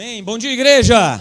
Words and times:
Amém. 0.00 0.24
Bom 0.24 0.38
dia, 0.38 0.50
igreja. 0.50 1.20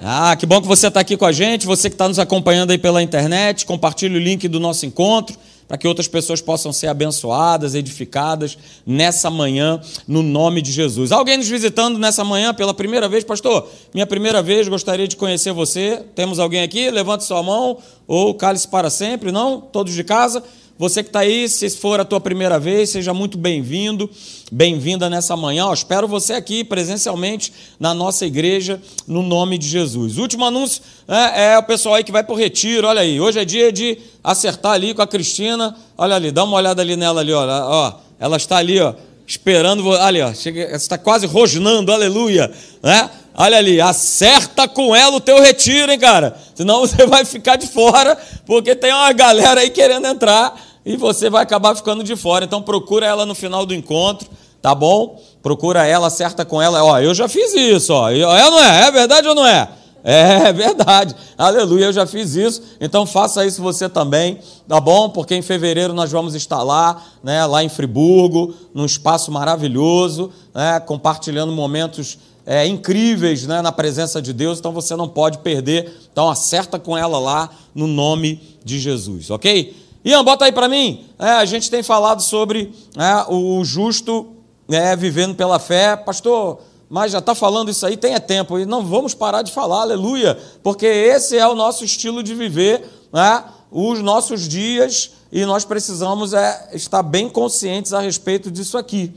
Ah, 0.00 0.34
que 0.34 0.46
bom 0.46 0.62
que 0.62 0.66
você 0.66 0.86
está 0.86 1.00
aqui 1.00 1.14
com 1.14 1.26
a 1.26 1.32
gente. 1.32 1.66
Você 1.66 1.90
que 1.90 1.94
está 1.94 2.08
nos 2.08 2.18
acompanhando 2.18 2.70
aí 2.70 2.78
pela 2.78 3.02
internet, 3.02 3.66
compartilhe 3.66 4.16
o 4.16 4.18
link 4.18 4.48
do 4.48 4.58
nosso 4.58 4.86
encontro 4.86 5.36
para 5.68 5.76
que 5.76 5.86
outras 5.86 6.08
pessoas 6.08 6.40
possam 6.40 6.72
ser 6.72 6.86
abençoadas, 6.86 7.74
edificadas 7.74 8.56
nessa 8.86 9.28
manhã, 9.28 9.78
no 10.08 10.22
nome 10.22 10.62
de 10.62 10.72
Jesus. 10.72 11.12
Alguém 11.12 11.36
nos 11.36 11.48
visitando 11.48 11.98
nessa 11.98 12.24
manhã 12.24 12.54
pela 12.54 12.72
primeira 12.72 13.10
vez, 13.10 13.24
pastor? 13.24 13.68
Minha 13.92 14.06
primeira 14.06 14.40
vez, 14.42 14.66
gostaria 14.68 15.06
de 15.06 15.14
conhecer 15.14 15.52
você. 15.52 16.02
Temos 16.14 16.38
alguém 16.38 16.62
aqui? 16.62 16.90
Levante 16.90 17.24
sua 17.24 17.42
mão 17.42 17.76
ou 18.06 18.32
cale-se 18.32 18.68
para 18.68 18.88
sempre, 18.88 19.30
não? 19.30 19.60
Todos 19.60 19.92
de 19.92 20.02
casa? 20.02 20.42
Você 20.78 21.02
que 21.02 21.08
está 21.08 21.20
aí, 21.20 21.48
se 21.48 21.70
for 21.70 22.00
a 22.00 22.04
tua 22.04 22.20
primeira 22.20 22.58
vez, 22.58 22.90
seja 22.90 23.14
muito 23.14 23.38
bem-vindo, 23.38 24.10
bem-vinda 24.52 25.08
nessa 25.08 25.34
manhã. 25.34 25.72
espero 25.72 26.06
você 26.06 26.34
aqui 26.34 26.62
presencialmente 26.62 27.50
na 27.80 27.94
nossa 27.94 28.26
igreja, 28.26 28.78
no 29.06 29.22
nome 29.22 29.56
de 29.56 29.66
Jesus. 29.66 30.18
Último 30.18 30.44
anúncio 30.44 30.82
é, 31.08 31.52
é 31.52 31.58
o 31.58 31.62
pessoal 31.62 31.94
aí 31.94 32.04
que 32.04 32.12
vai 32.12 32.22
para 32.22 32.34
o 32.34 32.36
retiro. 32.36 32.86
Olha 32.86 33.00
aí, 33.00 33.18
hoje 33.18 33.38
é 33.38 33.44
dia 33.46 33.72
de 33.72 33.96
acertar 34.22 34.72
ali 34.72 34.92
com 34.92 35.00
a 35.00 35.06
Cristina. 35.06 35.74
Olha 35.96 36.14
ali, 36.14 36.30
dá 36.30 36.44
uma 36.44 36.58
olhada 36.58 36.82
ali 36.82 36.94
nela 36.94 37.22
ali, 37.22 37.32
ó. 37.32 37.46
ó 37.46 37.94
ela 38.20 38.36
está 38.36 38.58
ali, 38.58 38.78
ó, 38.78 38.92
esperando. 39.26 39.88
Olha, 39.88 40.28
ó, 40.28 40.34
chega, 40.34 40.76
está 40.76 40.98
quase 40.98 41.26
rosnando, 41.26 41.90
aleluia, 41.90 42.52
né? 42.82 43.08
Olha 43.38 43.56
ali, 43.58 43.80
acerta 43.80 44.66
com 44.66 44.96
ela 44.96 45.16
o 45.16 45.20
teu 45.20 45.40
retiro, 45.40 45.92
hein, 45.92 45.98
cara? 45.98 46.36
Senão 46.54 46.80
você 46.86 47.06
vai 47.06 47.24
ficar 47.24 47.56
de 47.56 47.66
fora, 47.66 48.16
porque 48.44 48.74
tem 48.74 48.92
uma 48.92 49.12
galera 49.12 49.60
aí 49.62 49.70
querendo 49.70 50.06
entrar 50.06 50.65
e 50.86 50.96
você 50.96 51.28
vai 51.28 51.42
acabar 51.42 51.74
ficando 51.74 52.04
de 52.04 52.14
fora. 52.14 52.44
Então 52.44 52.62
procura 52.62 53.04
ela 53.04 53.26
no 53.26 53.34
final 53.34 53.66
do 53.66 53.74
encontro, 53.74 54.28
tá 54.62 54.72
bom? 54.72 55.20
Procura 55.42 55.84
ela, 55.84 56.06
acerta 56.06 56.44
com 56.44 56.62
ela. 56.62 56.82
Ó, 56.84 57.00
eu 57.00 57.12
já 57.12 57.28
fiz 57.28 57.52
isso, 57.52 57.92
ó. 57.92 58.08
É 58.08 58.44
ou 58.44 58.50
não 58.52 58.60
é? 58.60 58.86
É 58.86 58.90
verdade 58.92 59.26
ou 59.28 59.34
não 59.34 59.44
é? 59.44 59.68
É 60.08 60.52
verdade. 60.52 61.16
Aleluia, 61.36 61.86
eu 61.86 61.92
já 61.92 62.06
fiz 62.06 62.36
isso. 62.36 62.62
Então 62.80 63.04
faça 63.04 63.44
isso 63.44 63.60
você 63.60 63.88
também, 63.88 64.38
tá 64.68 64.78
bom? 64.78 65.10
Porque 65.10 65.34
em 65.34 65.42
fevereiro 65.42 65.92
nós 65.92 66.12
vamos 66.12 66.36
estar 66.36 66.62
lá, 66.62 67.02
né, 67.24 67.44
lá 67.44 67.64
em 67.64 67.68
Friburgo, 67.68 68.54
num 68.72 68.86
espaço 68.86 69.32
maravilhoso, 69.32 70.30
né, 70.54 70.78
compartilhando 70.78 71.50
momentos 71.50 72.18
é, 72.46 72.64
incríveis 72.68 73.48
né, 73.48 73.60
na 73.60 73.72
presença 73.72 74.22
de 74.22 74.32
Deus, 74.32 74.60
então 74.60 74.70
você 74.70 74.94
não 74.94 75.08
pode 75.08 75.38
perder. 75.38 75.92
Então 76.12 76.30
acerta 76.30 76.78
com 76.78 76.96
ela 76.96 77.18
lá 77.18 77.50
no 77.74 77.88
nome 77.88 78.40
de 78.64 78.78
Jesus, 78.78 79.28
ok? 79.32 79.74
Ian, 80.06 80.22
bota 80.22 80.44
aí 80.44 80.52
para 80.52 80.68
mim. 80.68 81.04
É, 81.18 81.30
a 81.30 81.44
gente 81.44 81.68
tem 81.68 81.82
falado 81.82 82.22
sobre 82.22 82.72
é, 82.96 83.26
o 83.28 83.64
justo 83.64 84.34
é, 84.68 84.94
vivendo 84.94 85.34
pela 85.34 85.58
fé. 85.58 85.96
Pastor, 85.96 86.60
mas 86.88 87.10
já 87.10 87.18
está 87.18 87.34
falando 87.34 87.72
isso 87.72 87.84
aí, 87.84 87.96
tem 87.96 88.14
é 88.14 88.20
tempo. 88.20 88.56
E 88.56 88.64
não 88.64 88.86
vamos 88.86 89.14
parar 89.14 89.42
de 89.42 89.50
falar, 89.50 89.80
aleluia, 89.80 90.38
porque 90.62 90.86
esse 90.86 91.36
é 91.36 91.44
o 91.48 91.56
nosso 91.56 91.84
estilo 91.84 92.22
de 92.22 92.36
viver, 92.36 92.88
né, 93.12 93.42
os 93.68 94.00
nossos 94.00 94.46
dias, 94.46 95.10
e 95.32 95.44
nós 95.44 95.64
precisamos 95.64 96.32
é, 96.32 96.68
estar 96.72 97.02
bem 97.02 97.28
conscientes 97.28 97.92
a 97.92 97.98
respeito 97.98 98.48
disso 98.48 98.78
aqui. 98.78 99.12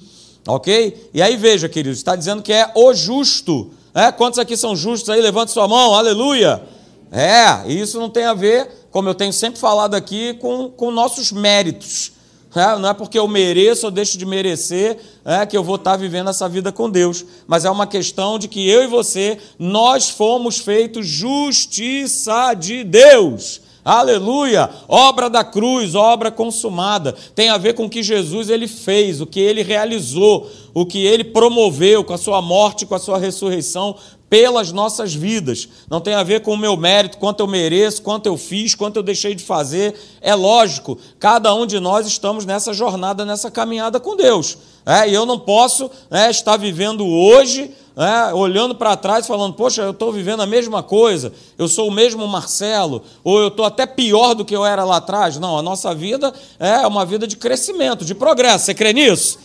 Ok? 0.48 1.12
E 1.14 1.22
aí 1.22 1.38
veja, 1.38 1.70
queridos, 1.70 2.00
está 2.00 2.16
dizendo 2.16 2.42
que 2.42 2.52
é 2.52 2.72
o 2.74 2.92
justo. 2.96 3.70
Quantos 4.18 4.40
aqui 4.40 4.58
são 4.58 4.76
justos 4.76 5.10
aí? 5.10 5.22
Levante 5.22 5.52
sua 5.52 5.68
mão, 5.68 5.94
aleluia. 5.94 6.64
É, 7.12 7.72
isso 7.72 8.00
não 8.00 8.10
tem 8.10 8.24
a 8.26 8.34
ver 8.34 8.79
como 8.92 9.10
eu 9.10 9.16
tenho 9.16 9.34
sempre 9.34 9.60
falado 9.60 9.96
aqui, 9.96 10.34
com, 10.36 10.70
com 10.70 10.92
nossos 10.92 11.32
méritos. 11.32 12.14
É, 12.56 12.76
não 12.80 12.90
é 12.90 12.94
porque 12.94 13.20
eu 13.20 13.28
mereço 13.28 13.86
ou 13.86 13.92
deixo 13.92 14.18
de 14.18 14.26
merecer 14.26 14.98
é, 15.24 15.46
que 15.46 15.56
eu 15.56 15.64
vou 15.64 15.76
estar 15.76 15.96
vivendo 15.96 16.32
essa 16.32 16.50
vida 16.50 16.72
com 16.72 16.90
Deus, 16.90 17.24
mas 17.46 17.64
é 17.64 17.70
uma 17.70 17.86
questão 17.86 18.40
de 18.40 18.48
que 18.48 18.68
eu 18.68 18.84
e 18.84 18.88
você, 18.88 19.38
nós 19.60 20.10
fomos 20.10 20.58
feitos 20.58 21.08
justiça 21.08 22.56
de 22.56 22.84
Deus. 22.84 23.62
Aleluia! 23.86 24.70
Obra 24.88 25.30
da 25.30 25.44
cruz, 25.44 25.96
obra 25.96 26.30
consumada. 26.30 27.16
Tem 27.34 27.50
a 27.50 27.58
ver 27.58 27.74
com 27.74 27.86
o 27.86 27.90
que 27.90 28.04
Jesus 28.04 28.50
ele 28.50 28.68
fez, 28.68 29.22
o 29.22 29.26
que 29.26 29.40
ele 29.40 29.64
realizou, 29.64 30.50
o 30.74 30.86
que 30.86 31.06
ele 31.06 31.24
promoveu 31.24 32.04
com 32.04 32.14
a 32.14 32.18
sua 32.18 32.42
morte, 32.42 32.86
com 32.86 32.96
a 32.96 33.00
sua 33.00 33.18
ressurreição 33.18 33.96
pelas 34.30 34.72
nossas 34.72 35.14
vidas. 35.14 35.68
Não 35.90 36.00
tem 36.00 36.14
a 36.14 36.24
ver 36.24 36.42
com 36.42 36.54
o 36.54 36.58
meu 36.58 36.78
mérito, 36.78 37.18
quanto 37.18 37.40
eu 37.40 37.48
mereço, 37.48 38.02
quanto 38.02 38.28
eu 38.28 38.38
fiz, 38.38 38.76
quanto 38.76 38.98
eu 38.98 39.04
deixei 39.04 39.34
de 39.34 39.44
fazer. 39.44 39.96
É 40.22 40.36
lógico, 40.36 40.98
cada 41.20 41.54
um 41.54 41.66
de 41.66 41.80
nós 41.80 42.06
estamos 42.06 42.46
nessa 42.46 42.74
jornada, 42.74 43.26
nessa 43.26 43.50
caminhada 43.50 44.00
com 44.00 44.16
Deus. 44.16 44.58
É, 44.86 45.10
e 45.10 45.14
eu 45.14 45.26
não 45.26 45.40
posso 45.40 45.90
é, 46.10 46.30
estar 46.30 46.58
vivendo 46.58 47.06
hoje, 47.06 47.72
é, 47.98 48.34
olhando 48.34 48.76
para 48.76 48.96
trás, 48.96 49.28
falando, 49.28 49.54
poxa, 49.54 49.82
eu 49.82 49.92
estou 49.92 50.12
vivendo 50.12 50.42
a 50.42 50.46
mesma 50.46 50.82
coisa, 50.82 51.34
eu 51.58 51.68
sou 51.68 51.88
o 51.88 51.92
mesmo 51.92 52.28
Marcelo, 52.28 53.04
ou 53.24 53.40
eu 53.40 53.50
estou 53.50 53.66
até 53.66 53.86
pior 53.86 54.34
do 54.34 54.46
que 54.46 54.56
eu 54.56 54.66
era 54.66 54.84
lá 54.84 54.98
atrás. 54.98 55.38
Não, 55.38 55.58
a 55.58 55.62
nossa 55.62 55.94
vida 55.94 56.34
é 56.60 56.86
uma 56.88 57.06
vida 57.06 57.28
de 57.28 57.36
crescimento, 57.36 58.06
de 58.06 58.16
progresso. 58.16 58.66
Você 58.66 58.74
crê 58.74 58.94
nisso? 58.94 59.40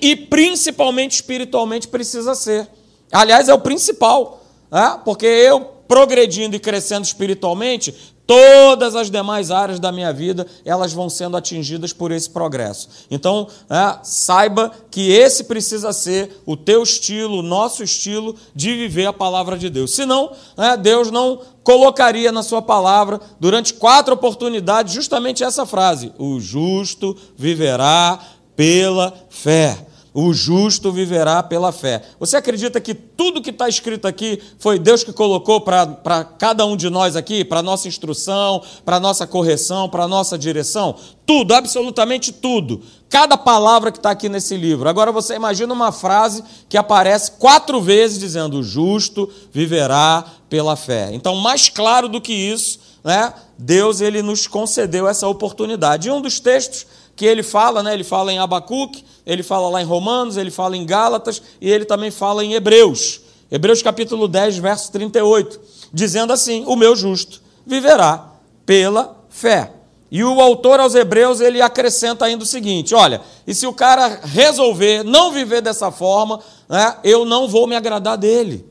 E 0.00 0.16
principalmente 0.16 1.12
espiritualmente 1.12 1.86
precisa 1.86 2.34
ser. 2.34 2.68
Aliás, 3.12 3.48
é 3.48 3.54
o 3.54 3.58
principal, 3.58 4.42
né? 4.70 5.00
porque 5.04 5.26
eu 5.26 5.60
progredindo 5.88 6.54
e 6.54 6.60
crescendo 6.60 7.04
espiritualmente, 7.04 7.92
todas 8.24 8.94
as 8.94 9.10
demais 9.10 9.50
áreas 9.50 9.80
da 9.80 9.90
minha 9.90 10.12
vida 10.12 10.46
elas 10.64 10.92
vão 10.92 11.10
sendo 11.10 11.36
atingidas 11.36 11.92
por 11.92 12.12
esse 12.12 12.30
progresso. 12.30 12.88
Então, 13.10 13.48
é, 13.68 13.98
saiba 14.04 14.70
que 14.88 15.10
esse 15.10 15.42
precisa 15.42 15.92
ser 15.92 16.40
o 16.46 16.56
teu 16.56 16.84
estilo, 16.84 17.40
o 17.40 17.42
nosso 17.42 17.82
estilo 17.82 18.36
de 18.54 18.72
viver 18.76 19.06
a 19.06 19.12
palavra 19.12 19.58
de 19.58 19.68
Deus. 19.68 19.92
Senão, 19.92 20.30
é, 20.56 20.76
Deus 20.76 21.10
não 21.10 21.40
colocaria 21.64 22.30
na 22.30 22.44
sua 22.44 22.62
palavra 22.62 23.20
durante 23.40 23.74
quatro 23.74 24.14
oportunidades 24.14 24.94
justamente 24.94 25.42
essa 25.42 25.66
frase: 25.66 26.12
o 26.16 26.38
justo 26.38 27.16
viverá 27.36 28.20
pela 28.54 29.12
fé. 29.28 29.89
O 30.12 30.32
justo 30.32 30.90
viverá 30.90 31.42
pela 31.42 31.70
fé. 31.70 32.02
Você 32.18 32.36
acredita 32.36 32.80
que 32.80 32.94
tudo 32.94 33.40
que 33.40 33.50
está 33.50 33.68
escrito 33.68 34.08
aqui 34.08 34.42
foi 34.58 34.78
Deus 34.78 35.04
que 35.04 35.12
colocou 35.12 35.60
para 35.60 36.24
cada 36.38 36.66
um 36.66 36.76
de 36.76 36.90
nós 36.90 37.14
aqui, 37.14 37.44
para 37.44 37.62
nossa 37.62 37.86
instrução, 37.86 38.62
para 38.84 38.98
nossa 38.98 39.26
correção, 39.26 39.88
para 39.88 40.08
nossa 40.08 40.36
direção? 40.36 40.96
Tudo, 41.24 41.54
absolutamente 41.54 42.32
tudo. 42.32 42.82
Cada 43.08 43.36
palavra 43.36 43.92
que 43.92 43.98
está 43.98 44.10
aqui 44.10 44.28
nesse 44.28 44.56
livro. 44.56 44.88
Agora 44.88 45.12
você 45.12 45.34
imagina 45.34 45.72
uma 45.72 45.92
frase 45.92 46.42
que 46.68 46.76
aparece 46.76 47.32
quatro 47.32 47.80
vezes 47.80 48.18
dizendo: 48.18 48.58
o 48.58 48.62
justo 48.62 49.30
viverá 49.52 50.24
pela 50.48 50.74
fé. 50.74 51.10
Então, 51.12 51.36
mais 51.36 51.68
claro 51.68 52.08
do 52.08 52.20
que 52.20 52.32
isso, 52.32 52.80
né? 53.04 53.32
Deus 53.56 54.00
ele 54.00 54.22
nos 54.22 54.46
concedeu 54.46 55.06
essa 55.06 55.28
oportunidade. 55.28 56.08
E 56.08 56.10
um 56.10 56.20
dos 56.20 56.40
textos 56.40 56.86
que 57.20 57.26
ele 57.26 57.42
fala, 57.42 57.82
né? 57.82 57.92
Ele 57.92 58.02
fala 58.02 58.32
em 58.32 58.38
Abacuque, 58.38 59.04
ele 59.26 59.42
fala 59.42 59.68
lá 59.68 59.82
em 59.82 59.84
Romanos, 59.84 60.38
ele 60.38 60.50
fala 60.50 60.74
em 60.74 60.86
Gálatas 60.86 61.42
e 61.60 61.70
ele 61.70 61.84
também 61.84 62.10
fala 62.10 62.42
em 62.42 62.54
Hebreus. 62.54 63.20
Hebreus 63.52 63.82
capítulo 63.82 64.26
10, 64.26 64.56
verso 64.56 64.90
38, 64.90 65.60
dizendo 65.92 66.32
assim: 66.32 66.64
"O 66.66 66.74
meu 66.74 66.96
justo 66.96 67.42
viverá 67.66 68.26
pela 68.64 69.22
fé". 69.28 69.70
E 70.10 70.24
o 70.24 70.40
autor 70.40 70.80
aos 70.80 70.94
Hebreus, 70.94 71.42
ele 71.42 71.60
acrescenta 71.60 72.24
ainda 72.24 72.42
o 72.42 72.46
seguinte: 72.46 72.94
olha, 72.94 73.20
e 73.46 73.54
se 73.54 73.66
o 73.66 73.72
cara 73.74 74.20
resolver 74.24 75.04
não 75.04 75.30
viver 75.30 75.60
dessa 75.60 75.90
forma, 75.90 76.40
né, 76.66 76.96
eu 77.04 77.26
não 77.26 77.46
vou 77.46 77.66
me 77.66 77.76
agradar 77.76 78.16
dele. 78.16 78.64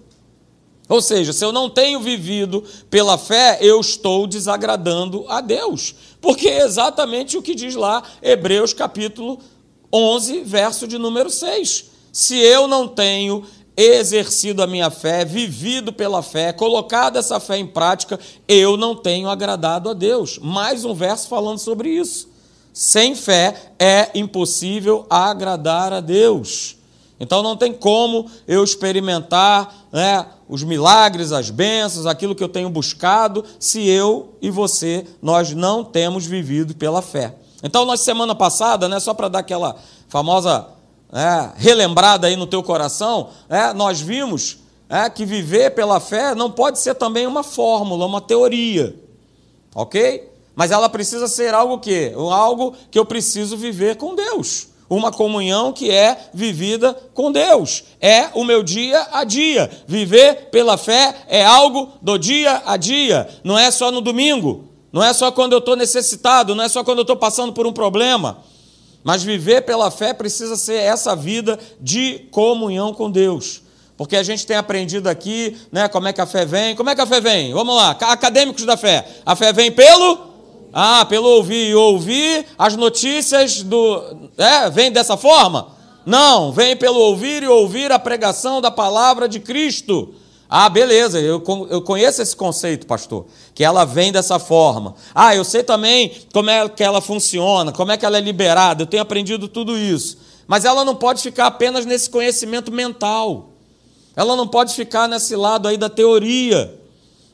Ou 0.88 1.04
seja, 1.04 1.32
se 1.34 1.46
eu 1.46 1.52
não 1.52 1.70
tenho 1.70 2.00
vivido 2.00 2.64
pela 2.90 3.16
fé, 3.16 3.60
eu 3.62 3.80
estou 3.80 4.26
desagradando 4.26 5.24
a 5.30 5.40
Deus. 5.40 5.94
Porque 6.22 6.48
é 6.48 6.64
exatamente 6.64 7.38
o 7.38 7.42
que 7.42 7.56
diz 7.56 7.76
lá 7.76 8.04
Hebreus 8.22 8.74
capítulo 8.74 9.40
11, 9.92 10.42
verso 10.42 10.88
de 10.88 10.98
número 10.98 11.30
6. 11.30 11.86
Se 12.12 12.38
eu 12.38 12.68
não 12.68 12.88
tenho 12.88 13.46
exercido 13.76 14.62
a 14.62 14.68
minha 14.68 14.90
fé, 14.90 15.24
vivido 15.24 15.94
pela 15.94 16.22
fé, 16.22 16.52
colocado 16.52 17.18
essa 17.18 17.40
fé 17.40 17.58
em 17.58 17.66
prática, 17.66 18.20
eu 18.48 18.76
não 18.76 18.94
tenho 18.94 19.30
agradado 19.30 19.90
a 19.90 19.94
Deus. 19.94 20.38
Mais 20.40 20.84
um 20.84 20.94
verso 20.94 21.30
falando 21.30 21.60
sobre 21.60 21.90
isso. 21.90 22.28
Sem 22.74 23.16
fé 23.16 23.74
é 23.80 24.10
impossível 24.14 25.06
agradar 25.10 25.94
a 25.94 26.02
Deus. 26.02 26.79
Então 27.20 27.44
não 27.44 27.58
tem 27.58 27.74
como 27.74 28.30
eu 28.48 28.64
experimentar 28.64 29.76
né, 29.92 30.26
os 30.48 30.64
milagres, 30.64 31.32
as 31.32 31.50
bênçãos, 31.50 32.06
aquilo 32.06 32.34
que 32.34 32.44
eu 32.44 32.48
tenho 32.48 32.70
buscado, 32.70 33.44
se 33.60 33.88
eu 33.88 34.36
e 34.42 34.50
você, 34.50 35.06
nós 35.22 35.52
não 35.52 35.84
temos 35.84 36.26
vivido 36.26 36.74
pela 36.76 37.02
fé. 37.02 37.36
Então, 37.62 37.84
nós, 37.84 38.00
semana 38.00 38.34
passada, 38.34 38.88
né, 38.88 39.00
só 39.02 39.14
para 39.14 39.28
dar 39.28 39.40
aquela 39.40 39.76
famosa 40.08 40.68
é, 41.12 41.52
relembrada 41.58 42.28
aí 42.28 42.38
no 42.38 42.48
teu 42.48 42.64
coração, 42.64 43.30
é, 43.50 43.74
nós 43.74 44.00
vimos 44.00 44.60
é, 44.88 45.10
que 45.10 45.26
viver 45.26 45.72
pela 45.72 46.00
fé 46.00 46.34
não 46.34 46.50
pode 46.50 46.80
ser 46.80 46.96
também 46.96 47.28
uma 47.28 47.44
fórmula, 47.44 48.06
uma 48.06 48.22
teoria, 48.22 48.96
ok? 49.76 50.30
Mas 50.56 50.72
ela 50.72 50.88
precisa 50.88 51.28
ser 51.28 51.54
algo 51.54 51.80
que? 51.80 52.14
Algo 52.16 52.74
que 52.90 52.98
eu 52.98 53.06
preciso 53.06 53.58
viver 53.58 53.98
com 53.98 54.16
Deus 54.16 54.69
uma 54.90 55.12
comunhão 55.12 55.72
que 55.72 55.92
é 55.92 56.18
vivida 56.34 56.94
com 57.14 57.32
Deus. 57.32 57.84
É 58.02 58.30
o 58.34 58.44
meu 58.44 58.64
dia 58.64 59.08
a 59.12 59.24
dia. 59.24 59.70
Viver 59.88 60.50
pela 60.50 60.78
fé 60.78 61.16
é 61.28 61.46
algo 61.46 61.90
do 62.02 62.18
dia 62.18 62.64
a 62.66 62.76
dia. 62.76 63.30
Não 63.44 63.58
é 63.58 63.70
só 63.70 63.92
no 63.92 64.02
domingo. 64.02 64.66
Não 64.92 65.04
é 65.04 65.14
só 65.14 65.32
quando 65.32 65.54
eu 65.54 65.60
estou 65.60 65.76
necessitado. 65.76 66.56
Não 66.56 66.64
é 66.64 66.70
só 66.70 66.84
quando 66.84 67.00
eu 67.00 67.04
estou 67.04 67.16
passando 67.16 67.54
por 67.54 67.68
um 67.68 67.72
problema. 67.72 68.40
Mas 69.04 69.22
viver 69.22 69.62
pela 69.62 69.92
fé 69.92 70.14
precisa 70.14 70.56
ser 70.56 70.82
essa 70.82 71.16
vida 71.16 71.60
de 71.80 72.28
comunhão 72.32 72.94
com 72.94 73.12
Deus. 73.12 73.62
Porque 73.96 74.16
a 74.16 74.24
gente 74.24 74.48
tem 74.48 74.56
aprendido 74.56 75.08
aqui, 75.08 75.58
né, 75.72 75.90
como 75.90 76.08
é 76.08 76.14
que 76.14 76.22
a 76.22 76.26
fé 76.26 76.46
vem. 76.46 76.76
Como 76.76 76.90
é 76.90 76.96
que 76.96 77.02
a 77.02 77.06
fé 77.06 77.20
vem? 77.20 77.54
Vamos 77.54 77.76
lá, 77.76 77.92
acadêmicos 77.92 78.66
da 78.66 78.78
fé. 78.78 79.06
A 79.26 79.36
fé 79.36 79.52
vem 79.52 79.72
pelo 79.72 80.29
ah, 80.74 81.06
pelo 81.06 81.28
ouvir 81.28 81.70
e 81.70 81.76
ouvir 81.76 82.46
as 82.58 82.76
notícias 82.76 83.64
do, 83.64 84.30
é, 84.38 84.70
vem 84.70 84.92
dessa 84.92 85.18
forma? 85.18 85.70
Não, 86.06 86.52
vem 86.52 86.76
pelo 86.76 87.00
ouvir 87.00 87.44
e 87.44 87.48
ouvir 87.48 87.92
a 87.92 88.00
pregação 88.00 88.62
da 88.62 88.72
palavra 88.72 89.28
de 89.28 89.40
Cristo. 89.40 90.14
Ah, 90.50 90.68
beleza, 90.68 91.20
eu, 91.20 91.44
eu 91.70 91.82
conheço 91.82 92.22
esse 92.22 92.36
conceito, 92.36 92.88
pastor, 92.88 93.28
que 93.54 93.64
ela 93.64 93.86
vem 93.86 94.12
dessa 94.12 94.40
forma. 94.40 94.96
Ah, 95.14 95.36
eu 95.36 95.44
sei 95.44 95.62
também 95.62 96.12
como 96.34 96.50
é 96.50 96.68
que 96.68 96.84
ela 96.84 97.02
funciona, 97.02 97.72
como 97.72 97.92
é 97.92 97.98
que 97.98 98.06
ela 98.06 98.18
é 98.18 98.22
liberada, 98.22 98.82
eu 98.82 98.88
tenho 98.88 99.04
aprendido 99.04 99.48
tudo 99.48 99.78
isso. 99.78 100.18
Mas 100.48 100.66
ela 100.66 100.84
não 100.84 100.96
pode 100.96 101.22
ficar 101.22 101.46
apenas 101.46 101.86
nesse 101.86 102.10
conhecimento 102.10 102.72
mental. 102.72 103.52
Ela 104.16 104.36
não 104.36 104.48
pode 104.48 104.74
ficar 104.74 105.08
nesse 105.08 105.36
lado 105.36 105.68
aí 105.68 105.78
da 105.78 105.88
teoria. 105.88 106.79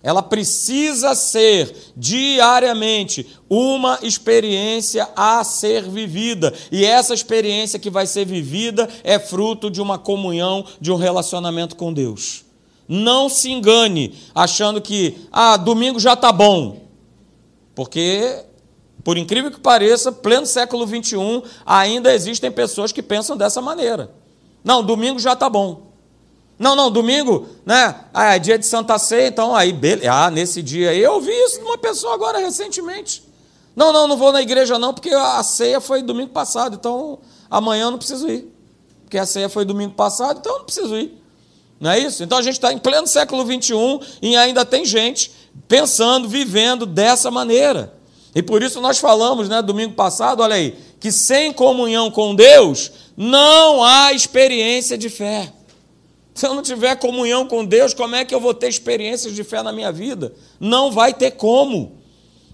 Ela 0.05 0.21
precisa 0.21 1.15
ser 1.15 1.75
diariamente 1.97 3.25
uma 3.49 3.97
experiência 4.03 5.09
a 5.15 5.43
ser 5.43 5.89
vivida. 5.89 6.53
E 6.71 6.85
essa 6.85 7.11
experiência 7.11 7.79
que 7.79 7.89
vai 7.89 8.05
ser 8.05 8.23
vivida 8.23 8.87
é 9.03 9.17
fruto 9.17 9.67
de 9.67 9.81
uma 9.81 9.97
comunhão, 9.97 10.63
de 10.79 10.91
um 10.91 10.95
relacionamento 10.95 11.75
com 11.75 11.91
Deus. 11.91 12.45
Não 12.87 13.27
se 13.27 13.49
engane 13.49 14.13
achando 14.35 14.79
que, 14.79 15.27
ah, 15.31 15.57
domingo 15.57 15.99
já 15.99 16.13
está 16.13 16.31
bom. 16.31 16.81
Porque, 17.73 18.43
por 19.03 19.17
incrível 19.17 19.49
que 19.49 19.59
pareça, 19.59 20.11
pleno 20.11 20.45
século 20.45 20.85
XXI, 20.85 21.41
ainda 21.65 22.13
existem 22.13 22.51
pessoas 22.51 22.91
que 22.91 23.01
pensam 23.01 23.35
dessa 23.35 23.59
maneira. 23.59 24.11
Não, 24.63 24.83
domingo 24.83 25.17
já 25.17 25.33
está 25.33 25.49
bom. 25.49 25.84
Não, 26.57 26.75
não, 26.75 26.89
domingo, 26.89 27.47
né? 27.65 27.95
Ah, 28.13 28.35
é 28.35 28.39
dia 28.39 28.57
de 28.57 28.65
Santa 28.65 28.97
Ceia, 28.97 29.27
então 29.27 29.53
aí, 29.53 29.73
beleza. 29.73 30.11
Ah, 30.11 30.31
nesse 30.31 30.61
dia 30.61 30.91
aí, 30.91 31.01
eu 31.01 31.13
ouvi 31.13 31.31
isso 31.31 31.59
de 31.59 31.65
uma 31.65 31.77
pessoa 31.77 32.13
agora 32.13 32.39
recentemente. 32.39 33.23
Não, 33.75 33.91
não, 33.91 34.07
não 34.07 34.15
vou 34.15 34.31
na 34.31 34.41
igreja 34.41 34.79
não, 34.79 34.93
porque 34.93 35.09
a 35.09 35.43
ceia 35.43 35.81
foi 35.81 36.01
domingo 36.01 36.29
passado, 36.29 36.75
então 36.75 37.19
amanhã 37.49 37.85
eu 37.85 37.91
não 37.91 37.97
preciso 37.97 38.29
ir. 38.29 38.49
Porque 39.03 39.17
a 39.17 39.25
ceia 39.25 39.49
foi 39.49 39.65
domingo 39.65 39.93
passado, 39.93 40.39
então 40.39 40.53
eu 40.53 40.57
não 40.59 40.65
preciso 40.65 40.95
ir. 40.95 41.21
Não 41.77 41.91
é 41.91 41.99
isso? 41.99 42.23
Então 42.23 42.37
a 42.37 42.41
gente 42.41 42.53
está 42.53 42.71
em 42.71 42.77
pleno 42.77 43.05
século 43.05 43.43
XXI 43.45 43.99
e 44.21 44.37
ainda 44.37 44.63
tem 44.63 44.85
gente 44.85 45.29
pensando, 45.67 46.29
vivendo 46.29 46.85
dessa 46.85 47.29
maneira. 47.29 47.93
E 48.33 48.41
por 48.41 48.63
isso 48.63 48.79
nós 48.79 48.97
falamos, 48.97 49.49
né, 49.49 49.61
domingo 49.61 49.93
passado, 49.93 50.41
olha 50.41 50.55
aí, 50.55 50.77
que 50.99 51.11
sem 51.11 51.51
comunhão 51.51 52.09
com 52.09 52.33
Deus 52.33 52.91
não 53.15 53.83
há 53.83 54.13
experiência 54.13 54.97
de 54.97 55.09
fé. 55.09 55.51
Se 56.35 56.45
eu 56.45 56.53
não 56.53 56.61
tiver 56.61 56.97
comunhão 56.97 57.47
com 57.47 57.65
Deus, 57.65 57.93
como 57.93 58.13
é 58.13 58.25
que 58.25 58.35
eu 58.35 58.41
vou 58.41 58.53
ter 58.53 58.67
experiências 58.67 59.33
de 59.33 59.41
fé 59.41 59.63
na 59.63 59.71
minha 59.71 59.89
vida? 59.89 60.33
Não 60.59 60.91
vai 60.91 61.13
ter 61.13 61.31
como. 61.31 61.93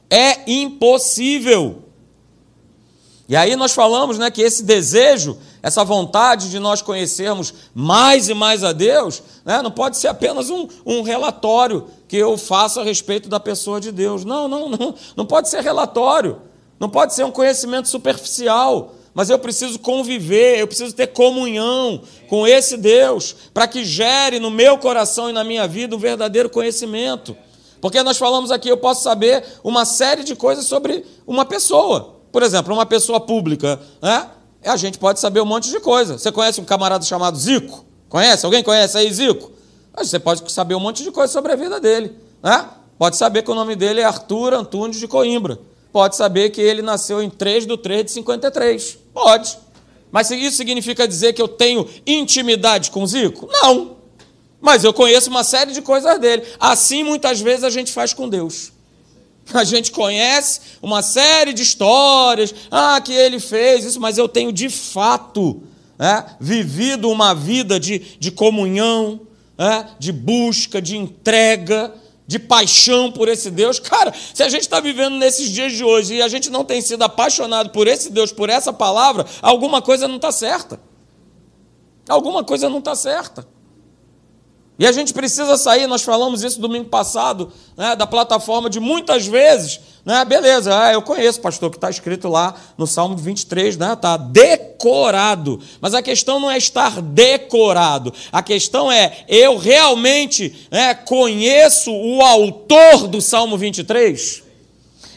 É 0.08 0.50
impossível. 0.50 1.82
E 3.28 3.36
aí 3.36 3.56
nós 3.56 3.72
falamos 3.72 4.20
né, 4.20 4.30
que 4.30 4.42
esse 4.44 4.62
desejo, 4.62 5.36
essa 5.64 5.84
vontade 5.84 6.52
de 6.52 6.60
nós 6.60 6.82
conhecermos 6.82 7.54
mais 7.74 8.30
e 8.30 8.36
mais 8.36 8.64
a 8.64 8.72
Deus, 8.72 9.24
né, 9.44 9.64
não 9.64 9.72
pode 9.72 9.98
ser 9.98 10.10
apenas 10.10 10.52
um, 10.52 10.68
um 10.86 11.02
relatório 11.02 11.88
que 12.08 12.18
eu 12.18 12.38
faço 12.38 12.80
a 12.80 12.84
respeito 12.84 13.30
da 13.30 13.40
pessoa 13.40 13.82
de 13.82 13.92
Deus. 13.92 14.24
Não, 14.24 14.48
não, 14.48 14.70
não. 14.70 14.94
Não 15.16 15.26
pode 15.26 15.50
ser 15.50 15.62
relatório. 15.62 16.40
Não 16.80 16.90
pode 16.90 17.16
ser 17.16 17.24
um 17.24 17.32
conhecimento 17.32 17.88
superficial. 17.88 18.94
Mas 19.14 19.30
eu 19.30 19.38
preciso 19.38 19.78
conviver, 19.80 20.60
eu 20.60 20.68
preciso 20.68 20.94
ter 20.94 21.08
comunhão 21.08 22.02
com 22.30 22.48
esse 22.48 22.78
Deus, 22.78 23.36
para 23.54 23.68
que 23.68 23.84
gere 23.84 24.40
no 24.40 24.50
meu 24.50 24.78
coração 24.78 25.30
e 25.30 25.34
na 25.34 25.44
minha 25.44 25.68
vida 25.68 25.96
um 25.96 26.00
verdadeiro 26.00 26.50
conhecimento. 26.50 27.36
Porque 27.82 28.02
nós 28.04 28.18
falamos 28.18 28.52
aqui, 28.52 28.70
eu 28.70 28.78
posso 28.78 29.04
saber 29.04 29.44
uma 29.64 29.86
série 29.86 30.24
de 30.24 30.36
coisas 30.36 30.66
sobre 30.66 31.06
uma 31.26 31.44
pessoa. 31.44 32.16
Por 32.32 32.44
exemplo, 32.44 32.74
uma 32.74 32.86
pessoa 32.86 33.20
pública, 33.20 33.80
né? 34.02 34.30
A 34.64 34.78
gente 34.78 35.00
pode 35.00 35.20
saber 35.20 35.42
um 35.42 35.46
monte 35.46 35.70
de 35.70 35.80
coisa. 35.80 36.18
Você 36.18 36.32
conhece 36.32 36.62
um 36.62 36.64
camarada 36.64 37.04
chamado 37.04 37.38
Zico? 37.38 37.84
Conhece? 38.08 38.46
Alguém 38.46 38.64
conhece 38.64 38.98
aí 38.98 39.12
Zico? 39.12 39.52
Você 39.98 40.20
pode 40.20 40.50
saber 40.52 40.76
um 40.76 40.80
monte 40.80 41.04
de 41.04 41.12
coisa 41.12 41.34
sobre 41.34 41.52
a 41.52 41.56
vida 41.56 41.80
dele, 41.80 42.16
né? 42.42 42.70
Pode 42.98 43.18
saber 43.18 43.42
que 43.42 43.52
o 43.52 43.56
nome 43.56 43.76
dele 43.76 44.00
é 44.00 44.04
Arthur 44.04 44.54
Antunes 44.54 44.98
de 44.98 45.08
Coimbra. 45.08 45.60
Pode 45.92 46.16
saber 46.16 46.52
que 46.52 46.62
ele 46.62 46.82
nasceu 46.82 47.22
em 47.22 47.30
3 47.30 47.66
de 47.66 47.76
3 47.76 48.06
de 48.06 48.12
53. 48.12 49.01
Pode. 49.14 49.58
Mas 50.12 50.30
isso 50.32 50.58
significa 50.58 51.08
dizer 51.08 51.34
que 51.34 51.42
eu 51.42 51.48
tenho 51.48 51.88
intimidade 52.06 52.92
com 52.92 53.06
Zico? 53.08 53.48
Não. 53.52 53.98
Mas 54.60 54.84
eu 54.84 54.94
conheço 54.94 55.30
uma 55.30 55.44
série 55.44 55.72
de 55.72 55.82
coisas 55.82 56.20
dele. 56.20 56.44
Assim, 56.60 57.04
muitas 57.04 57.40
vezes, 57.40 57.64
a 57.64 57.70
gente 57.70 57.92
faz 57.92 58.14
com 58.14 58.30
Deus. 58.30 58.72
A 59.54 59.64
gente 59.64 59.92
conhece 59.92 60.62
uma 60.82 61.02
série 61.02 61.52
de 61.52 61.64
histórias, 61.64 62.54
ah, 62.70 63.02
que 63.02 63.12
ele 63.12 63.40
fez 63.40 63.84
isso, 63.84 64.00
mas 64.00 64.18
eu 64.18 64.30
tenho 64.30 64.52
de 64.52 64.70
fato 64.70 65.62
é, 66.00 66.24
vivido 66.40 67.10
uma 67.10 67.34
vida 67.34 67.80
de, 67.80 68.00
de 68.20 68.32
comunhão, 68.32 69.22
é, 69.58 69.86
de 70.00 70.12
busca, 70.12 70.82
de 70.82 70.96
entrega, 70.96 71.94
de 72.32 72.40
paixão 72.40 73.12
por 73.12 73.28
esse 73.28 73.52
Deus. 73.52 73.78
Cara, 73.78 74.14
se 74.34 74.42
a 74.42 74.48
gente 74.48 74.62
está 74.62 74.80
vivendo 74.80 75.18
nesses 75.18 75.50
dias 75.50 75.74
de 75.74 75.84
hoje 75.84 76.16
e 76.16 76.22
a 76.22 76.30
gente 76.30 76.50
não 76.50 76.64
tem 76.64 76.80
sido 76.80 77.04
apaixonado 77.04 77.72
por 77.72 77.88
esse 77.88 78.10
Deus, 78.10 78.32
por 78.32 78.50
essa 78.50 78.72
palavra, 78.72 79.26
alguma 79.42 79.82
coisa 79.82 80.08
não 80.08 80.16
está 80.16 80.32
certa. 80.32 80.80
Alguma 82.08 82.42
coisa 82.42 82.70
não 82.70 82.80
está 82.80 82.96
certa. 82.96 83.46
E 84.80 84.88
a 84.88 84.94
gente 84.94 85.14
precisa 85.14 85.58
sair, 85.58 85.88
nós 85.88 86.04
falamos 86.04 86.42
isso 86.42 86.62
domingo 86.62 86.88
passado, 86.88 87.52
né, 87.76 87.98
da 87.98 88.08
plataforma 88.08 88.70
de 88.70 88.80
muitas 88.80 89.28
vezes, 89.28 89.82
né, 90.04 90.26
beleza, 90.26 90.78
ah, 90.78 90.92
eu 90.92 91.02
conheço, 91.02 91.40
pastor, 91.40 91.70
que 91.70 91.78
está 91.78 91.90
escrito 91.90 92.28
lá 92.28 92.56
no 92.76 92.88
Salmo 92.88 93.16
23, 93.16 93.78
né, 93.78 93.94
está 93.94 94.18
decorado. 94.18 95.60
Mas 95.80 95.94
a 95.94 96.02
questão 96.02 96.40
não 96.40 96.50
é 96.50 96.58
estar 96.58 97.02
decorado, 97.02 98.14
a 98.32 98.42
questão 98.42 98.92
é, 98.92 99.26
eu 99.28 99.58
realmente 99.58 100.68
né, 100.72 100.96
conheço 100.96 101.92
o 101.92 102.22
autor 102.22 103.08
do 103.08 103.22
Salmo 103.22 103.58
23? 103.58 104.44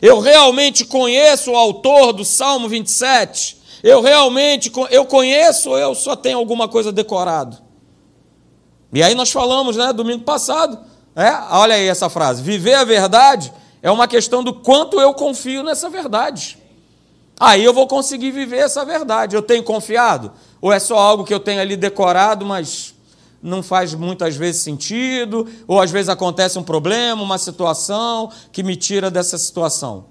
Eu 0.02 0.20
realmente 0.20 0.84
conheço 0.84 1.52
o 1.52 1.56
autor 1.56 2.12
do 2.12 2.24
Salmo 2.24 2.68
27? 2.68 3.56
Eu 3.82 4.02
realmente 4.02 4.70
eu 4.90 5.06
conheço 5.06 5.70
ou 5.70 5.78
eu 5.78 5.94
só 5.94 6.14
tenho 6.14 6.38
alguma 6.38 6.68
coisa 6.68 6.92
decorado? 6.92 7.58
E 8.92 9.02
aí 9.02 9.14
nós 9.14 9.32
falamos, 9.32 9.76
né, 9.76 9.92
domingo 9.94 10.24
passado, 10.24 10.78
é, 11.16 11.30
olha 11.50 11.74
aí 11.74 11.88
essa 11.88 12.10
frase: 12.10 12.42
viver 12.42 12.74
a 12.74 12.84
verdade 12.84 13.52
é 13.84 13.90
uma 13.90 14.08
questão 14.08 14.42
do 14.42 14.54
quanto 14.54 14.98
eu 14.98 15.12
confio 15.12 15.62
nessa 15.62 15.90
verdade. 15.90 16.56
Aí 17.38 17.62
eu 17.62 17.74
vou 17.74 17.86
conseguir 17.86 18.30
viver 18.30 18.56
essa 18.56 18.82
verdade. 18.82 19.36
Eu 19.36 19.42
tenho 19.42 19.62
confiado? 19.62 20.32
Ou 20.58 20.72
é 20.72 20.78
só 20.78 20.96
algo 20.96 21.22
que 21.22 21.34
eu 21.34 21.38
tenho 21.38 21.60
ali 21.60 21.76
decorado, 21.76 22.46
mas 22.46 22.94
não 23.42 23.62
faz 23.62 23.92
muitas 23.92 24.36
vezes 24.36 24.62
sentido? 24.62 25.46
Ou 25.68 25.82
às 25.82 25.90
vezes 25.90 26.08
acontece 26.08 26.58
um 26.58 26.62
problema, 26.62 27.22
uma 27.22 27.36
situação 27.36 28.32
que 28.50 28.62
me 28.62 28.74
tira 28.74 29.10
dessa 29.10 29.36
situação? 29.36 30.06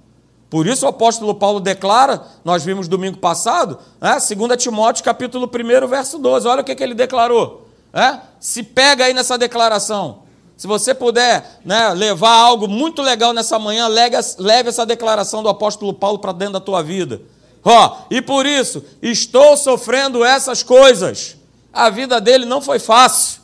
Por 0.51 0.67
isso 0.67 0.85
o 0.85 0.89
apóstolo 0.89 1.33
Paulo 1.33 1.59
declara, 1.59 2.21
nós 2.45 2.63
vimos 2.63 2.87
domingo 2.87 3.17
passado, 3.17 3.79
né, 3.99 4.19
2 4.19 4.61
Timóteo 4.61 5.03
capítulo 5.03 5.49
1, 5.49 5.87
verso 5.87 6.19
12. 6.19 6.47
Olha 6.47 6.61
o 6.61 6.63
que, 6.63 6.75
que 6.75 6.83
ele 6.83 6.93
declarou. 6.93 7.67
É? 7.91 8.19
Se 8.39 8.61
pega 8.61 9.05
aí 9.05 9.15
nessa 9.15 9.35
declaração. 9.35 10.22
Se 10.55 10.67
você 10.67 10.93
puder 10.93 11.59
né, 11.65 11.89
levar 11.89 12.35
algo 12.35 12.67
muito 12.67 13.01
legal 13.01 13.33
nessa 13.33 13.57
manhã, 13.57 13.87
leve 13.87 14.69
essa 14.69 14.85
declaração 14.85 15.43
do 15.43 15.49
apóstolo 15.49 15.93
Paulo 15.93 16.19
para 16.19 16.31
dentro 16.31 16.53
da 16.53 16.59
tua 16.59 16.81
vida. 16.81 17.21
Ó, 17.63 17.97
e 18.09 18.21
por 18.21 18.45
isso, 18.45 18.83
estou 19.01 19.57
sofrendo 19.57 20.23
essas 20.23 20.61
coisas. 20.63 21.37
A 21.71 21.89
vida 21.89 22.21
dele 22.21 22.45
não 22.45 22.61
foi 22.61 22.79
fácil. 22.79 23.41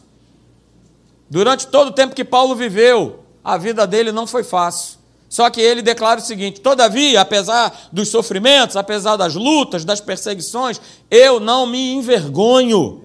Durante 1.29 1.67
todo 1.67 1.89
o 1.89 1.93
tempo 1.93 2.15
que 2.15 2.25
Paulo 2.25 2.55
viveu, 2.55 3.23
a 3.43 3.57
vida 3.57 3.87
dele 3.87 4.11
não 4.11 4.27
foi 4.27 4.43
fácil. 4.43 4.99
Só 5.27 5.49
que 5.49 5.61
ele 5.61 5.81
declara 5.81 6.19
o 6.19 6.23
seguinte: 6.23 6.59
todavia, 6.59 7.21
apesar 7.21 7.89
dos 7.91 8.09
sofrimentos, 8.09 8.75
apesar 8.75 9.15
das 9.15 9.35
lutas, 9.35 9.85
das 9.85 10.01
perseguições, 10.01 10.81
eu 11.09 11.39
não 11.39 11.65
me 11.65 11.93
envergonho 11.93 13.03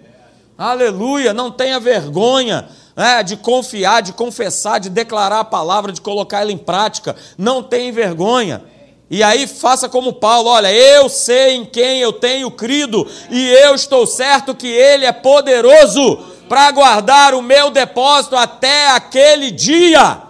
Aleluia, 0.57 1.35
não 1.35 1.51
tenha 1.51 1.81
vergonha 1.81 2.69
né, 2.97 3.23
de 3.23 3.37
confiar, 3.37 4.03
de 4.03 4.13
confessar, 4.13 4.79
de 4.79 4.89
declarar 4.89 5.41
a 5.41 5.45
palavra, 5.45 5.93
de 5.93 6.01
colocar 6.01 6.41
ela 6.41 6.53
em 6.53 6.59
prática. 6.59 7.17
Não 7.37 7.63
tenha 7.63 7.93
vergonha. 7.93 8.63
E 9.11 9.23
aí 9.23 9.47
faça 9.47 9.89
como 9.89 10.15
Paulo, 10.15 10.49
olha, 10.49 10.73
eu 10.73 11.09
sei 11.09 11.57
em 11.57 11.65
quem 11.65 12.01
eu 12.01 12.13
tenho 12.13 12.51
crido 12.51 13.07
e 13.31 13.51
eu 13.51 13.75
estou 13.75 14.07
certo 14.07 14.55
que 14.55 14.67
ele 14.67 15.05
é 15.05 15.13
poderoso 15.13 16.17
para 16.49 16.71
guardar 16.71 17.35
o 17.35 17.43
meu 17.43 17.71
depósito 17.71 18.35
até 18.35 18.89
aquele 18.91 19.51
dia. 19.51 20.23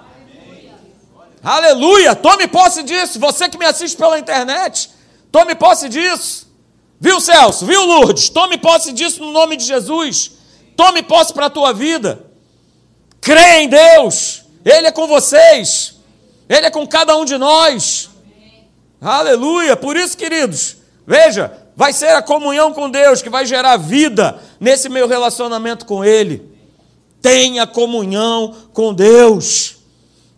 Aleluia! 1.43 2.15
Tome 2.15 2.49
posse 2.49 2.83
disso. 2.83 3.21
Você 3.21 3.49
que 3.49 3.59
me 3.59 3.67
assiste 3.67 3.97
pela 3.97 4.19
internet, 4.19 4.91
tome 5.31 5.55
posse 5.55 5.89
disso. 5.89 6.53
Viu, 6.99 7.21
Celso? 7.21 7.67
Viu, 7.67 7.85
Lourdes? 7.85 8.29
Tome 8.29 8.57
posse 8.57 8.93
disso 8.93 9.21
no 9.21 9.31
nome 9.31 9.57
de 9.57 9.65
Jesus. 9.65 10.33
Tome 10.77 11.03
posse 11.03 11.33
para 11.33 11.47
a 11.47 11.51
tua 11.51 11.73
vida. 11.73 12.34
Crê 13.25 13.63
em 13.63 13.69
Deus. 13.69 14.45
Ele 14.63 14.87
é 14.87 14.93
com 14.93 15.07
vocês. 15.07 15.97
Ele 16.47 16.67
é 16.67 16.71
com 16.71 16.87
cada 16.87 17.17
um 17.17 17.25
de 17.25 17.39
nós. 17.39 18.11
Aleluia! 19.01 19.75
Por 19.77 19.97
isso, 19.97 20.15
queridos, 20.15 20.77
veja, 21.07 21.51
vai 21.75 21.95
ser 21.95 22.11
a 22.11 22.21
comunhão 22.21 22.75
com 22.75 22.91
Deus 22.91 23.23
que 23.23 23.31
vai 23.31 23.47
gerar 23.47 23.79
vida 23.79 24.39
nesse 24.61 24.91
meu 24.91 25.09
relacionamento 25.09 25.87
com 25.87 26.05
Ele. 26.05 26.55
Tenha 27.23 27.67
comunhão 27.67 28.55
com 28.75 28.93
Deus. 28.93 29.77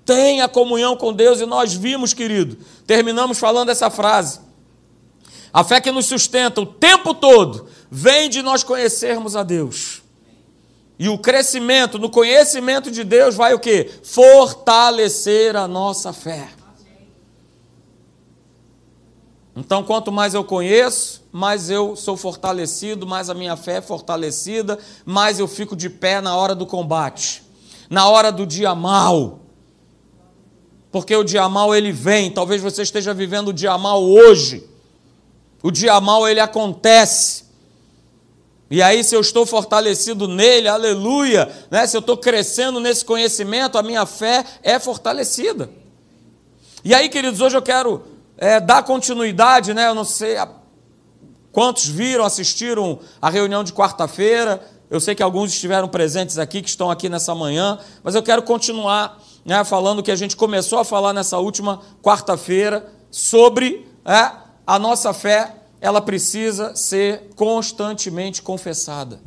Tenha 0.05 0.47
comunhão 0.47 0.97
com 0.97 1.13
Deus. 1.13 1.41
E 1.41 1.47
nós 1.47 1.75
vimos, 1.75 2.15
querido, 2.15 2.57
terminamos 2.87 3.37
falando 3.37 3.71
essa 3.71 3.91
frase. 3.91 4.39
A 5.53 5.65
fé 5.65 5.81
que 5.81 5.91
nos 5.91 6.07
sustenta 6.07 6.61
o 6.61 6.67
tempo 6.67 7.13
todo 7.15 7.69
vem 7.91 8.31
de 8.31 8.43
nós 8.43 8.63
conhecermos 8.63 9.35
a 9.35 9.43
Deus. 9.43 9.96
E 10.99 11.09
o 11.09 11.19
crescimento 11.19 11.99
no 11.99 12.09
conhecimento 12.09 12.91
de 12.91 13.05
Deus 13.05 13.35
vai 13.35 13.53
o 13.53 13.59
quê? 13.59 13.91
Fortalecer 14.03 15.55
a 15.55 15.69
nossa 15.69 16.13
fé. 16.13 16.49
Então, 19.55 19.83
quanto 19.83 20.13
mais 20.13 20.35
eu 20.35 20.45
conheço, 20.45 21.25
mais 21.33 21.71
eu 21.71 21.97
sou 21.97 22.15
fortalecido, 22.15 23.07
mais 23.07 23.31
a 23.31 23.35
minha 23.35 23.57
fé 23.57 23.77
é 23.79 23.81
fortalecida, 23.81 24.79
mais 25.05 25.39
eu 25.39 25.49
fico 25.49 25.75
de 25.75 25.89
pé 25.89 26.21
na 26.21 26.37
hora 26.37 26.55
do 26.55 26.67
combate, 26.67 27.43
na 27.89 28.07
hora 28.07 28.31
do 28.31 28.47
dia 28.47 28.75
mal. 28.75 29.41
Porque 30.93 31.17
o 31.17 31.25
dia 31.25 31.49
mal 31.49 31.75
ele 31.75 31.91
vem, 31.91 32.31
talvez 32.31 32.61
você 32.61 32.83
esteja 32.83 33.15
vivendo 33.15 33.49
o 33.49 33.53
dia 33.53 33.77
mal 33.79 34.03
hoje. 34.05 34.69
O 35.63 35.71
dia 35.71 35.99
mal 36.03 36.29
ele 36.29 36.41
acontece. 36.41 37.46
E 38.71 38.83
aí, 38.83 39.05
se 39.05 39.15
eu 39.15 39.21
estou 39.21 39.47
fortalecido 39.47 40.27
nele, 40.27 40.67
aleluia, 40.67 41.49
né? 41.71 41.87
se 41.87 41.97
eu 41.97 42.01
estou 42.01 42.17
crescendo 42.17 42.81
nesse 42.81 43.05
conhecimento, 43.05 43.79
a 43.79 43.83
minha 43.83 44.05
fé 44.05 44.45
é 44.63 44.79
fortalecida. 44.79 45.71
E 46.85 46.95
aí, 46.95 47.09
queridos, 47.09 47.41
hoje 47.41 47.57
eu 47.57 47.63
quero 47.63 48.03
é, 48.37 48.61
dar 48.61 48.83
continuidade, 48.83 49.73
né? 49.73 49.89
Eu 49.89 49.95
não 49.95 50.05
sei 50.05 50.37
quantos 51.53 51.89
viram, 51.89 52.25
assistiram 52.25 52.99
a 53.21 53.31
reunião 53.31 53.65
de 53.65 53.73
quarta-feira. 53.73 54.61
Eu 54.91 55.01
sei 55.01 55.15
que 55.15 55.23
alguns 55.23 55.53
estiveram 55.53 55.89
presentes 55.89 56.39
aqui, 56.39 56.63
que 56.63 56.69
estão 56.69 56.91
aqui 56.91 57.09
nessa 57.09 57.35
manhã, 57.35 57.79
mas 58.05 58.15
eu 58.15 58.23
quero 58.23 58.43
continuar 58.43 59.21
né, 59.45 59.65
falando 59.65 60.03
que 60.03 60.11
a 60.11 60.17
gente 60.17 60.37
começou 60.37 60.79
a 60.79 60.85
falar 60.85 61.13
nessa 61.13 61.39
última 61.39 61.81
quarta-feira 62.03 62.93
sobre 63.11 63.89
é, 64.05 64.31
a 64.67 64.79
nossa 64.79 65.13
fé, 65.13 65.56
ela 65.81 66.01
precisa 66.01 66.75
ser 66.75 67.31
constantemente 67.37 68.43
confessada. 68.43 69.21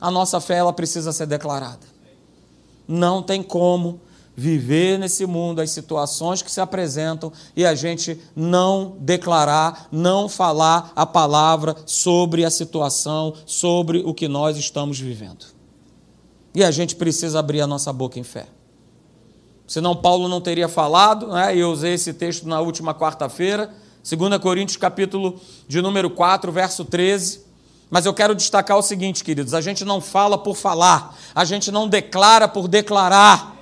A 0.00 0.10
nossa 0.10 0.40
fé, 0.40 0.56
ela 0.56 0.72
precisa 0.72 1.12
ser 1.12 1.26
declarada. 1.26 1.86
Não 2.86 3.22
tem 3.22 3.42
como 3.42 4.00
viver 4.36 4.98
nesse 4.98 5.26
mundo 5.26 5.60
as 5.60 5.70
situações 5.70 6.42
que 6.42 6.50
se 6.50 6.60
apresentam 6.60 7.32
e 7.54 7.64
a 7.64 7.74
gente 7.74 8.20
não 8.34 8.96
declarar, 8.98 9.88
não 9.92 10.28
falar 10.28 10.92
a 10.96 11.06
palavra 11.06 11.76
sobre 11.86 12.44
a 12.44 12.50
situação, 12.50 13.34
sobre 13.46 14.02
o 14.04 14.12
que 14.12 14.26
nós 14.26 14.56
estamos 14.56 14.98
vivendo. 14.98 15.46
E 16.54 16.62
a 16.64 16.70
gente 16.70 16.96
precisa 16.96 17.38
abrir 17.38 17.60
a 17.60 17.66
nossa 17.66 17.92
boca 17.92 18.18
em 18.18 18.24
fé. 18.24 18.46
Senão 19.66 19.96
Paulo 19.96 20.28
não 20.28 20.40
teria 20.40 20.68
falado, 20.68 21.28
né? 21.28 21.56
eu 21.56 21.70
usei 21.70 21.94
esse 21.94 22.12
texto 22.12 22.46
na 22.46 22.60
última 22.60 22.94
quarta-feira, 22.94 23.72
2 24.04 24.38
Coríntios 24.38 24.76
capítulo 24.76 25.40
de 25.66 25.80
número 25.80 26.10
4, 26.10 26.52
verso 26.52 26.84
13. 26.84 27.40
Mas 27.88 28.04
eu 28.04 28.12
quero 28.12 28.34
destacar 28.34 28.76
o 28.76 28.82
seguinte, 28.82 29.24
queridos: 29.24 29.54
a 29.54 29.62
gente 29.62 29.82
não 29.82 29.98
fala 29.98 30.36
por 30.36 30.54
falar, 30.56 31.18
a 31.34 31.44
gente 31.46 31.72
não 31.72 31.88
declara 31.88 32.46
por 32.46 32.68
declarar. 32.68 33.54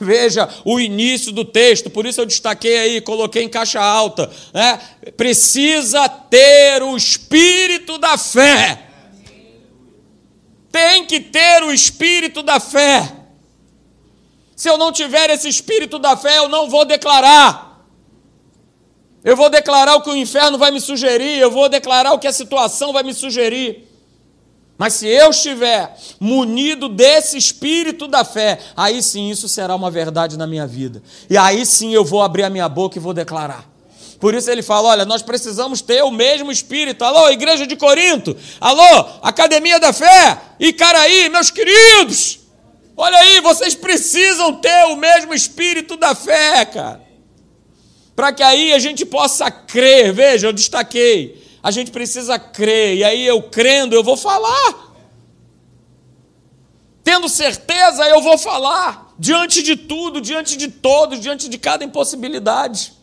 Veja 0.00 0.48
o 0.64 0.78
início 0.78 1.32
do 1.32 1.44
texto, 1.44 1.90
por 1.90 2.06
isso 2.06 2.20
eu 2.20 2.26
destaquei 2.26 2.78
aí, 2.78 3.00
coloquei 3.00 3.42
em 3.42 3.48
caixa 3.48 3.80
alta. 3.80 4.30
Né? 4.54 4.78
Precisa 5.16 6.08
ter 6.08 6.80
o 6.82 6.96
espírito 6.96 7.98
da 7.98 8.16
fé. 8.16 8.86
Tem 10.70 11.04
que 11.04 11.18
ter 11.18 11.64
o 11.64 11.72
espírito 11.72 12.44
da 12.44 12.60
fé. 12.60 13.12
Se 14.54 14.70
eu 14.70 14.78
não 14.78 14.92
tiver 14.92 15.30
esse 15.30 15.48
espírito 15.48 15.98
da 15.98 16.16
fé, 16.16 16.38
eu 16.38 16.48
não 16.48 16.70
vou 16.70 16.84
declarar. 16.84 17.69
Eu 19.22 19.36
vou 19.36 19.50
declarar 19.50 19.96
o 19.96 20.02
que 20.02 20.10
o 20.10 20.16
inferno 20.16 20.56
vai 20.56 20.70
me 20.70 20.80
sugerir, 20.80 21.38
eu 21.38 21.50
vou 21.50 21.68
declarar 21.68 22.12
o 22.12 22.18
que 22.18 22.26
a 22.26 22.32
situação 22.32 22.92
vai 22.92 23.02
me 23.02 23.12
sugerir. 23.12 23.86
Mas 24.78 24.94
se 24.94 25.06
eu 25.06 25.28
estiver 25.28 25.94
munido 26.18 26.88
desse 26.88 27.36
espírito 27.36 28.08
da 28.08 28.24
fé, 28.24 28.58
aí 28.74 29.02
sim 29.02 29.28
isso 29.28 29.46
será 29.46 29.74
uma 29.74 29.90
verdade 29.90 30.38
na 30.38 30.46
minha 30.46 30.66
vida. 30.66 31.02
E 31.28 31.36
aí 31.36 31.66
sim 31.66 31.92
eu 31.92 32.02
vou 32.02 32.22
abrir 32.22 32.44
a 32.44 32.50
minha 32.50 32.66
boca 32.66 32.96
e 32.96 33.00
vou 33.00 33.12
declarar. 33.12 33.68
Por 34.18 34.32
isso 34.32 34.50
ele 34.50 34.62
fala: 34.62 34.88
olha, 34.88 35.04
nós 35.04 35.20
precisamos 35.20 35.82
ter 35.82 36.02
o 36.02 36.10
mesmo 36.10 36.50
espírito. 36.50 37.04
Alô, 37.04 37.28
igreja 37.28 37.66
de 37.66 37.76
Corinto. 37.76 38.34
Alô, 38.58 39.06
academia 39.20 39.78
da 39.78 39.92
fé. 39.92 40.40
E 40.58 40.72
Caraí, 40.72 41.28
meus 41.28 41.50
queridos. 41.50 42.40
Olha 42.96 43.18
aí, 43.18 43.40
vocês 43.42 43.74
precisam 43.74 44.54
ter 44.54 44.86
o 44.86 44.96
mesmo 44.96 45.34
espírito 45.34 45.94
da 45.94 46.14
fé, 46.14 46.64
cara. 46.64 47.09
Para 48.20 48.34
que 48.34 48.42
aí 48.42 48.74
a 48.74 48.78
gente 48.78 49.06
possa 49.06 49.50
crer. 49.50 50.12
Veja, 50.12 50.46
eu 50.46 50.52
destaquei 50.52 51.40
a 51.62 51.70
gente 51.70 51.90
precisa 51.90 52.38
crer, 52.38 52.96
e 52.96 53.04
aí 53.04 53.26
eu 53.26 53.42
crendo, 53.42 53.94
eu 53.94 54.02
vou 54.02 54.16
falar. 54.16 54.94
Tendo 57.04 57.28
certeza, 57.28 58.06
eu 58.08 58.22
vou 58.22 58.38
falar. 58.38 59.14
Diante 59.18 59.62
de 59.62 59.76
tudo, 59.76 60.20
diante 60.20 60.56
de 60.56 60.68
todos, 60.68 61.20
diante 61.20 61.48
de 61.48 61.58
cada 61.58 61.84
impossibilidade. 61.84 62.94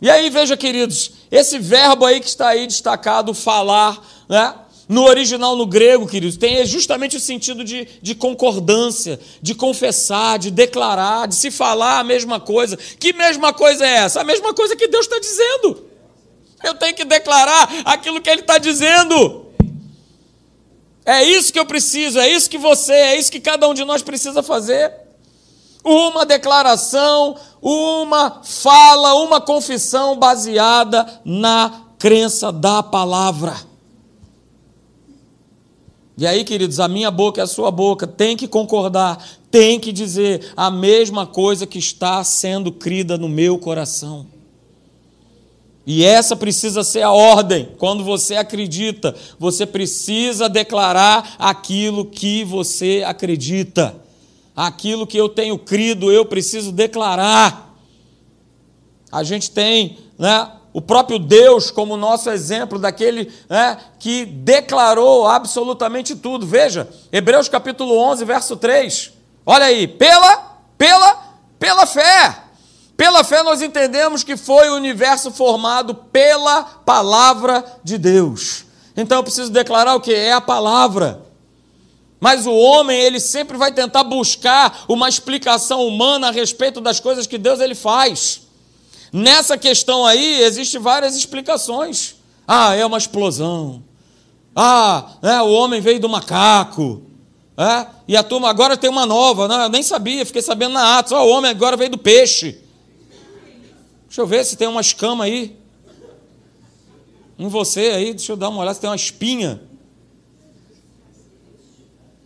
E 0.00 0.10
aí, 0.10 0.28
veja, 0.28 0.56
queridos, 0.56 1.12
esse 1.30 1.58
verbo 1.58 2.04
aí 2.04 2.20
que 2.20 2.28
está 2.28 2.48
aí 2.48 2.66
destacado, 2.66 3.32
falar, 3.32 3.98
né? 4.28 4.54
No 4.88 5.04
original, 5.04 5.54
no 5.54 5.66
grego, 5.66 6.06
queridos, 6.06 6.38
tem 6.38 6.64
justamente 6.64 7.14
o 7.14 7.20
sentido 7.20 7.62
de, 7.62 7.86
de 8.00 8.14
concordância, 8.14 9.20
de 9.42 9.54
confessar, 9.54 10.38
de 10.38 10.50
declarar, 10.50 11.28
de 11.28 11.34
se 11.34 11.50
falar 11.50 11.98
a 11.98 12.04
mesma 12.04 12.40
coisa. 12.40 12.74
Que 12.76 13.12
mesma 13.12 13.52
coisa 13.52 13.86
é 13.86 13.96
essa? 13.98 14.22
A 14.22 14.24
mesma 14.24 14.54
coisa 14.54 14.74
que 14.74 14.88
Deus 14.88 15.04
está 15.04 15.18
dizendo. 15.18 15.84
Eu 16.64 16.74
tenho 16.74 16.94
que 16.94 17.04
declarar 17.04 17.82
aquilo 17.84 18.20
que 18.22 18.30
ele 18.30 18.40
está 18.40 18.56
dizendo. 18.56 19.46
É 21.04 21.22
isso 21.22 21.52
que 21.52 21.58
eu 21.58 21.66
preciso, 21.66 22.18
é 22.18 22.28
isso 22.28 22.48
que 22.48 22.58
você, 22.58 22.92
é 22.92 23.16
isso 23.18 23.30
que 23.30 23.40
cada 23.40 23.68
um 23.68 23.74
de 23.74 23.84
nós 23.84 24.02
precisa 24.02 24.42
fazer. 24.42 24.90
Uma 25.84 26.24
declaração, 26.24 27.36
uma 27.60 28.42
fala, 28.42 29.14
uma 29.14 29.40
confissão 29.40 30.16
baseada 30.16 31.20
na 31.26 31.84
crença 31.98 32.50
da 32.50 32.82
palavra. 32.82 33.67
E 36.18 36.26
aí, 36.26 36.42
queridos, 36.42 36.80
a 36.80 36.88
minha 36.88 37.12
boca 37.12 37.40
e 37.40 37.44
a 37.44 37.46
sua 37.46 37.70
boca 37.70 38.04
tem 38.04 38.36
que 38.36 38.48
concordar, 38.48 39.24
tem 39.52 39.78
que 39.78 39.92
dizer 39.92 40.52
a 40.56 40.68
mesma 40.68 41.24
coisa 41.24 41.64
que 41.64 41.78
está 41.78 42.24
sendo 42.24 42.72
crida 42.72 43.16
no 43.16 43.28
meu 43.28 43.56
coração. 43.56 44.26
E 45.86 46.04
essa 46.04 46.34
precisa 46.34 46.82
ser 46.82 47.02
a 47.02 47.12
ordem. 47.12 47.68
Quando 47.78 48.02
você 48.02 48.34
acredita, 48.34 49.14
você 49.38 49.64
precisa 49.64 50.48
declarar 50.48 51.36
aquilo 51.38 52.04
que 52.04 52.42
você 52.42 53.04
acredita. 53.06 53.94
Aquilo 54.56 55.06
que 55.06 55.16
eu 55.16 55.28
tenho 55.28 55.56
crido, 55.56 56.10
eu 56.10 56.24
preciso 56.24 56.72
declarar. 56.72 57.78
A 59.12 59.22
gente 59.22 59.52
tem 59.52 59.98
né, 60.18 60.50
o 60.72 60.80
próprio 60.80 61.18
Deus 61.18 61.70
como 61.70 61.96
nosso 61.96 62.30
exemplo, 62.30 62.78
daquele 62.78 63.32
né, 63.48 63.78
que 63.98 64.24
declarou 64.24 65.26
absolutamente 65.26 66.14
tudo. 66.14 66.46
Veja, 66.46 66.88
Hebreus 67.10 67.48
capítulo 67.48 67.96
11, 67.96 68.24
verso 68.24 68.56
3. 68.56 69.12
Olha 69.44 69.66
aí, 69.66 69.88
pela, 69.88 70.58
pela, 70.76 71.18
pela 71.58 71.86
fé. 71.86 72.44
Pela 72.96 73.22
fé 73.22 73.42
nós 73.42 73.62
entendemos 73.62 74.24
que 74.24 74.36
foi 74.36 74.68
o 74.70 74.74
universo 74.74 75.30
formado 75.30 75.94
pela 75.94 76.64
palavra 76.64 77.64
de 77.84 77.96
Deus. 77.96 78.64
Então 78.96 79.18
eu 79.18 79.22
preciso 79.22 79.52
declarar 79.52 79.94
o 79.94 80.00
que 80.00 80.12
é 80.12 80.32
a 80.32 80.40
palavra. 80.40 81.22
Mas 82.20 82.46
o 82.46 82.52
homem, 82.52 82.98
ele 83.00 83.20
sempre 83.20 83.56
vai 83.56 83.70
tentar 83.70 84.02
buscar 84.02 84.84
uma 84.88 85.08
explicação 85.08 85.86
humana 85.86 86.28
a 86.28 86.32
respeito 86.32 86.80
das 86.80 86.98
coisas 86.98 87.26
que 87.26 87.38
Deus 87.38 87.60
ele 87.60 87.76
faz. 87.76 88.47
Nessa 89.12 89.56
questão 89.56 90.04
aí, 90.04 90.42
existem 90.42 90.80
várias 90.80 91.16
explicações. 91.16 92.16
Ah, 92.46 92.74
é 92.74 92.84
uma 92.84 92.98
explosão. 92.98 93.82
Ah, 94.54 95.12
é, 95.22 95.40
o 95.40 95.50
homem 95.50 95.80
veio 95.80 96.00
do 96.00 96.08
macaco. 96.08 97.02
É, 97.56 97.86
e 98.06 98.16
a 98.16 98.22
turma 98.22 98.48
agora 98.48 98.76
tem 98.76 98.88
uma 98.88 99.04
nova. 99.04 99.48
Não, 99.48 99.62
eu 99.62 99.68
nem 99.68 99.82
sabia, 99.82 100.24
fiquei 100.24 100.42
sabendo 100.42 100.74
na 100.74 100.98
Atos. 100.98 101.12
Oh, 101.12 101.16
o 101.16 101.28
homem 101.30 101.50
agora 101.50 101.76
veio 101.76 101.90
do 101.90 101.98
peixe. 101.98 102.58
Deixa 104.06 104.20
eu 104.20 104.26
ver 104.26 104.44
se 104.44 104.56
tem 104.56 104.68
uma 104.68 104.80
escama 104.80 105.24
aí. 105.24 105.56
Em 107.38 107.48
você 107.48 107.90
aí, 107.90 108.14
deixa 108.14 108.32
eu 108.32 108.36
dar 108.36 108.48
uma 108.48 108.60
olhada 108.60 108.74
se 108.74 108.80
tem 108.80 108.90
uma 108.90 108.96
espinha. 108.96 109.60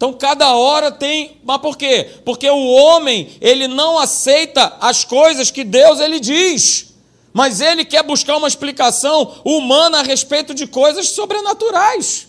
Então 0.03 0.13
cada 0.13 0.53
hora 0.57 0.91
tem, 0.91 1.41
mas 1.45 1.61
por 1.61 1.77
quê? 1.77 2.11
Porque 2.25 2.51
o 2.51 2.67
homem, 2.73 3.37
ele 3.41 3.69
não 3.69 3.97
aceita 4.01 4.77
as 4.81 5.05
coisas 5.05 5.49
que 5.49 5.63
Deus 5.63 6.01
ele 6.01 6.19
diz. 6.19 6.93
Mas 7.33 7.61
ele 7.61 7.85
quer 7.85 8.03
buscar 8.03 8.37
uma 8.37 8.49
explicação 8.49 9.41
humana 9.45 10.01
a 10.01 10.03
respeito 10.03 10.55
de 10.55 10.67
coisas 10.67 11.11
sobrenaturais. 11.11 12.27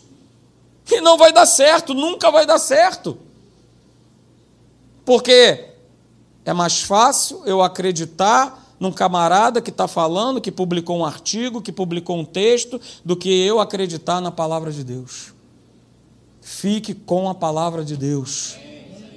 E 0.91 1.01
não 1.01 1.17
vai 1.17 1.33
dar 1.33 1.47
certo, 1.47 1.95
nunca 1.95 2.29
vai 2.29 2.45
dar 2.45 2.59
certo. 2.59 3.17
Porque 5.03 5.65
é 6.45 6.53
mais 6.53 6.79
fácil 6.81 7.41
eu 7.43 7.63
acreditar 7.63 8.71
num 8.79 8.91
camarada 8.91 9.59
que 9.59 9.71
está 9.71 9.87
falando, 9.87 10.39
que 10.39 10.51
publicou 10.51 10.99
um 10.99 11.05
artigo, 11.05 11.59
que 11.59 11.71
publicou 11.71 12.19
um 12.19 12.25
texto, 12.25 12.79
do 13.03 13.15
que 13.15 13.31
eu 13.43 13.59
acreditar 13.59 14.21
na 14.21 14.29
palavra 14.29 14.71
de 14.71 14.83
Deus. 14.83 15.32
Fique 16.43 16.93
com 16.93 17.29
a 17.29 17.33
palavra 17.33 17.85
de 17.85 17.95
Deus. 17.95 18.55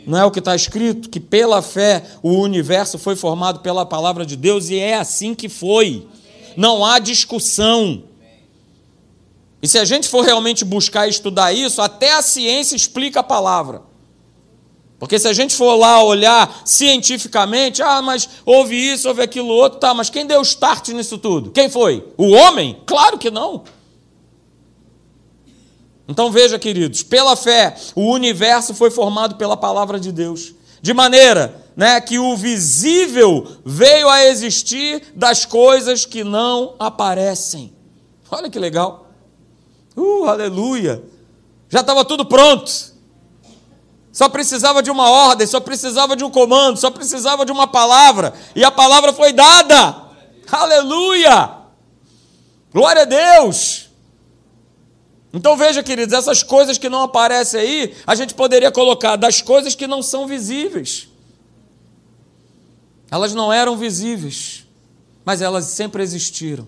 Não 0.07 0.17
é 0.17 0.25
o 0.25 0.31
que 0.31 0.39
está 0.39 0.55
escrito? 0.55 1.11
Que 1.11 1.19
pela 1.19 1.61
fé 1.61 2.05
o 2.23 2.35
universo 2.39 2.97
foi 2.97 3.17
formado 3.17 3.61
pela 3.61 3.85
palavra 3.85 4.25
de 4.25 4.37
Deus 4.37 4.71
e 4.71 4.79
é 4.79 4.95
assim 4.95 5.35
que 5.35 5.49
foi. 5.49 6.07
Não 6.57 6.85
há 6.85 7.01
discussão. 7.01 8.05
E 9.61 9.67
se 9.67 9.79
a 9.79 9.85
gente 9.85 10.09
for 10.09 10.25
realmente 10.25 10.65
buscar 10.65 11.09
estudar 11.09 11.53
isso, 11.53 11.83
até 11.83 12.13
a 12.13 12.23
ciência 12.23 12.77
explica 12.77 13.21
a 13.21 13.25
palavra. 13.25 13.83
Porque 14.99 15.19
se 15.19 15.27
a 15.27 15.33
gente 15.33 15.55
for 15.55 15.75
lá 15.75 16.03
olhar 16.03 16.63
cientificamente, 16.65 17.83
ah, 17.83 18.01
mas 18.01 18.29
houve 18.47 18.77
isso, 18.77 19.09
houve 19.09 19.23
aquilo 19.23 19.49
outro, 19.49 19.81
tá, 19.81 19.93
mas 19.93 20.09
quem 20.09 20.25
deu 20.25 20.41
start 20.43 20.89
nisso 20.91 21.19
tudo? 21.19 21.51
Quem 21.51 21.69
foi? 21.69 22.07
O 22.17 22.31
homem? 22.31 22.81
Claro 22.87 23.19
que 23.19 23.31
não. 23.31 23.65
Então 26.09 26.31
veja, 26.31 26.59
queridos, 26.59 27.03
pela 27.03 27.35
fé, 27.35 27.77
o 27.95 28.13
universo 28.13 28.75
foi 28.75 28.91
formado 28.91 29.37
pela 29.37 29.57
palavra 29.57 29.99
de 29.99 30.13
Deus, 30.13 30.55
de 30.81 30.95
maneira 30.95 31.65
né, 31.77 32.01
que 32.01 32.19
o 32.19 32.37
visível 32.37 33.47
veio 33.65 34.09
a 34.09 34.25
existir 34.25 35.13
das 35.15 35.45
coisas 35.45 36.05
que 36.05 36.23
não 36.23 36.75
aparecem. 36.79 37.73
Olha 38.31 38.49
que 38.49 38.59
legal. 38.59 39.09
Uh, 39.97 40.25
aleluia. 40.25 41.03
Já 41.69 41.81
estava 41.81 42.05
tudo 42.05 42.25
pronto. 42.25 42.71
Só 44.13 44.29
precisava 44.29 44.83
de 44.83 44.91
uma 44.91 45.11
ordem, 45.11 45.47
só 45.47 45.61
precisava 45.61 46.17
de 46.17 46.25
um 46.25 46.31
comando, 46.31 46.79
só 46.79 46.91
precisava 46.91 47.45
de 47.45 47.53
uma 47.53 47.67
palavra, 47.67 48.33
e 48.55 48.65
a 48.65 48.71
palavra 48.71 49.13
foi 49.13 49.33
dada. 49.33 50.05
Aleluia! 50.51 51.51
Glória 52.73 53.03
a 53.03 53.05
Deus! 53.05 53.86
Então 55.33 55.57
veja, 55.57 55.83
queridos, 55.83 56.15
essas 56.15 56.43
coisas 56.43 56.79
que 56.79 56.89
não 56.89 57.03
aparecem 57.03 57.61
aí, 57.61 57.95
a 58.07 58.15
gente 58.15 58.35
poderia 58.35 58.71
colocar 58.71 59.17
das 59.17 59.43
coisas 59.43 59.75
que 59.75 59.87
não 59.87 60.03
são 60.03 60.27
visíveis. 60.27 61.09
Elas 63.11 63.35
não 63.35 63.53
eram 63.53 63.77
visíveis, 63.77 64.65
mas 65.25 65.43
elas 65.43 65.67
sempre 65.67 66.03
existiram. 66.03 66.67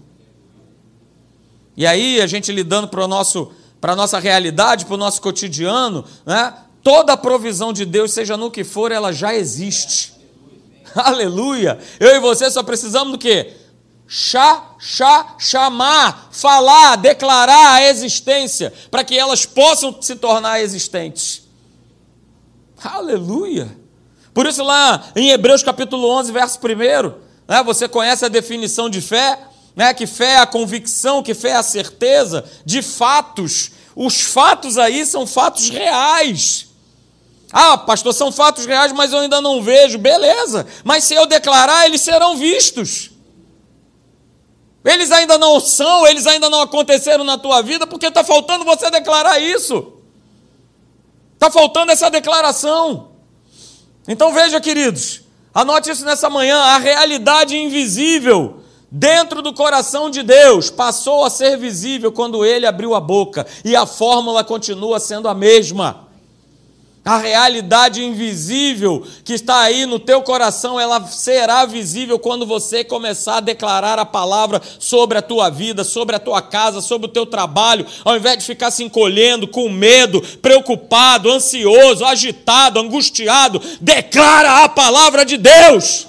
E 1.77 1.87
aí, 1.87 2.21
a 2.21 2.27
gente 2.27 2.51
lidando 2.51 2.89
para 2.89 3.05
a 3.05 3.97
nossa 3.97 4.19
realidade, 4.19 4.85
para 4.85 4.95
o 4.95 4.99
nosso 4.99 5.21
cotidiano, 5.21 6.05
né? 6.27 6.55
toda 6.83 7.13
a 7.13 7.17
provisão 7.17 7.73
de 7.73 7.85
Deus, 7.85 8.13
seja 8.13 8.37
no 8.37 8.51
que 8.51 8.65
for, 8.65 8.91
ela 8.91 9.13
já 9.13 9.35
existe. 9.35 10.13
Aleluia! 10.95 11.79
Eu 12.01 12.17
e 12.17 12.21
você 12.21 12.51
só 12.51 12.63
precisamos 12.63 13.13
do 13.13 13.19
quê? 13.19 13.55
Chá, 14.09 14.71
chá, 14.79 15.35
chamar, 15.39 16.31
falar, 16.33 16.97
declarar 16.97 17.75
a 17.75 17.85
existência, 17.85 18.73
para 18.91 19.05
que 19.05 19.17
elas 19.17 19.45
possam 19.45 20.01
se 20.01 20.17
tornar 20.17 20.63
existentes. 20.63 21.43
Aleluia! 22.83 23.77
Por 24.33 24.47
isso, 24.47 24.65
lá 24.65 25.11
em 25.15 25.31
Hebreus 25.31 25.63
capítulo 25.63 26.09
11, 26.09 26.33
verso 26.33 26.59
1, 26.59 27.13
né, 27.47 27.63
você 27.63 27.87
conhece 27.87 28.25
a 28.25 28.29
definição 28.29 28.89
de 28.89 29.03
fé, 29.03 29.39
né, 29.77 29.93
que 29.93 30.07
fé 30.07 30.33
é 30.33 30.39
a 30.39 30.47
convicção, 30.47 31.23
que 31.23 31.35
fé 31.35 31.51
é 31.51 31.57
a 31.57 31.63
certeza 31.63 32.45
de 32.65 32.81
fatos. 32.81 33.73
Os 33.95 34.23
fatos 34.23 34.79
aí 34.79 35.05
são 35.05 35.27
fatos 35.27 35.69
reais. 35.69 36.69
Ah, 37.53 37.77
pastor, 37.77 38.15
são 38.15 38.31
fatos 38.33 38.65
reais, 38.65 38.93
mas 38.93 39.13
eu 39.13 39.19
ainda 39.19 39.41
não 39.41 39.63
vejo. 39.63 39.99
Beleza, 39.99 40.67
mas 40.85 41.05
se 41.05 41.15
eu 41.15 41.27
declarar, 41.27 41.87
eles 41.87 42.01
serão 42.01 42.37
vistos. 42.37 43.11
Eles 44.85 45.11
ainda 45.11 45.37
não 45.37 45.61
são, 45.61 46.07
eles 46.07 46.27
ainda 46.27 46.49
não 46.49 46.61
aconteceram 46.61 47.25
na 47.25 47.37
tua 47.37 47.63
vida, 47.63 47.87
porque 47.87 48.07
está 48.07 48.23
faltando 48.23 48.65
você 48.65 48.91
declarar 48.91 49.39
isso. 49.39 49.93
Está 51.35 51.51
faltando 51.51 51.93
essa 51.93 52.11
declaração. 52.11 53.09
Então 54.07 54.33
veja, 54.33 54.61
queridos, 54.61 55.21
anote 55.53 55.91
isso 55.91 56.05
nessa 56.05 56.31
manhã: 56.31 56.57
a 56.59 56.79
realidade 56.79 57.57
invisível 57.57 58.61
dentro 58.91 59.43
do 59.43 59.53
coração 59.53 60.09
de 60.11 60.23
Deus 60.23 60.71
passou 60.71 61.25
a 61.25 61.31
ser 61.31 61.59
visível 61.59 62.11
quando 62.11 62.45
ele 62.45 62.67
abriu 62.67 62.95
a 62.95 63.01
boca, 63.01 63.47
e 63.65 63.77
a 63.77 63.85
fórmula 63.85 64.43
continua 64.43 64.99
sendo 64.99 65.29
a 65.29 65.35
mesma. 65.35 66.08
A 67.09 67.17
realidade 67.17 68.05
invisível 68.05 69.03
que 69.25 69.33
está 69.33 69.61
aí 69.61 69.87
no 69.87 69.99
teu 69.99 70.21
coração, 70.21 70.79
ela 70.79 71.03
será 71.07 71.65
visível 71.65 72.19
quando 72.19 72.45
você 72.45 72.85
começar 72.85 73.39
a 73.39 73.41
declarar 73.41 73.99
a 73.99 74.05
palavra 74.05 74.61
sobre 74.79 75.17
a 75.17 75.23
tua 75.23 75.49
vida, 75.49 75.85
sobre 75.85 76.17
a 76.17 76.19
tua 76.19 76.43
casa, 76.43 76.83
sobre 76.83 77.07
o 77.07 77.11
teu 77.11 77.25
trabalho, 77.25 77.87
ao 78.05 78.15
invés 78.15 78.37
de 78.37 78.45
ficar 78.45 78.71
se 78.71 78.85
encolhendo 78.85 79.49
com 79.49 79.71
medo, 79.71 80.21
preocupado, 80.43 81.33
ansioso, 81.33 82.05
agitado, 82.05 82.79
angustiado, 82.79 83.59
declara 83.81 84.65
a 84.65 84.69
palavra 84.69 85.25
de 85.25 85.39
Deus. 85.39 86.07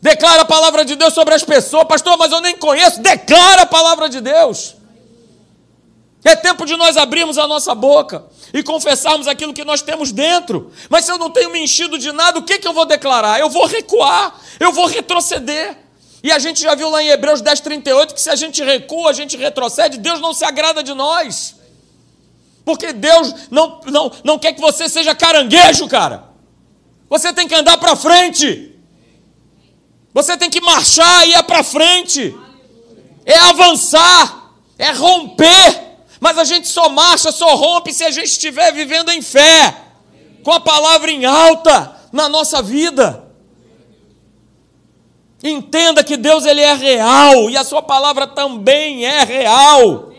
Declara 0.00 0.42
a 0.42 0.46
palavra 0.46 0.84
de 0.84 0.96
Deus 0.96 1.14
sobre 1.14 1.32
as 1.32 1.44
pessoas, 1.44 1.86
pastor, 1.86 2.18
mas 2.18 2.32
eu 2.32 2.40
nem 2.40 2.56
conheço. 2.56 3.00
Declara 3.00 3.62
a 3.62 3.66
palavra 3.66 4.08
de 4.08 4.20
Deus. 4.20 4.74
É 6.24 6.34
tempo 6.34 6.66
de 6.66 6.76
nós 6.76 6.96
abrirmos 6.96 7.38
a 7.38 7.46
nossa 7.46 7.72
boca 7.72 8.24
e 8.52 8.62
confessarmos 8.62 9.26
aquilo 9.26 9.54
que 9.54 9.64
nós 9.64 9.82
temos 9.82 10.12
dentro. 10.12 10.72
Mas 10.88 11.04
se 11.04 11.12
eu 11.12 11.18
não 11.18 11.30
tenho 11.30 11.50
me 11.50 11.60
enchido 11.60 11.98
de 11.98 12.12
nada, 12.12 12.38
o 12.38 12.42
que, 12.42 12.58
que 12.58 12.68
eu 12.68 12.72
vou 12.72 12.84
declarar? 12.84 13.40
Eu 13.40 13.48
vou 13.48 13.66
recuar, 13.66 14.38
eu 14.60 14.72
vou 14.72 14.86
retroceder. 14.86 15.78
E 16.22 16.30
a 16.30 16.38
gente 16.38 16.62
já 16.62 16.74
viu 16.74 16.88
lá 16.88 17.02
em 17.02 17.08
Hebreus 17.08 17.40
10, 17.40 17.60
38 17.60 18.14
que 18.14 18.20
se 18.20 18.30
a 18.30 18.36
gente 18.36 18.62
recua, 18.62 19.10
a 19.10 19.12
gente 19.12 19.36
retrocede, 19.36 19.98
Deus 19.98 20.20
não 20.20 20.32
se 20.32 20.44
agrada 20.44 20.82
de 20.82 20.94
nós. 20.94 21.56
Porque 22.64 22.92
Deus 22.92 23.48
não, 23.50 23.80
não, 23.86 24.12
não 24.22 24.38
quer 24.38 24.52
que 24.52 24.60
você 24.60 24.88
seja 24.88 25.14
caranguejo, 25.14 25.88
cara. 25.88 26.24
Você 27.08 27.32
tem 27.32 27.48
que 27.48 27.54
andar 27.54 27.76
para 27.78 27.96
frente. 27.96 28.72
Você 30.14 30.36
tem 30.36 30.48
que 30.48 30.60
marchar 30.60 31.26
e 31.26 31.32
ir 31.32 31.42
para 31.42 31.64
frente. 31.64 32.34
É 33.24 33.36
avançar, 33.38 34.52
é 34.78 34.92
romper. 34.92 35.91
Mas 36.22 36.38
a 36.38 36.44
gente 36.44 36.68
só 36.68 36.88
marcha, 36.88 37.32
só 37.32 37.56
rompe 37.56 37.92
se 37.92 38.04
a 38.04 38.10
gente 38.12 38.28
estiver 38.28 38.72
vivendo 38.72 39.10
em 39.10 39.20
fé, 39.20 39.76
com 40.44 40.52
a 40.52 40.60
palavra 40.60 41.10
em 41.10 41.24
alta 41.24 41.96
na 42.12 42.28
nossa 42.28 42.62
vida. 42.62 43.24
Entenda 45.42 46.04
que 46.04 46.16
Deus 46.16 46.46
ele 46.46 46.60
é 46.60 46.74
real 46.74 47.50
e 47.50 47.56
a 47.56 47.64
sua 47.64 47.82
palavra 47.82 48.28
também 48.28 49.04
é 49.04 49.24
real. 49.24 50.12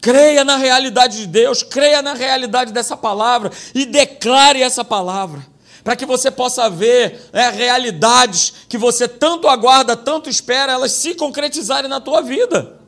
Creia 0.00 0.44
na 0.44 0.56
realidade 0.56 1.16
de 1.16 1.26
Deus, 1.26 1.64
creia 1.64 2.02
na 2.02 2.14
realidade 2.14 2.72
dessa 2.72 2.96
palavra 2.96 3.50
e 3.74 3.84
declare 3.84 4.62
essa 4.62 4.84
palavra 4.84 5.44
para 5.84 5.94
que 5.94 6.06
você 6.06 6.30
possa 6.30 6.70
ver 6.70 7.28
né, 7.30 7.50
realidades 7.50 8.54
que 8.66 8.78
você 8.78 9.06
tanto 9.06 9.46
aguarda, 9.46 9.94
tanto 9.94 10.30
espera, 10.30 10.72
elas 10.72 10.92
se 10.92 11.14
concretizarem 11.14 11.90
na 11.90 12.00
tua 12.00 12.22
vida. 12.22 12.80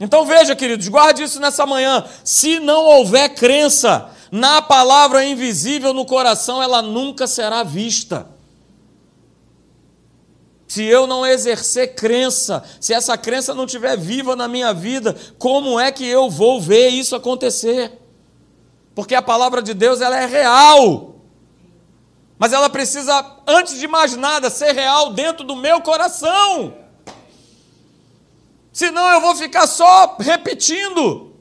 Então 0.00 0.26
veja, 0.26 0.56
queridos, 0.56 0.88
guarde 0.88 1.22
isso 1.22 1.38
nessa 1.38 1.64
manhã. 1.64 2.04
Se 2.24 2.58
não 2.58 2.84
houver 2.84 3.28
crença 3.34 4.10
na 4.32 4.60
palavra 4.60 5.24
invisível 5.24 5.94
no 5.94 6.04
coração, 6.04 6.60
ela 6.60 6.82
nunca 6.82 7.28
será 7.28 7.62
vista. 7.62 8.26
Se 10.66 10.84
eu 10.84 11.06
não 11.06 11.26
exercer 11.26 11.94
crença, 11.94 12.64
se 12.80 12.92
essa 12.92 13.16
crença 13.18 13.54
não 13.54 13.66
estiver 13.66 13.96
viva 13.96 14.34
na 14.34 14.48
minha 14.48 14.72
vida, 14.72 15.16
como 15.38 15.78
é 15.78 15.92
que 15.92 16.06
eu 16.06 16.30
vou 16.30 16.60
ver 16.60 16.88
isso 16.88 17.14
acontecer? 17.14 17.92
Porque 18.94 19.14
a 19.14 19.22
palavra 19.22 19.62
de 19.62 19.74
Deus 19.74 20.00
ela 20.00 20.18
é 20.18 20.26
real. 20.26 21.09
Mas 22.40 22.54
ela 22.54 22.70
precisa, 22.70 23.36
antes 23.46 23.78
de 23.78 23.86
mais 23.86 24.16
nada, 24.16 24.48
ser 24.48 24.72
real 24.72 25.12
dentro 25.12 25.44
do 25.44 25.54
meu 25.54 25.82
coração. 25.82 26.74
Senão 28.72 29.10
eu 29.10 29.20
vou 29.20 29.36
ficar 29.36 29.66
só 29.66 30.16
repetindo. 30.18 31.34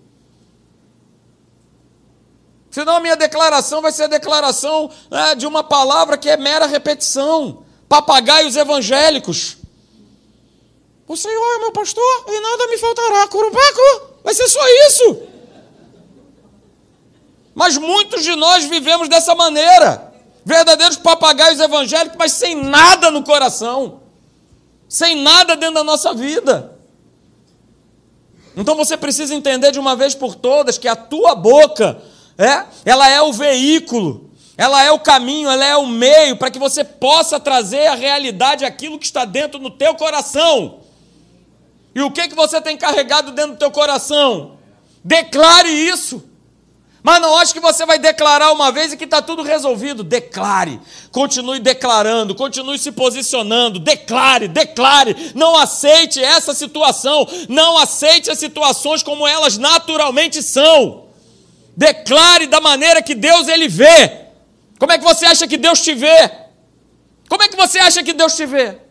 Senão 2.69 2.97
a 2.97 2.99
minha 2.99 3.15
declaração 3.15 3.81
vai 3.81 3.93
ser 3.93 4.03
a 4.03 4.07
declaração 4.07 4.91
né, 5.09 5.35
de 5.35 5.47
uma 5.47 5.63
palavra 5.63 6.17
que 6.17 6.29
é 6.29 6.35
mera 6.35 6.65
repetição. 6.65 7.63
Papagaios 7.87 8.57
evangélicos. 8.57 9.55
O 11.07 11.15
Senhor 11.15 11.55
é 11.55 11.59
meu 11.59 11.71
pastor 11.71 12.25
e 12.27 12.39
nada 12.41 12.67
me 12.67 12.77
faltará. 12.77 13.25
Curupaco, 13.29 14.19
vai 14.21 14.33
ser 14.33 14.49
só 14.49 14.67
isso. 14.89 15.21
Mas 17.55 17.77
muitos 17.77 18.21
de 18.21 18.35
nós 18.35 18.65
vivemos 18.65 19.07
dessa 19.07 19.33
maneira. 19.33 20.08
Verdadeiros 20.45 20.97
papagaios 20.97 21.59
evangélicos, 21.59 22.17
mas 22.17 22.31
sem 22.33 22.55
nada 22.55 23.11
no 23.11 23.23
coração. 23.23 24.01
Sem 24.87 25.15
nada 25.21 25.55
dentro 25.55 25.75
da 25.75 25.83
nossa 25.83 26.13
vida. 26.13 26.77
Então 28.55 28.75
você 28.75 28.97
precisa 28.97 29.33
entender 29.35 29.71
de 29.71 29.79
uma 29.79 29.95
vez 29.95 30.15
por 30.15 30.35
todas 30.35 30.77
que 30.77 30.87
a 30.87 30.95
tua 30.95 31.35
boca, 31.35 32.01
é, 32.37 32.65
ela 32.83 33.07
é 33.07 33.21
o 33.21 33.31
veículo, 33.31 34.29
ela 34.57 34.83
é 34.83 34.91
o 34.91 34.99
caminho, 34.99 35.49
ela 35.49 35.63
é 35.63 35.77
o 35.77 35.87
meio 35.87 36.35
para 36.35 36.51
que 36.51 36.59
você 36.59 36.83
possa 36.83 37.39
trazer 37.39 37.87
à 37.87 37.95
realidade 37.95 38.65
aquilo 38.65 38.99
que 38.99 39.05
está 39.05 39.23
dentro 39.23 39.59
do 39.59 39.69
teu 39.69 39.95
coração. 39.95 40.79
E 41.95 42.01
o 42.01 42.11
que 42.11 42.27
que 42.27 42.35
você 42.35 42.59
tem 42.59 42.77
carregado 42.77 43.31
dentro 43.31 43.53
do 43.53 43.57
teu 43.57 43.71
coração? 43.71 44.57
Declare 45.03 45.69
isso. 45.69 46.28
Mas 47.01 47.21
não 47.21 47.37
acho 47.37 47.53
que 47.53 47.59
você 47.59 47.85
vai 47.85 47.97
declarar 47.97 48.51
uma 48.51 48.71
vez 48.71 48.91
e 48.91 48.97
que 48.97 49.05
está 49.05 49.21
tudo 49.21 49.41
resolvido. 49.41 50.03
Declare. 50.03 50.79
Continue 51.11 51.59
declarando, 51.59 52.35
continue 52.35 52.77
se 52.77 52.91
posicionando. 52.91 53.79
Declare, 53.79 54.47
declare. 54.47 55.31
Não 55.33 55.57
aceite 55.57 56.21
essa 56.21 56.53
situação. 56.53 57.27
Não 57.47 57.77
aceite 57.77 58.29
as 58.29 58.37
situações 58.37 59.01
como 59.01 59.27
elas 59.27 59.57
naturalmente 59.57 60.43
são. 60.43 61.07
Declare 61.75 62.47
da 62.47 62.59
maneira 62.59 63.01
que 63.01 63.15
Deus 63.15 63.47
ele 63.47 63.69
vê. 63.69 64.27
Como 64.77 64.91
é 64.91 64.97
que 64.97 65.03
você 65.03 65.25
acha 65.25 65.47
que 65.47 65.57
Deus 65.57 65.81
te 65.81 65.93
vê? 65.93 66.29
Como 67.29 67.43
é 67.43 67.47
que 67.47 67.55
você 67.55 67.79
acha 67.79 68.03
que 68.03 68.11
Deus 68.11 68.35
te 68.35 68.45
vê? 68.45 68.88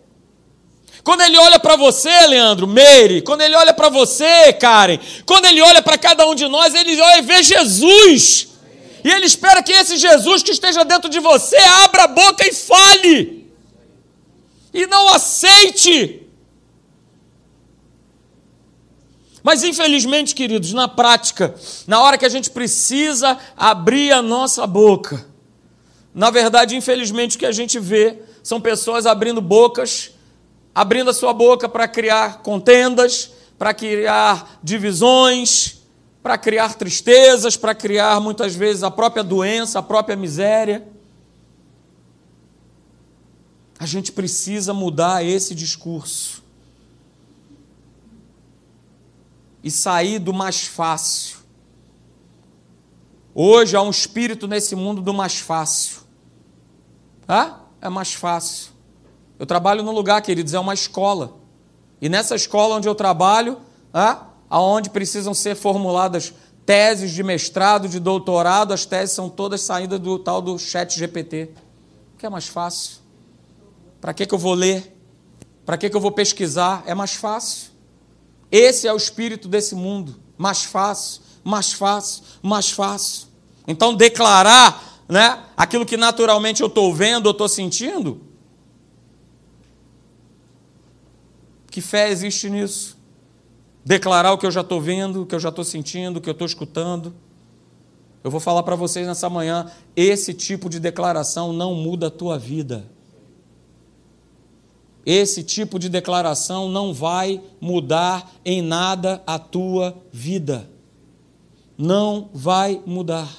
Quando 1.04 1.22
ele 1.22 1.38
olha 1.38 1.58
para 1.58 1.76
você, 1.76 2.26
Leandro, 2.26 2.66
Meire, 2.66 3.22
quando 3.22 3.40
ele 3.40 3.54
olha 3.54 3.72
para 3.72 3.88
você, 3.88 4.52
Karen, 4.52 4.98
quando 5.24 5.46
ele 5.46 5.60
olha 5.60 5.82
para 5.82 5.96
cada 5.96 6.26
um 6.26 6.34
de 6.34 6.46
nós, 6.48 6.74
ele 6.74 7.00
olha 7.00 7.18
e 7.18 7.22
vê 7.22 7.42
Jesus. 7.42 8.48
E 9.04 9.10
ele 9.10 9.26
espera 9.26 9.62
que 9.62 9.72
esse 9.72 9.96
Jesus 9.96 10.42
que 10.42 10.50
esteja 10.50 10.84
dentro 10.84 11.08
de 11.08 11.20
você 11.20 11.56
abra 11.56 12.04
a 12.04 12.08
boca 12.08 12.46
e 12.46 12.52
fale. 12.52 13.50
E 14.74 14.86
não 14.86 15.08
aceite. 15.08 16.22
Mas 19.42 19.62
infelizmente, 19.62 20.34
queridos, 20.34 20.72
na 20.72 20.88
prática, 20.88 21.54
na 21.86 22.02
hora 22.02 22.18
que 22.18 22.26
a 22.26 22.28
gente 22.28 22.50
precisa 22.50 23.38
abrir 23.56 24.12
a 24.12 24.20
nossa 24.20 24.66
boca, 24.66 25.26
na 26.14 26.30
verdade, 26.30 26.76
infelizmente, 26.76 27.36
o 27.36 27.38
que 27.38 27.46
a 27.46 27.52
gente 27.52 27.78
vê 27.78 28.18
são 28.42 28.60
pessoas 28.60 29.06
abrindo 29.06 29.40
bocas 29.40 30.10
abrindo 30.78 31.10
a 31.10 31.12
sua 31.12 31.32
boca 31.32 31.68
para 31.68 31.88
criar 31.88 32.38
contendas, 32.40 33.32
para 33.58 33.74
criar 33.74 34.60
divisões, 34.62 35.78
para 36.22 36.38
criar 36.38 36.74
tristezas, 36.74 37.56
para 37.56 37.74
criar 37.74 38.20
muitas 38.20 38.54
vezes 38.54 38.84
a 38.84 38.90
própria 38.90 39.24
doença, 39.24 39.80
a 39.80 39.82
própria 39.82 40.14
miséria. 40.14 40.86
A 43.76 43.86
gente 43.86 44.12
precisa 44.12 44.72
mudar 44.72 45.24
esse 45.24 45.52
discurso 45.52 46.44
e 49.64 49.72
sair 49.72 50.20
do 50.20 50.32
mais 50.32 50.64
fácil. 50.64 51.38
Hoje 53.34 53.74
há 53.74 53.82
um 53.82 53.90
espírito 53.90 54.46
nesse 54.46 54.76
mundo 54.76 55.02
do 55.02 55.12
mais 55.12 55.40
fácil. 55.40 56.02
Ah? 57.26 57.62
É 57.80 57.88
mais 57.88 58.14
fácil. 58.14 58.77
Eu 59.38 59.46
trabalho 59.46 59.82
num 59.82 59.92
lugar, 59.92 60.20
queridos, 60.22 60.54
é 60.54 60.58
uma 60.58 60.74
escola. 60.74 61.36
E 62.00 62.08
nessa 62.08 62.34
escola 62.34 62.76
onde 62.76 62.88
eu 62.88 62.94
trabalho, 62.94 63.58
ah, 63.92 64.26
aonde 64.50 64.90
precisam 64.90 65.34
ser 65.34 65.54
formuladas 65.54 66.32
teses 66.66 67.12
de 67.12 67.22
mestrado, 67.22 67.88
de 67.88 67.98
doutorado, 67.98 68.74
as 68.74 68.84
teses 68.84 69.14
são 69.14 69.30
todas 69.30 69.62
saídas 69.62 69.98
do 69.98 70.18
tal 70.18 70.42
do 70.42 70.58
chat 70.58 70.98
GPT. 70.98 71.50
Que 72.18 72.26
é 72.26 72.28
mais 72.28 72.46
fácil. 72.46 72.98
Para 74.00 74.12
que, 74.12 74.26
que 74.26 74.34
eu 74.34 74.38
vou 74.38 74.52
ler? 74.54 74.94
Para 75.64 75.78
que, 75.78 75.88
que 75.88 75.96
eu 75.96 76.00
vou 76.00 76.12
pesquisar? 76.12 76.82
É 76.84 76.94
mais 76.94 77.14
fácil. 77.14 77.70
Esse 78.50 78.86
é 78.86 78.92
o 78.92 78.96
espírito 78.96 79.48
desse 79.48 79.74
mundo. 79.74 80.16
Mais 80.36 80.64
fácil, 80.64 81.22
mais 81.42 81.72
fácil, 81.72 82.22
mais 82.42 82.70
fácil. 82.70 83.28
Então, 83.66 83.94
declarar 83.94 85.02
né, 85.08 85.42
aquilo 85.56 85.86
que 85.86 85.96
naturalmente 85.96 86.60
eu 86.60 86.68
estou 86.68 86.94
vendo, 86.94 87.28
eu 87.28 87.32
estou 87.32 87.48
sentindo, 87.48 88.20
Que 91.78 91.82
fé 91.82 92.10
existe 92.10 92.50
nisso? 92.50 92.98
Declarar 93.84 94.32
o 94.32 94.38
que 94.38 94.44
eu 94.44 94.50
já 94.50 94.62
estou 94.62 94.80
vendo, 94.80 95.22
o 95.22 95.26
que 95.26 95.36
eu 95.36 95.38
já 95.38 95.50
estou 95.50 95.62
sentindo, 95.62 96.16
o 96.16 96.20
que 96.20 96.28
eu 96.28 96.32
estou 96.32 96.44
escutando. 96.44 97.14
Eu 98.24 98.32
vou 98.32 98.40
falar 98.40 98.64
para 98.64 98.74
vocês 98.74 99.06
nessa 99.06 99.30
manhã: 99.30 99.70
esse 99.94 100.34
tipo 100.34 100.68
de 100.68 100.80
declaração 100.80 101.52
não 101.52 101.76
muda 101.76 102.08
a 102.08 102.10
tua 102.10 102.36
vida. 102.36 102.84
Esse 105.06 105.44
tipo 105.44 105.78
de 105.78 105.88
declaração 105.88 106.68
não 106.68 106.92
vai 106.92 107.40
mudar 107.60 108.28
em 108.44 108.60
nada 108.60 109.22
a 109.24 109.38
tua 109.38 109.96
vida. 110.10 110.68
Não 111.78 112.28
vai 112.34 112.82
mudar. 112.84 113.32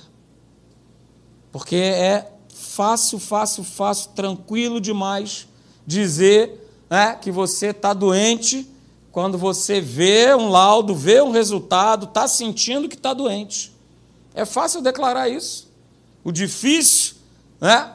Porque 1.52 1.76
é 1.76 2.32
fácil, 2.48 3.20
fácil, 3.20 3.66
fácil, 3.66 4.12
tranquilo 4.12 4.80
demais 4.80 5.46
dizer 5.86 6.69
né, 6.90 7.18
que 7.22 7.32
você 7.32 7.68
está 7.68 7.94
doente 7.94 8.68
quando 9.12 9.38
você 9.38 9.82
vê 9.82 10.34
um 10.36 10.50
laudo, 10.50 10.96
vê 10.96 11.22
um 11.22 11.32
resultado, 11.32 12.06
está 12.06 12.28
sentindo 12.28 12.88
que 12.88 12.96
está 12.96 13.14
doente. 13.14 13.72
É 14.34 14.46
fácil 14.46 14.82
declarar 14.82 15.28
isso. 15.30 15.68
O 16.24 16.32
difícil 16.32 17.16
né, 17.60 17.92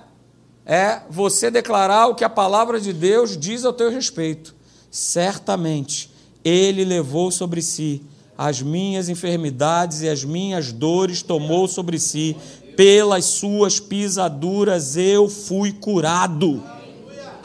é 0.66 1.00
você 1.08 1.50
declarar 1.50 2.08
o 2.08 2.14
que 2.14 2.24
a 2.24 2.30
palavra 2.30 2.80
de 2.80 2.92
Deus 2.92 3.36
diz 3.36 3.64
ao 3.64 3.72
teu 3.72 3.90
respeito. 3.90 4.54
Certamente, 4.90 6.10
Ele 6.44 6.84
levou 6.84 7.30
sobre 7.30 7.62
si 7.62 8.02
as 8.36 8.60
minhas 8.60 9.08
enfermidades 9.08 10.02
e 10.02 10.08
as 10.08 10.24
minhas 10.24 10.72
dores 10.72 11.22
tomou 11.22 11.68
sobre 11.68 11.98
si, 11.98 12.36
pelas 12.76 13.24
suas 13.26 13.78
pisaduras 13.78 14.96
eu 14.96 15.28
fui 15.28 15.72
curado. 15.72 16.62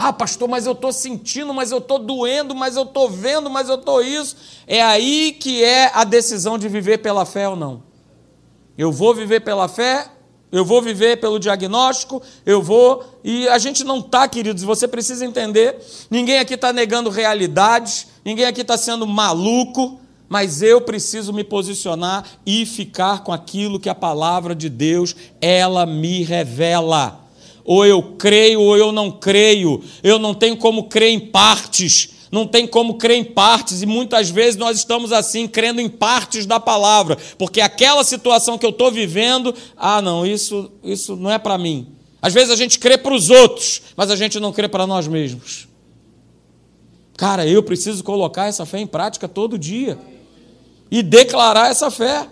Ah, 0.02 0.14
pastor, 0.14 0.48
mas 0.48 0.66
eu 0.66 0.72
estou 0.72 0.94
sentindo, 0.94 1.54
mas 1.54 1.74
eu 1.74 1.80
estou 1.80 2.00
doendo, 2.00 2.56
mas 2.56 2.78
eu 2.78 2.84
estou 2.84 3.10
vendo, 3.10 3.50
mas 3.50 3.68
eu 3.68 3.76
estou 3.76 4.02
isso. 4.02 4.34
É 4.66 4.82
aí 4.82 5.34
que 5.34 5.62
é 5.62 5.92
a 5.94 6.06
decisão 6.06 6.58
de 6.58 6.70
viver 6.70 7.00
pela 7.00 7.26
fé 7.26 7.50
ou 7.50 7.58
não. 7.58 7.84
Eu 8.78 8.94
vou 8.94 9.14
viver 9.14 9.42
pela 9.42 9.68
fé, 9.68 10.10
eu 10.54 10.64
vou 10.64 10.82
viver 10.82 11.20
pelo 11.20 11.38
diagnóstico, 11.38 12.22
eu 12.46 12.62
vou. 12.62 13.04
E 13.26 13.50
a 13.50 13.58
gente 13.58 13.84
não 13.84 14.00
está, 14.00 14.26
queridos, 14.26 14.64
você 14.64 14.88
precisa 14.88 15.26
entender. 15.26 15.78
Ninguém 16.10 16.40
aqui 16.40 16.54
está 16.54 16.72
negando 16.72 17.10
realidades, 17.10 18.08
ninguém 18.24 18.46
aqui 18.46 18.62
está 18.62 18.78
sendo 18.78 19.06
maluco, 19.06 20.00
mas 20.30 20.62
eu 20.62 20.80
preciso 20.80 21.34
me 21.34 21.44
posicionar 21.44 22.24
e 22.46 22.66
ficar 22.66 23.22
com 23.26 23.34
aquilo 23.34 23.78
que 23.78 23.90
a 23.90 23.96
palavra 23.96 24.56
de 24.56 24.70
Deus 24.70 25.14
ela 25.42 25.86
me 25.86 26.24
revela 26.24 27.28
ou 27.70 27.86
eu 27.86 28.02
creio 28.02 28.60
ou 28.64 28.76
eu 28.76 28.92
não 28.92 29.12
creio. 29.12 29.84
Eu 30.02 30.18
não 30.18 30.34
tenho 30.34 30.58
como 30.58 30.86
crer 30.86 31.12
em 31.12 31.20
partes. 31.20 32.10
Não 32.32 32.48
tem 32.48 32.66
como 32.66 32.96
crer 32.96 33.18
em 33.18 33.24
partes, 33.24 33.82
e 33.82 33.88
muitas 33.88 34.30
vezes 34.30 34.56
nós 34.56 34.78
estamos 34.78 35.12
assim, 35.12 35.48
crendo 35.48 35.82
em 35.82 35.90
partes 35.90 36.46
da 36.46 36.60
palavra, 36.60 37.18
porque 37.40 37.60
aquela 37.60 38.04
situação 38.04 38.56
que 38.56 38.64
eu 38.64 38.70
estou 38.70 38.92
vivendo, 38.92 39.52
ah, 39.76 40.00
não, 40.00 40.24
isso, 40.24 40.72
isso 40.84 41.16
não 41.16 41.32
é 41.32 41.40
para 41.40 41.58
mim. 41.58 41.88
Às 42.22 42.32
vezes 42.32 42.52
a 42.52 42.56
gente 42.56 42.78
crê 42.78 43.00
para 43.00 43.16
os 43.16 43.32
outros, 43.32 43.82
mas 43.96 44.12
a 44.12 44.16
gente 44.16 44.40
não 44.40 44.54
crê 44.54 44.68
para 44.68 44.86
nós 44.86 45.08
mesmos. 45.08 45.68
Cara, 47.18 47.48
eu 47.48 47.64
preciso 47.64 48.04
colocar 48.04 48.46
essa 48.46 48.64
fé 48.64 48.80
em 48.80 48.88
prática 48.88 49.28
todo 49.28 49.58
dia 49.58 49.98
e 50.92 51.02
declarar 51.02 51.72
essa 51.72 51.90
fé. 51.90 52.28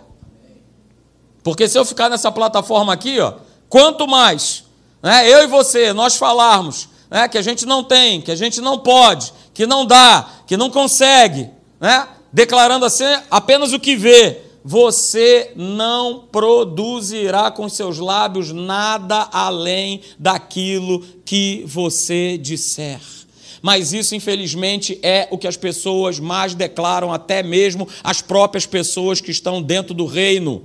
Porque 1.42 1.66
se 1.66 1.76
eu 1.76 1.84
ficar 1.84 2.08
nessa 2.08 2.30
plataforma 2.30 2.92
aqui, 2.92 3.18
ó, 3.18 3.34
quanto 3.68 4.06
mais 4.06 4.67
né, 5.02 5.28
eu 5.30 5.44
e 5.44 5.46
você, 5.46 5.92
nós 5.92 6.16
falarmos 6.16 6.88
né, 7.10 7.28
que 7.28 7.38
a 7.38 7.42
gente 7.42 7.64
não 7.66 7.82
tem, 7.84 8.20
que 8.20 8.30
a 8.30 8.36
gente 8.36 8.60
não 8.60 8.78
pode, 8.78 9.32
que 9.54 9.66
não 9.66 9.86
dá, 9.86 10.28
que 10.46 10.56
não 10.56 10.70
consegue, 10.70 11.48
né, 11.80 12.08
declarando 12.32 12.84
assim 12.84 13.04
apenas 13.30 13.72
o 13.72 13.80
que 13.80 13.96
vê, 13.96 14.42
você 14.64 15.52
não 15.56 16.24
produzirá 16.30 17.50
com 17.50 17.68
seus 17.68 17.98
lábios 17.98 18.52
nada 18.52 19.28
além 19.32 20.02
daquilo 20.18 21.00
que 21.24 21.64
você 21.66 22.36
disser. 22.36 23.00
Mas 23.62 23.92
isso, 23.92 24.14
infelizmente, 24.14 24.98
é 25.02 25.26
o 25.30 25.38
que 25.38 25.48
as 25.48 25.56
pessoas 25.56 26.20
mais 26.20 26.54
declaram, 26.54 27.12
até 27.12 27.42
mesmo 27.42 27.88
as 28.04 28.20
próprias 28.20 28.66
pessoas 28.66 29.20
que 29.20 29.30
estão 29.30 29.60
dentro 29.60 29.94
do 29.94 30.06
reino. 30.06 30.64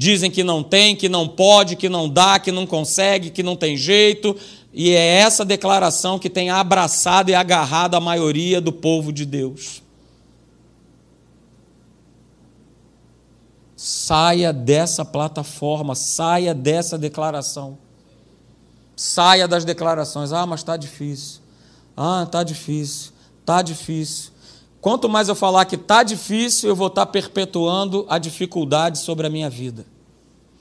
Dizem 0.00 0.30
que 0.30 0.42
não 0.42 0.62
tem, 0.62 0.96
que 0.96 1.10
não 1.10 1.28
pode, 1.28 1.76
que 1.76 1.86
não 1.86 2.08
dá, 2.08 2.38
que 2.40 2.50
não 2.50 2.64
consegue, 2.64 3.28
que 3.28 3.42
não 3.42 3.54
tem 3.54 3.76
jeito. 3.76 4.34
E 4.72 4.92
é 4.92 5.16
essa 5.18 5.44
declaração 5.44 6.18
que 6.18 6.30
tem 6.30 6.48
abraçado 6.48 7.28
e 7.28 7.34
agarrado 7.34 7.96
a 7.96 8.00
maioria 8.00 8.62
do 8.62 8.72
povo 8.72 9.12
de 9.12 9.26
Deus. 9.26 9.82
Saia 13.76 14.54
dessa 14.54 15.04
plataforma, 15.04 15.94
saia 15.94 16.54
dessa 16.54 16.96
declaração. 16.96 17.76
Saia 18.96 19.46
das 19.46 19.66
declarações. 19.66 20.32
Ah, 20.32 20.46
mas 20.46 20.60
está 20.60 20.78
difícil. 20.78 21.42
Ah, 21.94 22.22
está 22.26 22.42
difícil. 22.42 23.12
Está 23.42 23.60
difícil. 23.60 24.30
Quanto 24.80 25.08
mais 25.08 25.28
eu 25.28 25.34
falar 25.34 25.66
que 25.66 25.74
está 25.74 26.02
difícil, 26.02 26.70
eu 26.70 26.76
vou 26.76 26.86
estar 26.86 27.04
tá 27.04 27.12
perpetuando 27.12 28.06
a 28.08 28.18
dificuldade 28.18 28.98
sobre 28.98 29.26
a 29.26 29.30
minha 29.30 29.50
vida. 29.50 29.84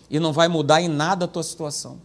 E 0.09 0.19
não 0.19 0.33
vai 0.33 0.47
mudar 0.47 0.81
em 0.81 0.87
nada 0.87 1.25
a 1.25 1.27
tua 1.27 1.43
situação. 1.43 2.01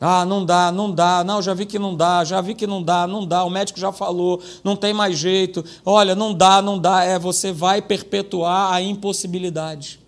Ah, 0.00 0.24
não 0.24 0.44
dá, 0.44 0.70
não 0.70 0.90
dá. 0.92 1.24
Não, 1.24 1.42
já 1.42 1.52
vi 1.52 1.66
que 1.66 1.78
não 1.78 1.94
dá, 1.94 2.24
já 2.24 2.40
vi 2.40 2.54
que 2.54 2.66
não 2.66 2.82
dá, 2.82 3.06
não 3.06 3.26
dá. 3.26 3.44
O 3.44 3.50
médico 3.50 3.80
já 3.80 3.92
falou, 3.92 4.40
não 4.62 4.76
tem 4.76 4.94
mais 4.94 5.18
jeito. 5.18 5.64
Olha, 5.84 6.14
não 6.14 6.32
dá, 6.32 6.62
não 6.62 6.78
dá. 6.78 7.04
É, 7.04 7.18
você 7.18 7.52
vai 7.52 7.82
perpetuar 7.82 8.72
a 8.72 8.80
impossibilidade. 8.80 10.00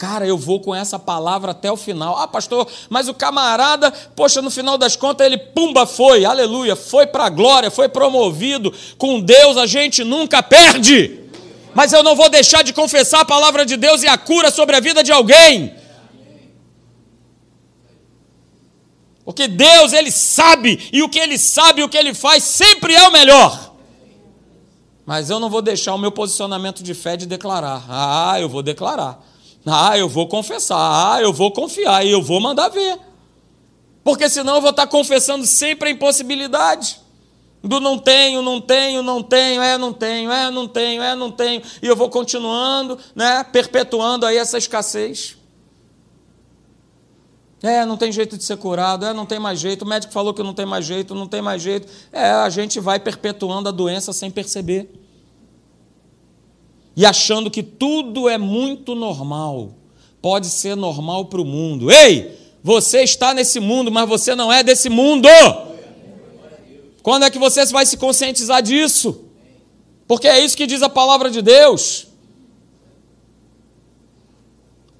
Cara, 0.00 0.26
eu 0.26 0.38
vou 0.38 0.60
com 0.60 0.74
essa 0.74 0.98
palavra 0.98 1.50
até 1.50 1.70
o 1.70 1.76
final. 1.76 2.16
Ah, 2.16 2.26
pastor, 2.26 2.66
mas 2.88 3.06
o 3.06 3.12
camarada, 3.12 3.92
poxa, 4.16 4.40
no 4.40 4.50
final 4.50 4.78
das 4.78 4.96
contas 4.96 5.26
ele 5.26 5.36
pumba 5.36 5.84
foi, 5.84 6.24
aleluia, 6.24 6.74
foi 6.74 7.06
para 7.06 7.26
a 7.26 7.28
glória, 7.28 7.70
foi 7.70 7.86
promovido. 7.86 8.72
Com 8.96 9.20
Deus 9.20 9.58
a 9.58 9.66
gente 9.66 10.02
nunca 10.02 10.42
perde. 10.42 11.20
Mas 11.74 11.92
eu 11.92 12.02
não 12.02 12.16
vou 12.16 12.30
deixar 12.30 12.64
de 12.64 12.72
confessar 12.72 13.20
a 13.20 13.24
palavra 13.26 13.66
de 13.66 13.76
Deus 13.76 14.02
e 14.02 14.08
a 14.08 14.16
cura 14.16 14.50
sobre 14.50 14.74
a 14.74 14.80
vida 14.80 15.04
de 15.04 15.12
alguém. 15.12 15.74
Porque 19.22 19.46
Deus, 19.46 19.92
Ele 19.92 20.10
sabe, 20.10 20.88
e 20.94 21.02
o 21.02 21.10
que 21.10 21.18
Ele 21.18 21.36
sabe, 21.36 21.82
o 21.82 21.90
que 21.90 21.98
Ele 21.98 22.14
faz, 22.14 22.42
sempre 22.42 22.94
é 22.94 23.06
o 23.06 23.12
melhor. 23.12 23.74
Mas 25.04 25.28
eu 25.28 25.38
não 25.38 25.50
vou 25.50 25.60
deixar 25.60 25.94
o 25.94 25.98
meu 25.98 26.10
posicionamento 26.10 26.82
de 26.82 26.94
fé 26.94 27.18
de 27.18 27.26
declarar. 27.26 27.84
Ah, 27.86 28.40
eu 28.40 28.48
vou 28.48 28.62
declarar. 28.62 29.28
Ah, 29.72 29.98
eu 29.98 30.08
vou 30.08 30.26
confessar. 30.26 30.76
Ah, 30.78 31.20
eu 31.22 31.32
vou 31.32 31.50
confiar. 31.50 32.04
E 32.04 32.10
eu 32.10 32.22
vou 32.22 32.40
mandar 32.40 32.68
ver. 32.68 32.98
Porque 34.02 34.28
senão 34.28 34.56
eu 34.56 34.60
vou 34.60 34.70
estar 34.70 34.86
confessando 34.86 35.46
sempre 35.46 35.88
a 35.88 35.92
impossibilidade. 35.92 37.00
Do 37.62 37.78
não 37.78 37.98
tenho, 37.98 38.40
não 38.40 38.60
tenho, 38.60 39.02
não 39.02 39.22
tenho, 39.22 39.62
é, 39.62 39.76
não 39.76 39.92
tenho, 39.92 40.32
é, 40.32 40.50
não 40.50 40.66
tenho, 40.66 41.02
é, 41.02 41.14
não 41.14 41.30
tenho. 41.30 41.62
E 41.82 41.86
eu 41.86 41.94
vou 41.94 42.08
continuando, 42.08 42.98
né, 43.14 43.44
perpetuando 43.44 44.24
aí 44.24 44.38
essa 44.38 44.56
escassez. 44.56 45.36
É, 47.62 47.84
não 47.84 47.98
tem 47.98 48.10
jeito 48.10 48.38
de 48.38 48.44
ser 48.44 48.56
curado, 48.56 49.04
é, 49.04 49.12
não 49.12 49.26
tem 49.26 49.38
mais 49.38 49.60
jeito, 49.60 49.82
o 49.82 49.86
médico 49.86 50.10
falou 50.14 50.32
que 50.32 50.42
não 50.42 50.54
tem 50.54 50.64
mais 50.64 50.86
jeito, 50.86 51.14
não 51.14 51.26
tem 51.26 51.42
mais 51.42 51.60
jeito. 51.60 51.86
É, 52.10 52.30
a 52.30 52.48
gente 52.48 52.80
vai 52.80 52.98
perpetuando 52.98 53.68
a 53.68 53.72
doença 53.72 54.14
sem 54.14 54.30
perceber. 54.30 54.90
E 56.96 57.06
achando 57.06 57.50
que 57.50 57.62
tudo 57.62 58.28
é 58.28 58.36
muito 58.36 58.94
normal. 58.94 59.74
Pode 60.20 60.48
ser 60.48 60.76
normal 60.76 61.26
para 61.26 61.40
o 61.40 61.44
mundo. 61.44 61.90
Ei, 61.90 62.38
você 62.62 63.02
está 63.02 63.32
nesse 63.32 63.58
mundo, 63.58 63.90
mas 63.90 64.08
você 64.08 64.34
não 64.34 64.52
é 64.52 64.62
desse 64.62 64.88
mundo. 64.88 65.28
Quando 67.02 67.24
é 67.24 67.30
que 67.30 67.38
você 67.38 67.64
vai 67.66 67.86
se 67.86 67.96
conscientizar 67.96 68.62
disso? 68.62 69.24
Porque 70.06 70.28
é 70.28 70.44
isso 70.44 70.56
que 70.56 70.66
diz 70.66 70.82
a 70.82 70.88
palavra 70.88 71.30
de 71.30 71.40
Deus. 71.40 72.08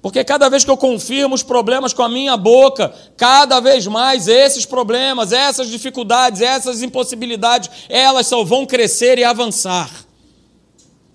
Porque 0.01 0.23
cada 0.23 0.49
vez 0.49 0.63
que 0.63 0.71
eu 0.71 0.77
confirmo 0.77 1.35
os 1.35 1.43
problemas 1.43 1.93
com 1.93 2.01
a 2.01 2.09
minha 2.09 2.35
boca, 2.35 2.91
cada 3.15 3.59
vez 3.59 3.85
mais 3.85 4.27
esses 4.27 4.65
problemas, 4.65 5.31
essas 5.31 5.69
dificuldades, 5.69 6.41
essas 6.41 6.81
impossibilidades, 6.81 7.69
elas 7.87 8.25
só 8.25 8.43
vão 8.43 8.65
crescer 8.65 9.19
e 9.19 9.23
avançar. 9.23 10.00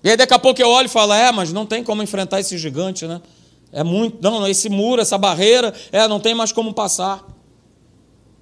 E 0.07 0.09
aí 0.09 0.15
daqui 0.15 0.33
a 0.33 0.39
pouco 0.39 0.61
eu 0.61 0.69
olho 0.69 0.85
e 0.85 0.89
falo, 0.89 1.11
é, 1.11 1.33
mas 1.33 1.51
não 1.51 1.65
tem 1.65 1.83
como 1.83 2.01
enfrentar 2.01 2.39
esse 2.39 2.57
gigante, 2.57 3.05
né? 3.05 3.19
É 3.73 3.83
muito, 3.83 4.19
não, 4.21 4.47
esse 4.47 4.69
muro, 4.69 5.01
essa 5.01 5.17
barreira, 5.17 5.73
é, 5.91 6.07
não 6.07 6.17
tem 6.17 6.33
mais 6.33 6.53
como 6.53 6.73
passar. 6.73 7.25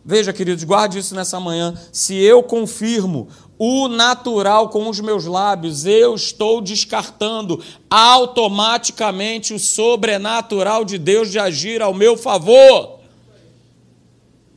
Veja, 0.06 0.32
queridos, 0.32 0.64
guarde 0.64 1.00
isso 1.00 1.16
nessa 1.16 1.40
manhã. 1.40 1.74
Se 1.92 2.14
eu 2.14 2.44
confirmo 2.44 3.30
o 3.58 3.88
natural 3.88 4.70
com 4.70 4.88
os 4.88 5.00
meus 5.00 5.26
lábios, 5.26 5.88
eu 5.88 6.14
estou 6.14 6.62
descartando 6.62 7.60
automaticamente 7.90 9.52
o 9.52 9.58
sobrenatural 9.58 10.86
de 10.86 11.00
Deus 11.00 11.32
de 11.32 11.40
agir 11.40 11.82
ao 11.82 11.96
meu 11.96 12.16
favor. 12.16 13.00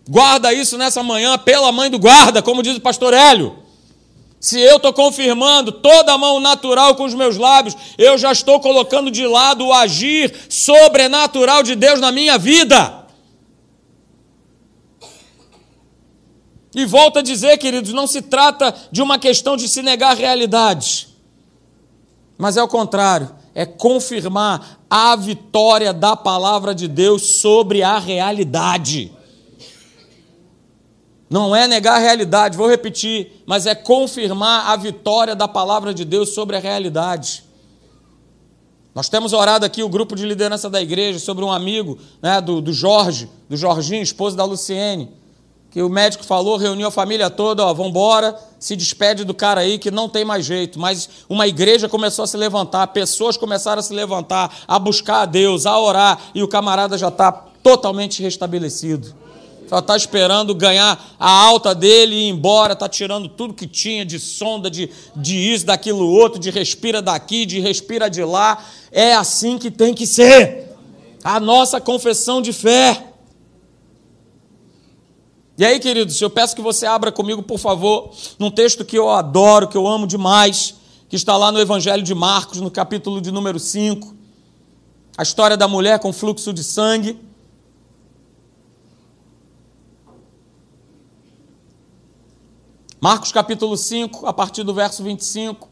Guarda 0.06 0.52
isso 0.52 0.76
nessa 0.76 1.02
manhã, 1.02 1.38
pela 1.38 1.72
mãe 1.72 1.88
do 1.88 1.98
guarda, 1.98 2.42
como 2.42 2.62
diz 2.62 2.76
o 2.76 2.82
pastor 2.82 3.14
Hélio. 3.14 3.66
Se 4.40 4.60
eu 4.60 4.76
estou 4.76 4.92
confirmando 4.92 5.72
toda 5.72 6.12
a 6.12 6.18
mão 6.18 6.38
natural 6.38 6.94
com 6.94 7.04
os 7.04 7.14
meus 7.14 7.36
lábios, 7.36 7.76
eu 7.96 8.16
já 8.16 8.30
estou 8.30 8.60
colocando 8.60 9.10
de 9.10 9.26
lado 9.26 9.66
o 9.66 9.72
agir 9.72 10.32
sobrenatural 10.48 11.62
de 11.62 11.74
Deus 11.74 11.98
na 12.00 12.12
minha 12.12 12.38
vida. 12.38 13.06
E 16.74 16.84
volto 16.84 17.18
a 17.18 17.22
dizer, 17.22 17.56
queridos, 17.58 17.92
não 17.92 18.06
se 18.06 18.22
trata 18.22 18.72
de 18.92 19.02
uma 19.02 19.18
questão 19.18 19.56
de 19.56 19.68
se 19.68 19.82
negar 19.82 20.16
realidade, 20.16 21.08
mas 22.36 22.56
é 22.56 22.62
o 22.62 22.68
contrário, 22.68 23.34
é 23.52 23.66
confirmar 23.66 24.78
a 24.88 25.16
vitória 25.16 25.92
da 25.92 26.14
palavra 26.14 26.72
de 26.72 26.86
Deus 26.86 27.40
sobre 27.40 27.82
a 27.82 27.98
realidade. 27.98 29.12
Não 31.28 31.54
é 31.54 31.68
negar 31.68 31.96
a 31.96 31.98
realidade, 31.98 32.56
vou 32.56 32.68
repetir, 32.68 33.42
mas 33.46 33.66
é 33.66 33.74
confirmar 33.74 34.68
a 34.68 34.76
vitória 34.76 35.34
da 35.34 35.46
palavra 35.46 35.92
de 35.92 36.04
Deus 36.04 36.30
sobre 36.30 36.56
a 36.56 36.60
realidade. 36.60 37.44
Nós 38.94 39.08
temos 39.08 39.32
orado 39.32 39.64
aqui 39.64 39.82
o 39.82 39.88
grupo 39.88 40.16
de 40.16 40.24
liderança 40.24 40.70
da 40.70 40.80
igreja 40.80 41.18
sobre 41.18 41.44
um 41.44 41.52
amigo 41.52 41.98
né, 42.22 42.40
do, 42.40 42.60
do 42.60 42.72
Jorge, 42.72 43.28
do 43.48 43.56
Jorginho, 43.56 44.02
esposo 44.02 44.36
da 44.36 44.44
Luciene 44.44 45.18
que 45.70 45.82
o 45.82 45.88
médico 45.88 46.24
falou, 46.24 46.56
reuniu 46.56 46.88
a 46.88 46.90
família 46.90 47.28
toda, 47.28 47.64
ó, 47.64 47.72
vambora, 47.74 48.34
se 48.58 48.74
despede 48.74 49.22
do 49.22 49.34
cara 49.34 49.60
aí 49.60 49.78
que 49.78 49.90
não 49.90 50.08
tem 50.08 50.24
mais 50.24 50.44
jeito. 50.44 50.78
Mas 50.78 51.08
uma 51.28 51.46
igreja 51.46 51.88
começou 51.88 52.22
a 52.22 52.26
se 52.26 52.36
levantar, 52.36 52.86
pessoas 52.88 53.36
começaram 53.36 53.80
a 53.80 53.82
se 53.82 53.92
levantar, 53.92 54.52
a 54.66 54.78
buscar 54.78 55.22
a 55.22 55.26
Deus, 55.26 55.66
a 55.66 55.78
orar, 55.78 56.18
e 56.34 56.42
o 56.42 56.48
camarada 56.48 56.96
já 56.96 57.08
está 57.08 57.30
totalmente 57.62 58.22
restabelecido. 58.22 59.14
Só 59.68 59.80
está 59.80 59.96
esperando 59.96 60.54
ganhar 60.54 61.14
a 61.18 61.30
alta 61.30 61.74
dele 61.74 62.14
e 62.14 62.18
ir 62.20 62.28
embora, 62.30 62.72
está 62.72 62.88
tirando 62.88 63.28
tudo 63.28 63.52
que 63.52 63.66
tinha 63.66 64.04
de 64.04 64.18
sonda, 64.18 64.70
de, 64.70 64.90
de 65.14 65.36
isso, 65.36 65.66
daquilo 65.66 66.08
outro, 66.10 66.40
de 66.40 66.48
respira 66.48 67.02
daqui, 67.02 67.44
de 67.44 67.60
respira 67.60 68.08
de 68.08 68.24
lá. 68.24 68.64
É 68.90 69.12
assim 69.14 69.58
que 69.58 69.70
tem 69.70 69.92
que 69.92 70.06
ser. 70.06 70.74
A 71.22 71.38
nossa 71.38 71.80
confissão 71.80 72.40
de 72.40 72.52
fé. 72.52 73.12
E 75.58 75.64
aí, 75.64 75.78
queridos, 75.78 76.18
eu 76.20 76.30
peço 76.30 76.56
que 76.56 76.62
você 76.62 76.86
abra 76.86 77.12
comigo, 77.12 77.42
por 77.42 77.58
favor, 77.58 78.12
num 78.38 78.50
texto 78.50 78.86
que 78.86 78.96
eu 78.96 79.10
adoro, 79.10 79.68
que 79.68 79.76
eu 79.76 79.86
amo 79.86 80.06
demais, 80.06 80.76
que 81.10 81.16
está 81.16 81.36
lá 81.36 81.52
no 81.52 81.60
Evangelho 81.60 82.02
de 82.02 82.14
Marcos, 82.14 82.60
no 82.60 82.70
capítulo 82.70 83.20
de 83.20 83.30
número 83.30 83.58
5. 83.58 84.14
A 85.18 85.22
história 85.22 85.56
da 85.56 85.68
mulher 85.68 85.98
com 85.98 86.10
fluxo 86.10 86.54
de 86.54 86.64
sangue. 86.64 87.18
Marcos 93.00 93.30
capítulo 93.30 93.76
5, 93.76 94.26
a 94.26 94.32
partir 94.32 94.64
do 94.64 94.74
verso 94.74 95.04
25. 95.04 95.68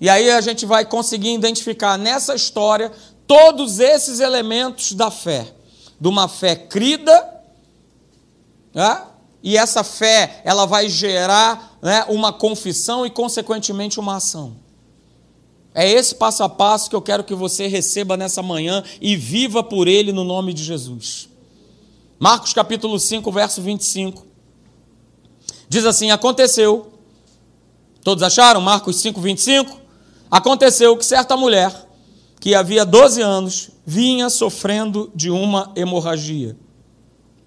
E 0.00 0.08
aí 0.08 0.28
a 0.30 0.40
gente 0.40 0.66
vai 0.66 0.84
conseguir 0.84 1.32
identificar 1.32 1.96
nessa 1.96 2.34
história 2.34 2.90
todos 3.26 3.78
esses 3.78 4.18
elementos 4.18 4.92
da 4.92 5.10
fé. 5.10 5.54
De 6.00 6.08
uma 6.08 6.26
fé 6.26 6.56
crida 6.56 7.32
né? 8.74 9.02
e 9.40 9.56
essa 9.56 9.84
fé 9.84 10.42
ela 10.44 10.66
vai 10.66 10.88
gerar 10.88 11.78
né, 11.80 12.04
uma 12.08 12.32
confissão 12.32 13.06
e, 13.06 13.10
consequentemente, 13.10 14.00
uma 14.00 14.16
ação. 14.16 14.56
É 15.72 15.88
esse 15.88 16.16
passo 16.16 16.42
a 16.42 16.48
passo 16.48 16.90
que 16.90 16.96
eu 16.96 17.00
quero 17.00 17.22
que 17.22 17.34
você 17.34 17.68
receba 17.68 18.16
nessa 18.16 18.42
manhã 18.42 18.82
e 19.00 19.14
viva 19.16 19.62
por 19.62 19.86
ele 19.86 20.10
no 20.10 20.24
nome 20.24 20.52
de 20.52 20.64
Jesus. 20.64 21.28
Marcos 22.18 22.52
capítulo 22.52 22.98
5, 22.98 23.30
verso 23.30 23.62
25. 23.62 24.31
Diz 25.72 25.86
assim: 25.86 26.10
Aconteceu. 26.10 26.92
Todos 28.04 28.22
acharam? 28.22 28.60
Marcos 28.60 28.96
5, 28.96 29.18
25. 29.18 29.80
Aconteceu 30.30 30.94
que 30.98 31.04
certa 31.04 31.34
mulher, 31.34 31.88
que 32.38 32.54
havia 32.54 32.84
12 32.84 33.22
anos, 33.22 33.70
vinha 33.86 34.28
sofrendo 34.28 35.10
de 35.14 35.30
uma 35.30 35.72
hemorragia. 35.74 36.58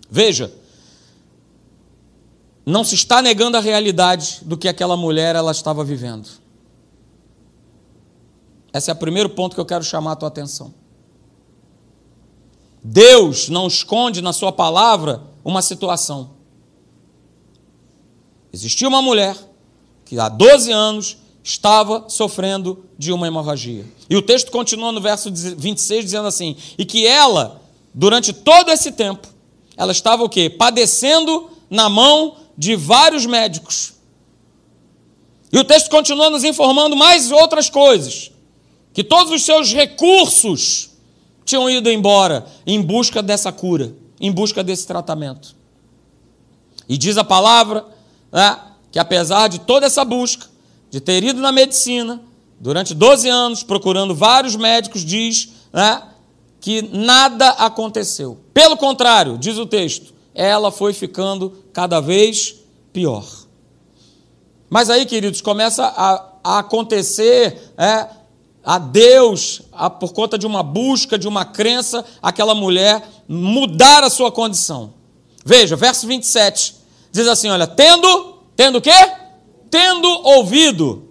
Veja, 0.10 0.52
não 2.66 2.84
se 2.84 2.96
está 2.96 3.22
negando 3.22 3.58
a 3.58 3.60
realidade 3.60 4.40
do 4.42 4.58
que 4.58 4.68
aquela 4.68 4.98
mulher 4.98 5.36
ela 5.36 5.52
estava 5.52 5.84
vivendo. 5.84 6.28
Esse 8.74 8.90
é 8.90 8.94
o 8.94 8.98
primeiro 8.98 9.30
ponto 9.30 9.54
que 9.54 9.62
eu 9.62 9.66
quero 9.68 9.84
chamar 9.84 10.14
a 10.14 10.16
tua 10.16 10.30
atenção. 10.30 10.74
Deus 12.84 13.50
não 13.50 13.68
esconde 13.68 14.20
na 14.20 14.34
sua 14.34 14.52
palavra 14.52 15.22
uma 15.44 15.62
situação. 15.62 16.35
Existia 18.56 18.88
uma 18.88 19.02
mulher 19.02 19.36
que 20.06 20.18
há 20.18 20.30
12 20.30 20.72
anos 20.72 21.18
estava 21.44 22.06
sofrendo 22.08 22.86
de 22.98 23.12
uma 23.12 23.28
hemorragia. 23.28 23.84
E 24.10 24.16
o 24.16 24.22
texto 24.22 24.50
continua 24.50 24.94
no 24.94 25.02
verso 25.02 25.30
26 25.30 26.06
dizendo 26.06 26.26
assim: 26.26 26.56
"E 26.78 26.86
que 26.86 27.06
ela, 27.06 27.62
durante 27.94 28.32
todo 28.32 28.72
esse 28.72 28.94
tempo, 28.94 29.28
ela 29.76 29.92
estava 29.92 30.24
o 30.24 30.30
quê? 30.30 30.50
Padecendo 30.50 31.50
na 31.70 31.90
mão 31.90 32.38
de 32.58 32.78
vários 32.78 33.26
médicos. 33.26 33.96
E 35.52 35.60
o 35.60 35.66
texto 35.66 35.90
continua 35.90 36.30
nos 36.30 36.46
informando 36.46 36.96
mais 36.96 37.32
outras 37.32 37.70
coisas, 37.70 38.32
que 38.94 39.04
todos 39.04 39.34
os 39.34 39.44
seus 39.44 39.74
recursos 39.74 40.92
tinham 41.44 41.70
ido 41.70 41.92
embora 41.92 42.46
em 42.66 42.82
busca 42.82 43.22
dessa 43.22 43.52
cura, 43.52 43.94
em 44.18 44.32
busca 44.32 44.64
desse 44.64 44.88
tratamento. 44.88 45.58
E 46.88 46.98
diz 46.98 47.18
a 47.18 47.24
palavra 47.26 47.94
né, 48.36 48.60
que 48.92 49.00
apesar 49.00 49.48
de 49.48 49.60
toda 49.60 49.86
essa 49.86 50.04
busca, 50.04 50.48
de 50.92 51.00
ter 51.00 51.24
ido 51.24 51.40
na 51.40 51.54
medicina 51.54 52.22
durante 52.60 52.94
12 52.94 53.30
anos, 53.30 53.64
procurando 53.64 54.14
vários 54.14 54.58
médicos, 54.58 55.06
diz 55.06 55.54
né, 55.72 56.04
que 56.60 56.82
nada 56.82 57.50
aconteceu. 57.52 58.38
Pelo 58.54 58.76
contrário, 58.76 59.38
diz 59.38 59.58
o 59.58 59.66
texto, 59.66 60.14
ela 60.34 60.70
foi 60.70 60.92
ficando 60.92 61.64
cada 61.72 62.02
vez 62.02 62.56
pior. 62.92 63.26
Mas 64.70 64.90
aí, 64.90 65.06
queridos, 65.06 65.40
começa 65.40 65.86
a, 65.86 66.26
a 66.44 66.60
acontecer 66.60 67.72
é, 67.78 68.08
a 68.66 68.78
Deus, 68.78 69.62
a, 69.72 69.90
por 69.90 70.12
conta 70.12 70.38
de 70.38 70.46
uma 70.46 70.62
busca, 70.62 71.18
de 71.18 71.28
uma 71.28 71.46
crença, 71.46 72.04
aquela 72.22 72.54
mulher 72.54 73.02
mudar 73.30 74.04
a 74.04 74.10
sua 74.10 74.30
condição. 74.30 74.94
Veja, 75.46 75.78
verso 75.78 76.06
27, 76.06 76.85
diz 77.16 77.28
assim: 77.28 77.50
olha, 77.50 77.66
tendo, 77.66 78.40
tendo 78.56 78.78
o 78.80 78.82
quê? 78.82 78.92
Tendo 79.72 80.08
ouvido. 80.08 81.10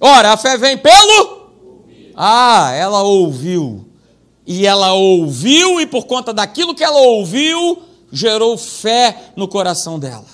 Ora, 0.00 0.32
a 0.32 0.36
fé 0.36 0.56
vem 0.58 0.76
pelo? 0.76 1.50
Ah, 2.14 2.72
ela 2.72 3.02
ouviu. 3.02 3.88
E 4.46 4.66
ela 4.66 4.92
ouviu, 4.92 5.80
e 5.80 5.86
por 5.86 6.04
conta 6.04 6.32
daquilo 6.32 6.74
que 6.74 6.84
ela 6.84 6.98
ouviu, 6.98 7.82
gerou 8.12 8.56
fé 8.56 9.32
no 9.34 9.48
coração 9.48 9.98
dela. 9.98 10.26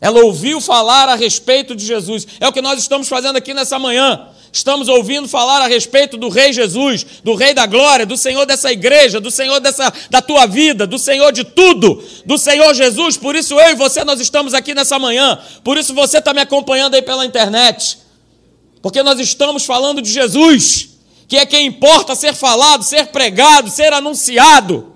Ela 0.00 0.22
ouviu 0.24 0.60
falar 0.60 1.08
a 1.08 1.14
respeito 1.14 1.74
de 1.74 1.84
Jesus. 1.84 2.26
É 2.38 2.46
o 2.46 2.52
que 2.52 2.60
nós 2.60 2.78
estamos 2.78 3.08
fazendo 3.08 3.36
aqui 3.36 3.54
nessa 3.54 3.78
manhã. 3.78 4.28
Estamos 4.52 4.88
ouvindo 4.88 5.28
falar 5.28 5.60
a 5.60 5.66
respeito 5.66 6.16
do 6.16 6.28
Rei 6.28 6.52
Jesus, 6.52 7.04
do 7.22 7.34
Rei 7.34 7.52
da 7.52 7.66
Glória, 7.66 8.06
do 8.06 8.16
Senhor 8.16 8.46
dessa 8.46 8.72
igreja, 8.72 9.20
do 9.20 9.30
Senhor 9.30 9.60
dessa, 9.60 9.92
da 10.10 10.22
tua 10.22 10.46
vida, 10.46 10.86
do 10.86 10.98
Senhor 10.98 11.32
de 11.32 11.44
tudo, 11.44 12.02
do 12.24 12.38
Senhor 12.38 12.72
Jesus. 12.74 13.16
Por 13.16 13.36
isso 13.36 13.58
eu 13.60 13.70
e 13.70 13.74
você 13.74 14.04
nós 14.04 14.20
estamos 14.20 14.54
aqui 14.54 14.74
nessa 14.74 14.98
manhã. 14.98 15.38
Por 15.62 15.76
isso 15.76 15.94
você 15.94 16.18
está 16.18 16.32
me 16.32 16.40
acompanhando 16.40 16.94
aí 16.94 17.02
pela 17.02 17.26
internet. 17.26 17.98
Porque 18.80 19.02
nós 19.02 19.20
estamos 19.20 19.64
falando 19.64 20.00
de 20.00 20.10
Jesus, 20.10 20.90
que 21.26 21.36
é 21.36 21.44
quem 21.44 21.66
importa 21.66 22.14
ser 22.14 22.34
falado, 22.34 22.82
ser 22.82 23.08
pregado, 23.08 23.70
ser 23.70 23.92
anunciado. 23.92 24.94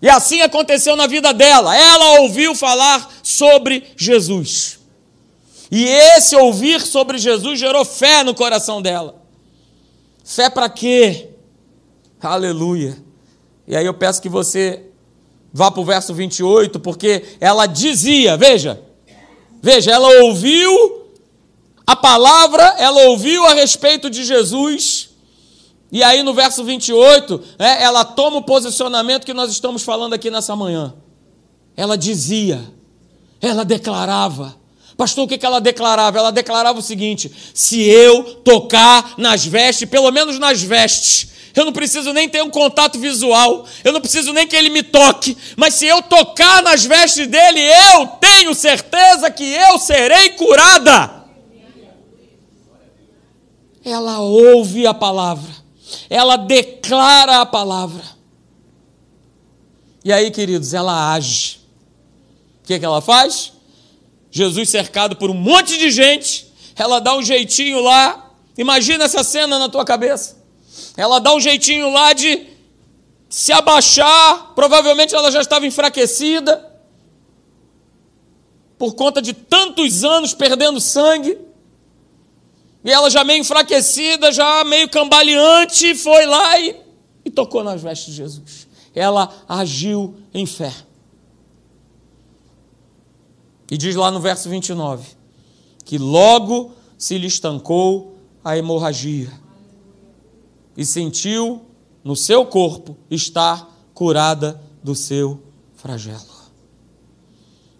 E 0.00 0.08
assim 0.08 0.42
aconteceu 0.42 0.96
na 0.96 1.06
vida 1.06 1.32
dela. 1.32 1.76
Ela 1.76 2.20
ouviu 2.20 2.54
falar 2.54 3.12
sobre 3.22 3.84
Jesus. 3.96 4.81
E 5.74 5.86
esse 5.86 6.36
ouvir 6.36 6.82
sobre 6.82 7.16
Jesus 7.16 7.58
gerou 7.58 7.82
fé 7.82 8.22
no 8.22 8.34
coração 8.34 8.82
dela. 8.82 9.22
Fé 10.22 10.50
para 10.50 10.68
quê? 10.68 11.30
Aleluia. 12.20 13.02
E 13.66 13.74
aí 13.74 13.86
eu 13.86 13.94
peço 13.94 14.20
que 14.20 14.28
você 14.28 14.82
vá 15.50 15.70
para 15.70 15.80
o 15.80 15.84
verso 15.84 16.12
28, 16.12 16.78
porque 16.78 17.24
ela 17.40 17.64
dizia, 17.64 18.36
veja, 18.36 18.82
veja, 19.62 19.90
ela 19.90 20.24
ouviu 20.24 21.06
a 21.86 21.96
palavra, 21.96 22.62
ela 22.78 23.04
ouviu 23.06 23.42
a 23.46 23.54
respeito 23.54 24.10
de 24.10 24.24
Jesus, 24.24 25.08
e 25.90 26.02
aí 26.02 26.22
no 26.22 26.34
verso 26.34 26.62
28, 26.64 27.42
né, 27.58 27.82
ela 27.82 28.04
toma 28.04 28.36
o 28.36 28.42
posicionamento 28.42 29.24
que 29.24 29.32
nós 29.32 29.50
estamos 29.50 29.82
falando 29.82 30.12
aqui 30.12 30.30
nessa 30.30 30.54
manhã. 30.54 30.94
Ela 31.74 31.96
dizia, 31.96 32.62
ela 33.40 33.64
declarava. 33.64 34.60
Pastor, 34.96 35.24
o 35.24 35.28
que 35.28 35.44
ela 35.44 35.60
declarava? 35.60 36.18
Ela 36.18 36.32
declarava 36.32 36.78
o 36.78 36.82
seguinte: 36.82 37.30
se 37.54 37.80
eu 37.82 38.34
tocar 38.44 39.14
nas 39.16 39.44
vestes, 39.44 39.88
pelo 39.88 40.10
menos 40.10 40.38
nas 40.38 40.62
vestes, 40.62 41.28
eu 41.54 41.64
não 41.64 41.72
preciso 41.72 42.12
nem 42.12 42.28
ter 42.28 42.42
um 42.42 42.50
contato 42.50 42.98
visual, 42.98 43.66
eu 43.84 43.92
não 43.92 44.00
preciso 44.00 44.32
nem 44.32 44.46
que 44.46 44.56
ele 44.56 44.70
me 44.70 44.82
toque, 44.82 45.36
mas 45.56 45.74
se 45.74 45.86
eu 45.86 46.02
tocar 46.02 46.62
nas 46.62 46.84
vestes 46.84 47.26
dele, 47.26 47.60
eu 47.60 48.06
tenho 48.20 48.54
certeza 48.54 49.30
que 49.30 49.44
eu 49.44 49.78
serei 49.78 50.30
curada. 50.30 51.22
Ela 53.84 54.20
ouve 54.20 54.86
a 54.86 54.94
palavra 54.94 55.62
ela 56.08 56.36
declara 56.36 57.40
a 57.40 57.46
palavra. 57.46 58.04
E 60.04 60.12
aí, 60.12 60.30
queridos, 60.30 60.74
ela 60.74 61.12
age. 61.12 61.60
O 62.62 62.66
que, 62.66 62.78
que 62.78 62.84
ela 62.84 63.00
faz? 63.00 63.51
Jesus 64.32 64.70
cercado 64.70 65.14
por 65.14 65.30
um 65.30 65.34
monte 65.34 65.76
de 65.76 65.90
gente, 65.90 66.50
ela 66.74 66.98
dá 67.00 67.14
um 67.14 67.22
jeitinho 67.22 67.80
lá. 67.80 68.30
Imagina 68.56 69.04
essa 69.04 69.22
cena 69.22 69.58
na 69.58 69.68
tua 69.68 69.84
cabeça. 69.84 70.42
Ela 70.96 71.18
dá 71.18 71.34
um 71.34 71.40
jeitinho 71.40 71.92
lá 71.92 72.14
de 72.14 72.46
se 73.28 73.52
abaixar. 73.52 74.54
Provavelmente 74.54 75.14
ela 75.14 75.30
já 75.30 75.42
estava 75.42 75.66
enfraquecida 75.66 76.72
por 78.78 78.94
conta 78.94 79.20
de 79.20 79.34
tantos 79.34 80.02
anos 80.02 80.32
perdendo 80.32 80.80
sangue. 80.80 81.38
E 82.82 82.90
ela 82.90 83.10
já 83.10 83.22
meio 83.22 83.40
enfraquecida, 83.40 84.32
já 84.32 84.64
meio 84.64 84.88
cambaleante, 84.88 85.94
foi 85.94 86.24
lá 86.24 86.58
e, 86.58 86.74
e 87.22 87.30
tocou 87.30 87.62
nas 87.62 87.82
vestes 87.82 88.06
de 88.06 88.14
Jesus. 88.14 88.66
Ela 88.94 89.30
agiu 89.46 90.16
em 90.32 90.46
fé. 90.46 90.72
E 93.72 93.78
diz 93.78 93.96
lá 93.96 94.10
no 94.10 94.20
verso 94.20 94.50
29 94.50 95.16
que 95.82 95.96
logo 95.96 96.72
se 96.98 97.16
lhe 97.16 97.26
estancou 97.26 98.18
a 98.44 98.54
hemorragia 98.54 99.32
e 100.76 100.84
sentiu 100.84 101.62
no 102.04 102.14
seu 102.14 102.44
corpo 102.44 102.98
estar 103.10 103.66
curada 103.94 104.60
do 104.84 104.94
seu 104.94 105.42
flagelo. 105.74 106.20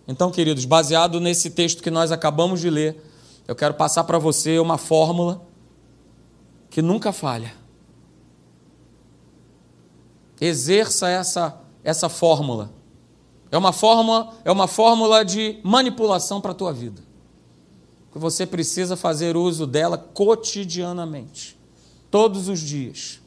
Então, 0.09 0.31
queridos, 0.31 0.65
baseado 0.65 1.21
nesse 1.21 1.51
texto 1.51 1.83
que 1.83 1.91
nós 1.91 2.11
acabamos 2.11 2.63
de 2.63 2.71
ler, 2.71 2.97
eu 3.47 3.55
quero 3.55 3.75
passar 3.75 4.05
para 4.05 4.19
você 4.19 4.59
uma 4.59 4.79
fórmula 4.79 5.47
que 6.71 6.81
nunca 6.81 7.13
falha. 7.13 7.53
Exerça 10.41 11.11
essa, 11.11 11.61
essa 11.85 12.09
fórmula. 12.09 12.73
É 13.53 13.59
uma 13.59 13.71
fórmula, 13.71 14.35
é 14.47 14.51
uma 14.51 14.67
fórmula 14.67 15.23
de 15.23 15.61
manipulação 15.63 16.41
para 16.41 16.53
a 16.53 16.55
tua 16.55 16.73
vida. 16.73 17.03
Que 18.11 18.19
você 18.19 18.47
precisa 18.47 18.97
fazer 18.97 19.37
uso 19.37 19.67
dela 19.67 19.99
cotidianamente, 19.99 21.59
todos 22.11 22.49
os 22.49 22.59
dias. 22.59 23.21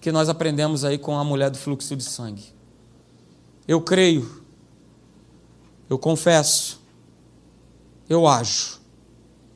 Que 0.00 0.10
nós 0.10 0.28
aprendemos 0.28 0.84
aí 0.84 0.98
com 0.98 1.16
a 1.16 1.22
mulher 1.22 1.50
do 1.50 1.56
fluxo 1.56 1.94
de 1.94 2.02
sangue. 2.02 2.52
Eu 3.66 3.80
creio, 3.80 4.42
eu 5.88 5.96
confesso, 5.96 6.80
eu 8.08 8.26
ajo, 8.26 8.80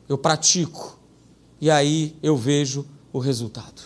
eu 0.07 0.17
pratico, 0.17 0.97
e 1.59 1.69
aí 1.69 2.15
eu 2.23 2.37
vejo 2.37 2.87
o 3.11 3.19
resultado. 3.19 3.81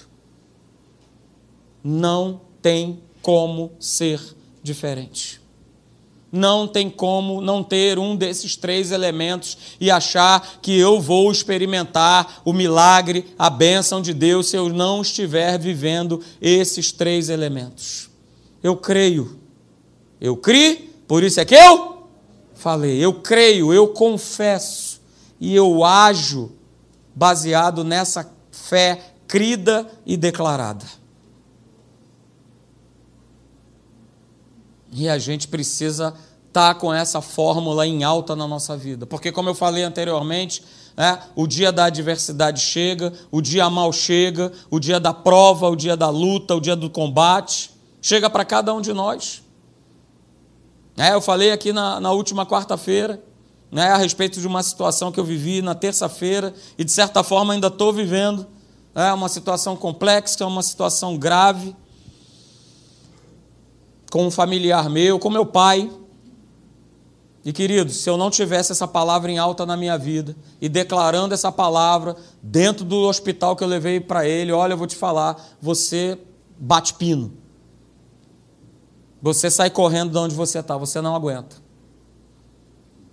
Não 1.84 2.40
tem 2.62 3.02
como 3.22 3.72
ser 3.80 4.22
diferente. 4.64 5.44
Não 6.32 6.68
tem 6.68 6.90
como 6.90 7.42
não 7.42 7.64
ter 7.64 8.00
um 8.00 8.16
desses 8.16 8.56
três 8.56 8.92
elementos 8.92 9.56
e 9.80 9.92
achar 9.92 10.58
que 10.64 10.76
eu 10.76 11.00
vou 11.00 11.32
experimentar 11.32 12.42
o 12.44 12.52
milagre, 12.52 13.36
a 13.38 13.52
bênção 13.52 14.02
de 14.02 14.16
Deus, 14.16 14.50
se 14.50 14.58
eu 14.58 14.70
não 14.70 15.04
estiver 15.04 15.60
vivendo 15.60 16.24
esses 16.42 16.92
três 16.92 17.30
elementos. 17.30 18.10
Eu 18.64 18.76
creio. 18.76 19.40
Eu 20.20 20.36
criei, 20.36 20.92
por 21.08 21.22
isso 21.22 21.40
é 21.40 21.46
que 21.46 21.54
eu 21.54 22.08
falei, 22.56 22.98
eu 22.98 23.14
creio, 23.16 23.72
eu 23.74 23.90
confesso 23.90 25.02
e 25.40 25.54
eu 25.54 25.84
ajo 25.84 26.54
baseado 27.14 27.84
nessa 27.84 28.32
fé 28.50 29.14
crida 29.28 29.86
e 30.06 30.16
declarada. 30.16 31.03
E 34.94 35.10
a 35.10 35.18
gente 35.18 35.48
precisa 35.48 36.14
estar 36.48 36.74
tá 36.74 36.76
com 36.76 36.94
essa 36.94 37.20
fórmula 37.22 37.86
em 37.86 38.04
alta 38.04 38.36
na 38.36 38.48
nossa 38.48 38.78
vida. 38.78 39.06
Porque, 39.06 39.32
como 39.32 39.50
eu 39.50 39.56
falei 39.56 39.84
anteriormente, 39.84 40.64
é, 40.96 41.18
o 41.36 41.48
dia 41.48 41.72
da 41.72 41.86
adversidade 41.86 42.62
chega, 42.62 43.12
o 43.32 43.42
dia 43.42 43.70
mal 43.70 43.92
chega, 43.92 44.52
o 44.70 44.80
dia 44.80 45.00
da 45.00 45.14
prova, 45.14 45.68
o 45.68 45.76
dia 45.76 45.98
da 45.98 46.10
luta, 46.10 46.56
o 46.56 46.62
dia 46.62 46.76
do 46.76 46.90
combate, 46.90 47.72
chega 48.02 48.30
para 48.30 48.46
cada 48.46 48.74
um 48.74 48.82
de 48.82 48.94
nós. 48.94 49.42
É, 50.96 51.14
eu 51.14 51.22
falei 51.22 51.52
aqui 51.52 51.74
na, 51.74 52.00
na 52.00 52.12
última 52.12 52.46
quarta-feira 52.46 53.20
né, 53.72 53.88
a 53.88 53.98
respeito 53.98 54.40
de 54.40 54.46
uma 54.46 54.62
situação 54.62 55.12
que 55.12 55.20
eu 55.20 55.26
vivi 55.26 55.64
na 55.64 55.74
terça-feira 55.74 56.54
e, 56.78 56.84
de 56.84 56.92
certa 56.92 57.24
forma, 57.24 57.54
ainda 57.54 57.68
estou 57.68 57.92
vivendo. 57.92 58.46
É 58.94 59.12
uma 59.12 59.28
situação 59.28 59.76
complexa, 59.76 60.46
uma 60.46 60.62
situação 60.62 61.18
grave 61.18 61.76
com 64.14 64.28
um 64.28 64.30
familiar 64.30 64.92
meu, 64.92 65.18
com 65.18 65.28
meu 65.28 65.44
pai. 65.44 65.90
E 67.44 67.52
queridos, 67.52 67.96
se 67.96 68.08
eu 68.08 68.16
não 68.16 68.30
tivesse 68.30 68.72
essa 68.72 68.88
palavra 68.88 69.32
em 69.32 69.40
alta 69.40 69.66
na 69.66 69.76
minha 69.76 69.98
vida 69.98 70.36
e 70.62 70.70
declarando 70.70 71.34
essa 71.34 71.52
palavra 71.52 72.16
dentro 72.40 72.86
do 72.86 72.96
hospital 72.96 73.56
que 73.56 73.64
eu 73.64 73.68
levei 73.68 74.00
para 74.00 74.28
ele, 74.28 74.52
olha, 74.52 74.74
eu 74.74 74.78
vou 74.78 74.86
te 74.86 74.96
falar, 74.96 75.44
você 75.60 76.16
bate 76.60 76.94
pino. 76.94 77.34
Você 79.20 79.50
sai 79.50 79.72
correndo 79.72 80.12
de 80.12 80.18
onde 80.20 80.36
você 80.36 80.60
está, 80.60 80.78
você 80.78 81.02
não 81.02 81.16
aguenta. 81.16 81.56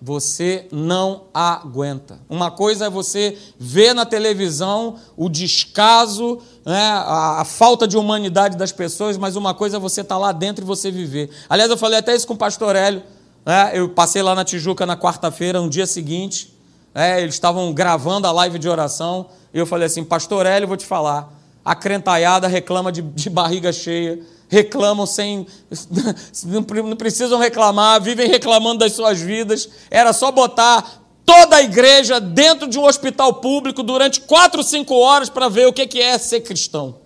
Você 0.03 0.69
não 0.71 1.29
aguenta. 1.33 2.21
Uma 2.29 2.51
coisa 2.51 2.87
é 2.87 2.91
você 2.91 3.39
ver 3.59 3.95
na 3.95 4.05
televisão 4.05 4.97
o 5.17 5.31
descaso, 5.31 6.43
né, 6.65 6.79
a, 6.79 7.41
a, 7.41 7.45
falta 7.45 7.87
de 7.87 7.97
humanidade 7.97 8.57
das 8.57 8.73
pessoas, 8.73 9.17
mas 9.17 9.37
uma 9.37 9.55
coisa 9.55 9.77
é 9.77 9.81
você 9.81 10.03
estar 10.03 10.17
tá 10.17 10.19
lá 10.19 10.33
dentro 10.33 10.65
e 10.65 10.67
você 10.67 10.91
viver. 10.91 11.31
Aliás, 11.49 11.71
eu 11.71 11.77
falei 11.77 11.99
até 11.99 12.15
isso 12.15 12.27
com 12.27 12.35
o 12.35 12.37
pastor 12.37 12.77
Hélio. 12.77 13.03
Né, 13.45 13.73
eu 13.75 13.89
passei 13.89 14.23
lá 14.23 14.35
na 14.35 14.45
Tijuca 14.45 14.85
na 14.85 14.97
quarta-feira, 14.97 15.61
no 15.61 15.71
dia 15.71 15.87
seguinte. 15.87 16.55
Né, 16.95 17.23
eles 17.23 17.35
estavam 17.35 17.73
gravando 17.73 18.27
a 18.27 18.33
live 18.33 18.59
de 18.59 18.69
oração. 18.69 19.27
E 19.53 19.59
eu 19.59 19.67
falei 19.67 19.87
assim: 19.87 20.05
Pastor 20.05 20.47
Hélio, 20.47 20.69
vou 20.69 20.77
te 20.77 20.87
falar. 20.87 21.33
A 21.65 21.75
crentaiada 21.75 22.47
reclama 22.47 22.91
de, 22.93 23.03
de 23.03 23.31
barriga 23.31 23.73
cheia 23.73 24.21
reclamam 24.51 25.07
sem. 25.07 25.47
não 26.45 26.97
precisam 26.97 27.39
reclamar, 27.39 28.03
vivem 28.03 28.29
reclamando 28.29 28.81
das 28.81 28.93
suas 28.93 29.21
vidas. 29.21 29.69
Era 29.89 30.13
só 30.13 30.31
botar 30.31 31.01
toda 31.31 31.57
a 31.57 31.63
igreja 31.63 32.21
dentro 32.21 32.67
de 32.67 32.77
um 32.77 32.85
hospital 32.85 33.35
público 33.35 33.85
durante 33.85 34.21
quatro, 34.21 34.65
cinco 34.65 34.97
horas 34.97 35.29
para 35.29 35.49
ver 35.49 35.69
o 35.69 35.73
que 35.73 36.01
é 36.01 36.19
ser 36.19 36.41
cristão. 36.41 36.97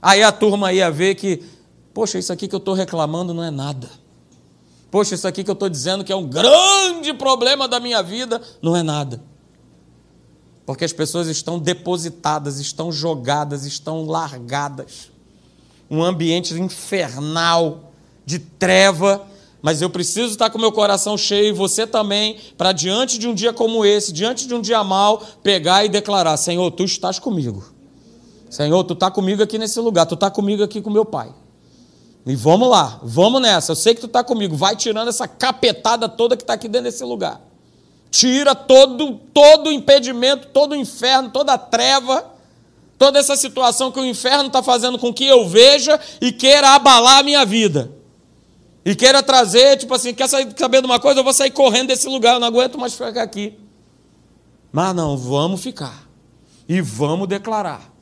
Aí 0.00 0.22
a 0.22 0.32
turma 0.32 0.72
ia 0.72 0.90
ver 0.90 1.14
que, 1.14 1.44
poxa, 1.92 2.18
isso 2.18 2.32
aqui 2.32 2.48
que 2.48 2.54
eu 2.54 2.58
estou 2.58 2.72
reclamando 2.72 3.34
não 3.34 3.44
é 3.44 3.50
nada. 3.50 3.90
Poxa, 4.90 5.14
isso 5.14 5.28
aqui 5.28 5.44
que 5.44 5.50
eu 5.50 5.54
estou 5.54 5.68
dizendo 5.68 6.02
que 6.02 6.10
é 6.10 6.16
um 6.16 6.26
grande 6.26 7.12
problema 7.12 7.68
da 7.68 7.78
minha 7.78 8.02
vida 8.02 8.40
não 8.62 8.74
é 8.74 8.82
nada. 8.82 9.22
Porque 10.64 10.84
as 10.84 10.92
pessoas 10.92 11.28
estão 11.28 11.58
depositadas, 11.58 12.60
estão 12.60 12.90
jogadas, 12.90 13.66
estão 13.66 14.06
largadas 14.06 15.10
um 15.90 16.02
ambiente 16.02 16.54
infernal, 16.54 17.92
de 18.24 18.38
treva, 18.38 19.26
mas 19.62 19.82
eu 19.82 19.90
preciso 19.90 20.32
estar 20.32 20.50
com 20.50 20.58
meu 20.58 20.72
coração 20.72 21.16
cheio 21.16 21.48
e 21.48 21.52
você 21.52 21.86
também, 21.86 22.38
para 22.56 22.72
diante 22.72 23.18
de 23.18 23.28
um 23.28 23.34
dia 23.34 23.52
como 23.52 23.84
esse, 23.84 24.12
diante 24.12 24.46
de 24.46 24.54
um 24.54 24.60
dia 24.60 24.82
mal, 24.82 25.22
pegar 25.42 25.84
e 25.84 25.88
declarar: 25.88 26.36
Senhor, 26.36 26.70
tu 26.70 26.84
estás 26.84 27.18
comigo. 27.18 27.62
Senhor, 28.48 28.82
tu 28.84 28.94
está 28.94 29.10
comigo 29.10 29.42
aqui 29.42 29.58
nesse 29.58 29.78
lugar, 29.78 30.06
tu 30.06 30.14
está 30.14 30.30
comigo 30.30 30.62
aqui 30.62 30.80
com 30.80 30.90
meu 30.90 31.04
pai. 31.04 31.32
E 32.26 32.34
vamos 32.34 32.68
lá, 32.68 33.00
vamos 33.02 33.40
nessa. 33.40 33.72
Eu 33.72 33.76
sei 33.76 33.94
que 33.94 34.00
tu 34.00 34.06
está 34.06 34.22
comigo. 34.22 34.56
Vai 34.56 34.76
tirando 34.76 35.08
essa 35.08 35.28
capetada 35.28 36.08
toda 36.08 36.36
que 36.36 36.42
está 36.42 36.54
aqui 36.54 36.68
dentro 36.68 36.90
desse 36.90 37.04
lugar. 37.04 37.40
Tira 38.10 38.54
todo 38.54 39.20
todo 39.32 39.70
impedimento, 39.70 40.48
todo 40.48 40.72
o 40.72 40.76
inferno, 40.76 41.30
toda 41.30 41.54
a 41.54 41.58
treva 41.58 42.40
toda 43.00 43.18
essa 43.18 43.34
situação 43.34 43.90
que 43.90 43.98
o 43.98 44.04
inferno 44.04 44.48
está 44.48 44.62
fazendo 44.62 44.98
com 44.98 45.10
que 45.10 45.24
eu 45.24 45.48
veja 45.48 45.98
e 46.20 46.30
queira 46.30 46.74
abalar 46.74 47.20
a 47.20 47.22
minha 47.22 47.46
vida. 47.46 47.90
E 48.84 48.94
queira 48.94 49.22
trazer, 49.22 49.76
tipo 49.76 49.94
assim, 49.94 50.14
quer 50.14 50.28
saber 50.28 50.80
de 50.80 50.86
uma 50.86 50.98
coisa? 50.98 51.20
Eu 51.20 51.24
vou 51.24 51.32
sair 51.32 51.50
correndo 51.50 51.88
desse 51.88 52.08
lugar, 52.08 52.34
eu 52.34 52.40
não 52.40 52.48
aguento 52.48 52.78
mais 52.78 52.94
ficar 52.94 53.22
aqui. 53.22 53.58
Mas 54.72 54.94
não, 54.94 55.16
vamos 55.16 55.62
ficar. 55.62 56.08
E 56.68 56.80
vamos 56.80 57.28
declarar. 57.28 57.92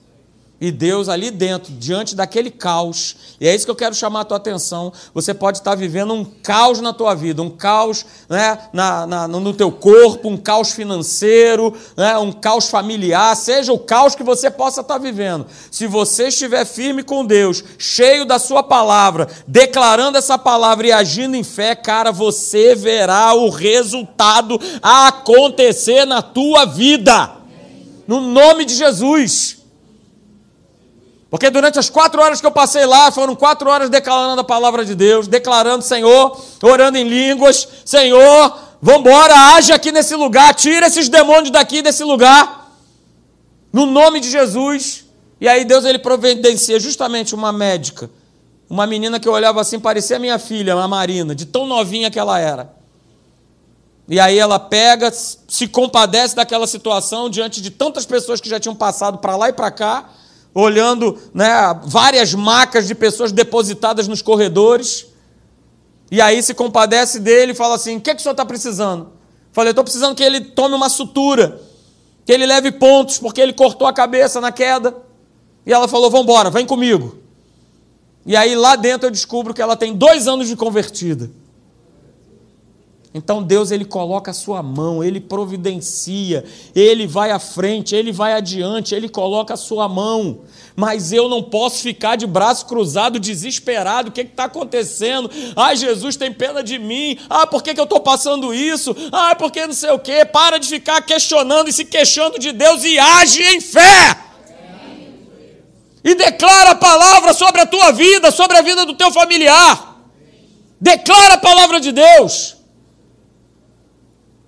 E 0.60 0.72
Deus 0.72 1.08
ali 1.08 1.30
dentro, 1.30 1.72
diante 1.72 2.16
daquele 2.16 2.50
caos, 2.50 3.14
e 3.40 3.46
é 3.46 3.54
isso 3.54 3.64
que 3.64 3.70
eu 3.70 3.76
quero 3.76 3.94
chamar 3.94 4.22
a 4.22 4.24
tua 4.24 4.38
atenção. 4.38 4.92
Você 5.14 5.32
pode 5.32 5.58
estar 5.58 5.76
vivendo 5.76 6.12
um 6.12 6.24
caos 6.24 6.80
na 6.80 6.92
tua 6.92 7.14
vida, 7.14 7.40
um 7.40 7.50
caos 7.50 8.04
né, 8.28 8.58
na, 8.72 9.06
na, 9.06 9.28
no 9.28 9.54
teu 9.54 9.70
corpo, 9.70 10.28
um 10.28 10.36
caos 10.36 10.72
financeiro, 10.72 11.72
né, 11.96 12.18
um 12.18 12.32
caos 12.32 12.68
familiar, 12.68 13.36
seja 13.36 13.72
o 13.72 13.78
caos 13.78 14.16
que 14.16 14.24
você 14.24 14.50
possa 14.50 14.80
estar 14.80 14.98
vivendo. 14.98 15.46
Se 15.70 15.86
você 15.86 16.26
estiver 16.26 16.64
firme 16.64 17.04
com 17.04 17.24
Deus, 17.24 17.62
cheio 17.78 18.24
da 18.24 18.40
sua 18.40 18.64
palavra, 18.64 19.28
declarando 19.46 20.18
essa 20.18 20.36
palavra 20.36 20.88
e 20.88 20.92
agindo 20.92 21.36
em 21.36 21.44
fé, 21.44 21.76
cara, 21.76 22.10
você 22.10 22.74
verá 22.74 23.32
o 23.32 23.48
resultado 23.48 24.60
acontecer 24.82 26.04
na 26.04 26.20
tua 26.20 26.64
vida. 26.64 27.30
No 28.08 28.20
nome 28.20 28.64
de 28.64 28.74
Jesus. 28.74 29.57
Porque 31.30 31.50
durante 31.50 31.78
as 31.78 31.90
quatro 31.90 32.22
horas 32.22 32.40
que 32.40 32.46
eu 32.46 32.50
passei 32.50 32.86
lá, 32.86 33.10
foram 33.10 33.36
quatro 33.36 33.68
horas 33.68 33.90
declarando 33.90 34.40
a 34.40 34.44
palavra 34.44 34.84
de 34.84 34.94
Deus, 34.94 35.28
declarando, 35.28 35.84
Senhor, 35.84 36.40
orando 36.62 36.96
em 36.96 37.06
línguas, 37.06 37.68
Senhor, 37.84 38.58
vambora, 38.80 39.34
age 39.54 39.72
aqui 39.72 39.92
nesse 39.92 40.14
lugar, 40.14 40.54
tira 40.54 40.86
esses 40.86 41.08
demônios 41.08 41.50
daqui 41.50 41.82
desse 41.82 42.02
lugar, 42.02 42.72
no 43.70 43.84
nome 43.84 44.20
de 44.20 44.30
Jesus. 44.30 45.04
E 45.38 45.46
aí 45.46 45.64
Deus 45.66 45.84
ele 45.84 45.98
providencia 45.98 46.80
justamente 46.80 47.34
uma 47.34 47.52
médica, 47.52 48.10
uma 48.68 48.86
menina 48.86 49.20
que 49.20 49.28
eu 49.28 49.32
olhava 49.32 49.60
assim, 49.60 49.78
parecia 49.78 50.18
minha 50.18 50.38
filha, 50.38 50.74
a 50.74 50.88
Marina, 50.88 51.34
de 51.34 51.44
tão 51.44 51.66
novinha 51.66 52.10
que 52.10 52.18
ela 52.18 52.38
era. 52.38 52.72
E 54.08 54.18
aí 54.18 54.38
ela 54.38 54.58
pega, 54.58 55.12
se 55.12 55.68
compadece 55.68 56.34
daquela 56.34 56.66
situação 56.66 57.28
diante 57.28 57.60
de 57.60 57.70
tantas 57.70 58.06
pessoas 58.06 58.40
que 58.40 58.48
já 58.48 58.58
tinham 58.58 58.74
passado 58.74 59.18
para 59.18 59.36
lá 59.36 59.50
e 59.50 59.52
para 59.52 59.70
cá 59.70 60.08
olhando 60.54 61.18
né, 61.32 61.48
várias 61.84 62.34
macas 62.34 62.86
de 62.86 62.94
pessoas 62.94 63.32
depositadas 63.32 64.08
nos 64.08 64.22
corredores. 64.22 65.06
E 66.10 66.20
aí 66.20 66.42
se 66.42 66.54
compadece 66.54 67.18
dele 67.18 67.52
e 67.52 67.54
fala 67.54 67.74
assim: 67.74 67.96
o 67.96 68.00
que, 68.00 68.10
é 68.10 68.14
que 68.14 68.20
o 68.20 68.22
senhor 68.22 68.32
está 68.32 68.44
precisando? 68.44 69.12
Falei, 69.52 69.70
estou 69.70 69.84
precisando 69.84 70.14
que 70.14 70.22
ele 70.22 70.40
tome 70.40 70.74
uma 70.74 70.88
sutura, 70.88 71.60
que 72.24 72.32
ele 72.32 72.46
leve 72.46 72.72
pontos, 72.72 73.18
porque 73.18 73.40
ele 73.40 73.52
cortou 73.52 73.86
a 73.86 73.92
cabeça 73.92 74.40
na 74.40 74.52
queda. 74.52 74.96
E 75.66 75.72
ela 75.72 75.88
falou: 75.88 76.10
vamos 76.10 76.24
embora, 76.24 76.50
vem 76.50 76.66
comigo. 76.66 77.18
E 78.24 78.36
aí 78.36 78.54
lá 78.54 78.76
dentro 78.76 79.06
eu 79.06 79.10
descubro 79.10 79.54
que 79.54 79.62
ela 79.62 79.76
tem 79.76 79.94
dois 79.94 80.28
anos 80.28 80.48
de 80.48 80.56
convertida. 80.56 81.30
Então 83.14 83.42
Deus 83.42 83.70
ele 83.70 83.86
coloca 83.86 84.30
a 84.30 84.34
sua 84.34 84.62
mão, 84.62 85.02
ele 85.02 85.18
providencia, 85.18 86.44
ele 86.74 87.06
vai 87.06 87.30
à 87.30 87.38
frente, 87.38 87.96
ele 87.96 88.12
vai 88.12 88.34
adiante, 88.34 88.94
ele 88.94 89.08
coloca 89.08 89.54
a 89.54 89.56
sua 89.56 89.88
mão. 89.88 90.40
Mas 90.76 91.10
eu 91.10 91.28
não 91.28 91.42
posso 91.42 91.82
ficar 91.82 92.16
de 92.16 92.26
braço 92.26 92.66
cruzado, 92.66 93.18
desesperado. 93.18 94.10
O 94.10 94.12
que 94.12 94.20
está 94.20 94.44
acontecendo? 94.44 95.30
Ai, 95.56 95.74
Jesus 95.76 96.16
tem 96.16 96.32
pena 96.32 96.62
de 96.62 96.78
mim. 96.78 97.18
Ah, 97.28 97.46
por 97.46 97.62
que, 97.62 97.74
que 97.74 97.80
eu 97.80 97.84
estou 97.84 97.98
passando 97.98 98.54
isso? 98.54 98.94
Ah, 99.10 99.34
porque 99.34 99.66
não 99.66 99.74
sei 99.74 99.90
o 99.90 99.98
quê. 99.98 100.24
Para 100.24 100.58
de 100.58 100.68
ficar 100.68 101.00
questionando 101.02 101.68
e 101.68 101.72
se 101.72 101.84
queixando 101.84 102.38
de 102.38 102.52
Deus 102.52 102.84
e 102.84 102.98
age 102.98 103.42
em 103.42 103.60
fé. 103.60 104.18
E 106.04 106.14
declara 106.14 106.70
a 106.70 106.76
palavra 106.76 107.32
sobre 107.32 107.62
a 107.62 107.66
tua 107.66 107.90
vida, 107.90 108.30
sobre 108.30 108.56
a 108.58 108.62
vida 108.62 108.86
do 108.86 108.94
teu 108.94 109.10
familiar. 109.10 109.98
Declara 110.80 111.34
a 111.34 111.38
palavra 111.38 111.80
de 111.80 111.90
Deus. 111.90 112.57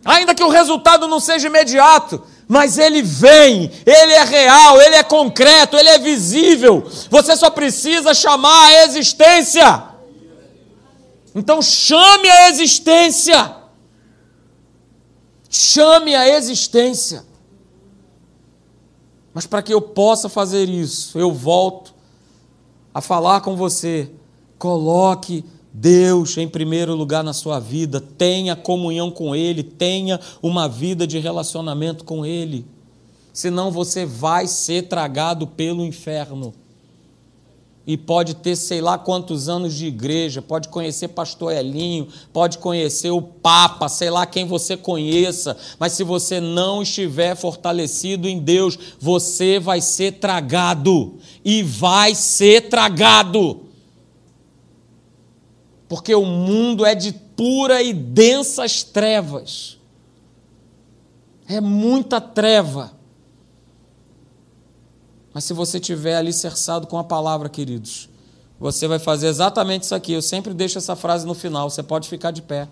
Ainda 0.05 0.35
que 0.35 0.43
o 0.43 0.49
resultado 0.49 1.07
não 1.07 1.21
seja 1.21 1.49
imediato, 1.49 2.23
mas 2.49 2.79
ele 2.79 3.03
vem, 3.03 3.71
ele 3.87 4.13
é 4.13 4.25
real, 4.25 4.81
ele 4.81 4.97
é 4.97 5.03
concreto, 5.03 5.77
ele 5.77 5.89
é 5.89 5.99
visível. 5.99 6.85
Você 7.11 7.37
só 7.37 7.51
precisa 7.51 8.15
chamar 8.15 8.67
a 8.67 8.85
existência. 8.85 9.85
Então 11.35 11.61
chame 11.63 12.29
a 12.29 12.49
existência. 12.49 13.57
Chame 15.49 16.15
a 16.15 16.29
existência. 16.29 17.25
Mas 19.33 19.47
para 19.47 19.63
que 19.63 19.73
eu 19.73 19.81
possa 19.81 20.29
fazer 20.29 20.69
isso, 20.69 21.19
eu 21.19 21.33
volto 21.33 21.95
a 22.93 23.01
falar 23.01 23.43
com 23.43 23.55
você. 23.55 24.11
Coloque 24.59 25.45
Deus 25.81 26.37
em 26.37 26.47
primeiro 26.47 26.95
lugar 26.95 27.25
na 27.25 27.33
sua 27.33 27.59
vida, 27.59 28.03
tenha 28.03 28.55
comunhão 28.55 29.11
com 29.11 29.35
Ele, 29.35 29.63
tenha 29.63 30.21
uma 30.43 30.69
vida 30.69 31.07
de 31.07 31.19
relacionamento 31.19 32.05
com 32.05 32.27
Ele. 32.27 32.67
senão 33.33 33.71
você 33.71 34.05
vai 34.05 34.47
ser 34.47 34.89
tragado 34.89 35.47
pelo 35.47 35.87
inferno. 35.87 36.53
E 37.87 37.97
pode 37.97 38.35
ter 38.35 38.57
sei 38.57 38.83
lá 38.83 38.99
quantos 38.99 39.49
anos 39.49 39.75
de 39.75 39.87
igreja, 39.87 40.43
pode 40.43 40.69
conhecer 40.69 41.09
pastor 41.09 41.53
Elinho, 41.53 42.09
pode 42.31 42.59
conhecer 42.59 43.11
o 43.11 43.23
Papa, 43.23 43.89
sei 43.89 44.11
lá 44.11 44.27
quem 44.27 44.45
você 44.45 44.77
conheça, 44.77 45.57
mas 45.79 45.95
se 45.95 46.05
você 46.05 46.41
não 46.41 46.83
estiver 46.83 47.35
fortalecido 47.35 48.29
em 48.29 48.39
Deus, 48.39 48.79
você 49.01 49.59
vai 49.59 49.81
ser 49.81 50.19
tragado. 50.19 51.15
E 51.43 51.63
vai 51.63 52.15
ser 52.15 52.69
tragado. 52.69 53.70
Porque 55.91 56.15
o 56.15 56.25
mundo 56.25 56.87
é 56.87 56.95
de 56.95 57.11
pura 57.13 57.83
e 57.83 57.93
densas 57.93 58.85
trevas. 58.85 59.77
É 61.49 61.61
muita 61.61 62.21
treva. 62.21 62.93
Mas 65.35 65.43
se 65.43 65.53
você 65.53 65.81
tiver 65.81 66.15
alicerçado 66.15 66.87
com 66.87 66.97
a 66.97 67.03
palavra, 67.03 67.49
queridos, 67.49 68.09
você 68.57 68.87
vai 68.87 69.01
fazer 69.01 69.27
exatamente 69.27 69.83
isso 69.83 69.93
aqui. 69.97 70.13
Eu 70.13 70.23
sempre 70.23 70.55
deixo 70.55 70.79
essa 70.79 70.95
frase 70.95 71.27
no 71.27 71.35
final, 71.35 71.69
você 71.69 71.83
pode 71.83 72.09
ficar 72.09 72.31
de 72.31 72.43
pé. 72.43 72.69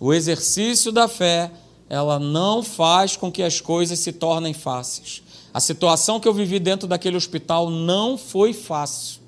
O 0.00 0.14
exercício 0.14 0.90
da 0.90 1.06
fé, 1.06 1.50
ela 1.90 2.18
não 2.18 2.62
faz 2.62 3.18
com 3.18 3.30
que 3.30 3.42
as 3.42 3.60
coisas 3.60 3.98
se 3.98 4.14
tornem 4.14 4.54
fáceis. 4.54 5.22
A 5.52 5.60
situação 5.60 6.18
que 6.18 6.26
eu 6.26 6.32
vivi 6.32 6.58
dentro 6.58 6.88
daquele 6.88 7.18
hospital 7.18 7.68
não 7.68 8.16
foi 8.16 8.54
fácil. 8.54 9.21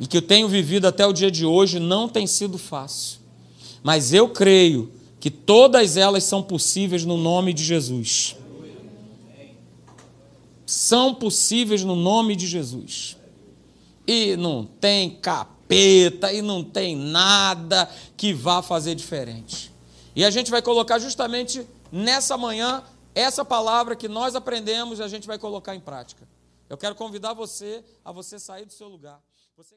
E 0.00 0.06
que 0.06 0.16
eu 0.16 0.22
tenho 0.22 0.48
vivido 0.48 0.86
até 0.86 1.06
o 1.06 1.12
dia 1.12 1.30
de 1.30 1.46
hoje 1.46 1.78
não 1.78 2.08
tem 2.08 2.26
sido 2.26 2.58
fácil. 2.58 3.20
Mas 3.82 4.12
eu 4.12 4.28
creio 4.28 4.92
que 5.20 5.30
todas 5.30 5.96
elas 5.96 6.24
são 6.24 6.42
possíveis 6.42 7.04
no 7.04 7.16
nome 7.16 7.52
de 7.52 7.64
Jesus 7.64 8.36
são 10.66 11.14
possíveis 11.14 11.84
no 11.84 11.94
nome 11.94 12.34
de 12.34 12.46
Jesus. 12.46 13.16
E 14.06 14.36
não 14.36 14.64
tem 14.64 15.16
capeta, 15.16 16.32
e 16.32 16.42
não 16.42 16.62
tem 16.62 16.96
nada 16.96 17.90
que 18.16 18.32
vá 18.32 18.62
fazer 18.62 18.94
diferente. 18.94 19.72
E 20.14 20.24
a 20.24 20.30
gente 20.30 20.50
vai 20.50 20.62
colocar 20.62 20.98
justamente 20.98 21.66
nessa 21.90 22.36
manhã 22.36 22.82
essa 23.14 23.44
palavra 23.44 23.96
que 23.96 24.08
nós 24.08 24.34
aprendemos 24.34 24.98
e 24.98 25.02
a 25.02 25.08
gente 25.08 25.26
vai 25.26 25.38
colocar 25.38 25.74
em 25.74 25.80
prática. 25.80 26.28
Eu 26.68 26.76
quero 26.76 26.94
convidar 26.94 27.32
você 27.32 27.84
a 28.04 28.10
você 28.10 28.38
sair 28.38 28.64
do 28.64 28.72
seu 28.72 28.88
lugar. 28.88 29.20
Você... 29.56 29.74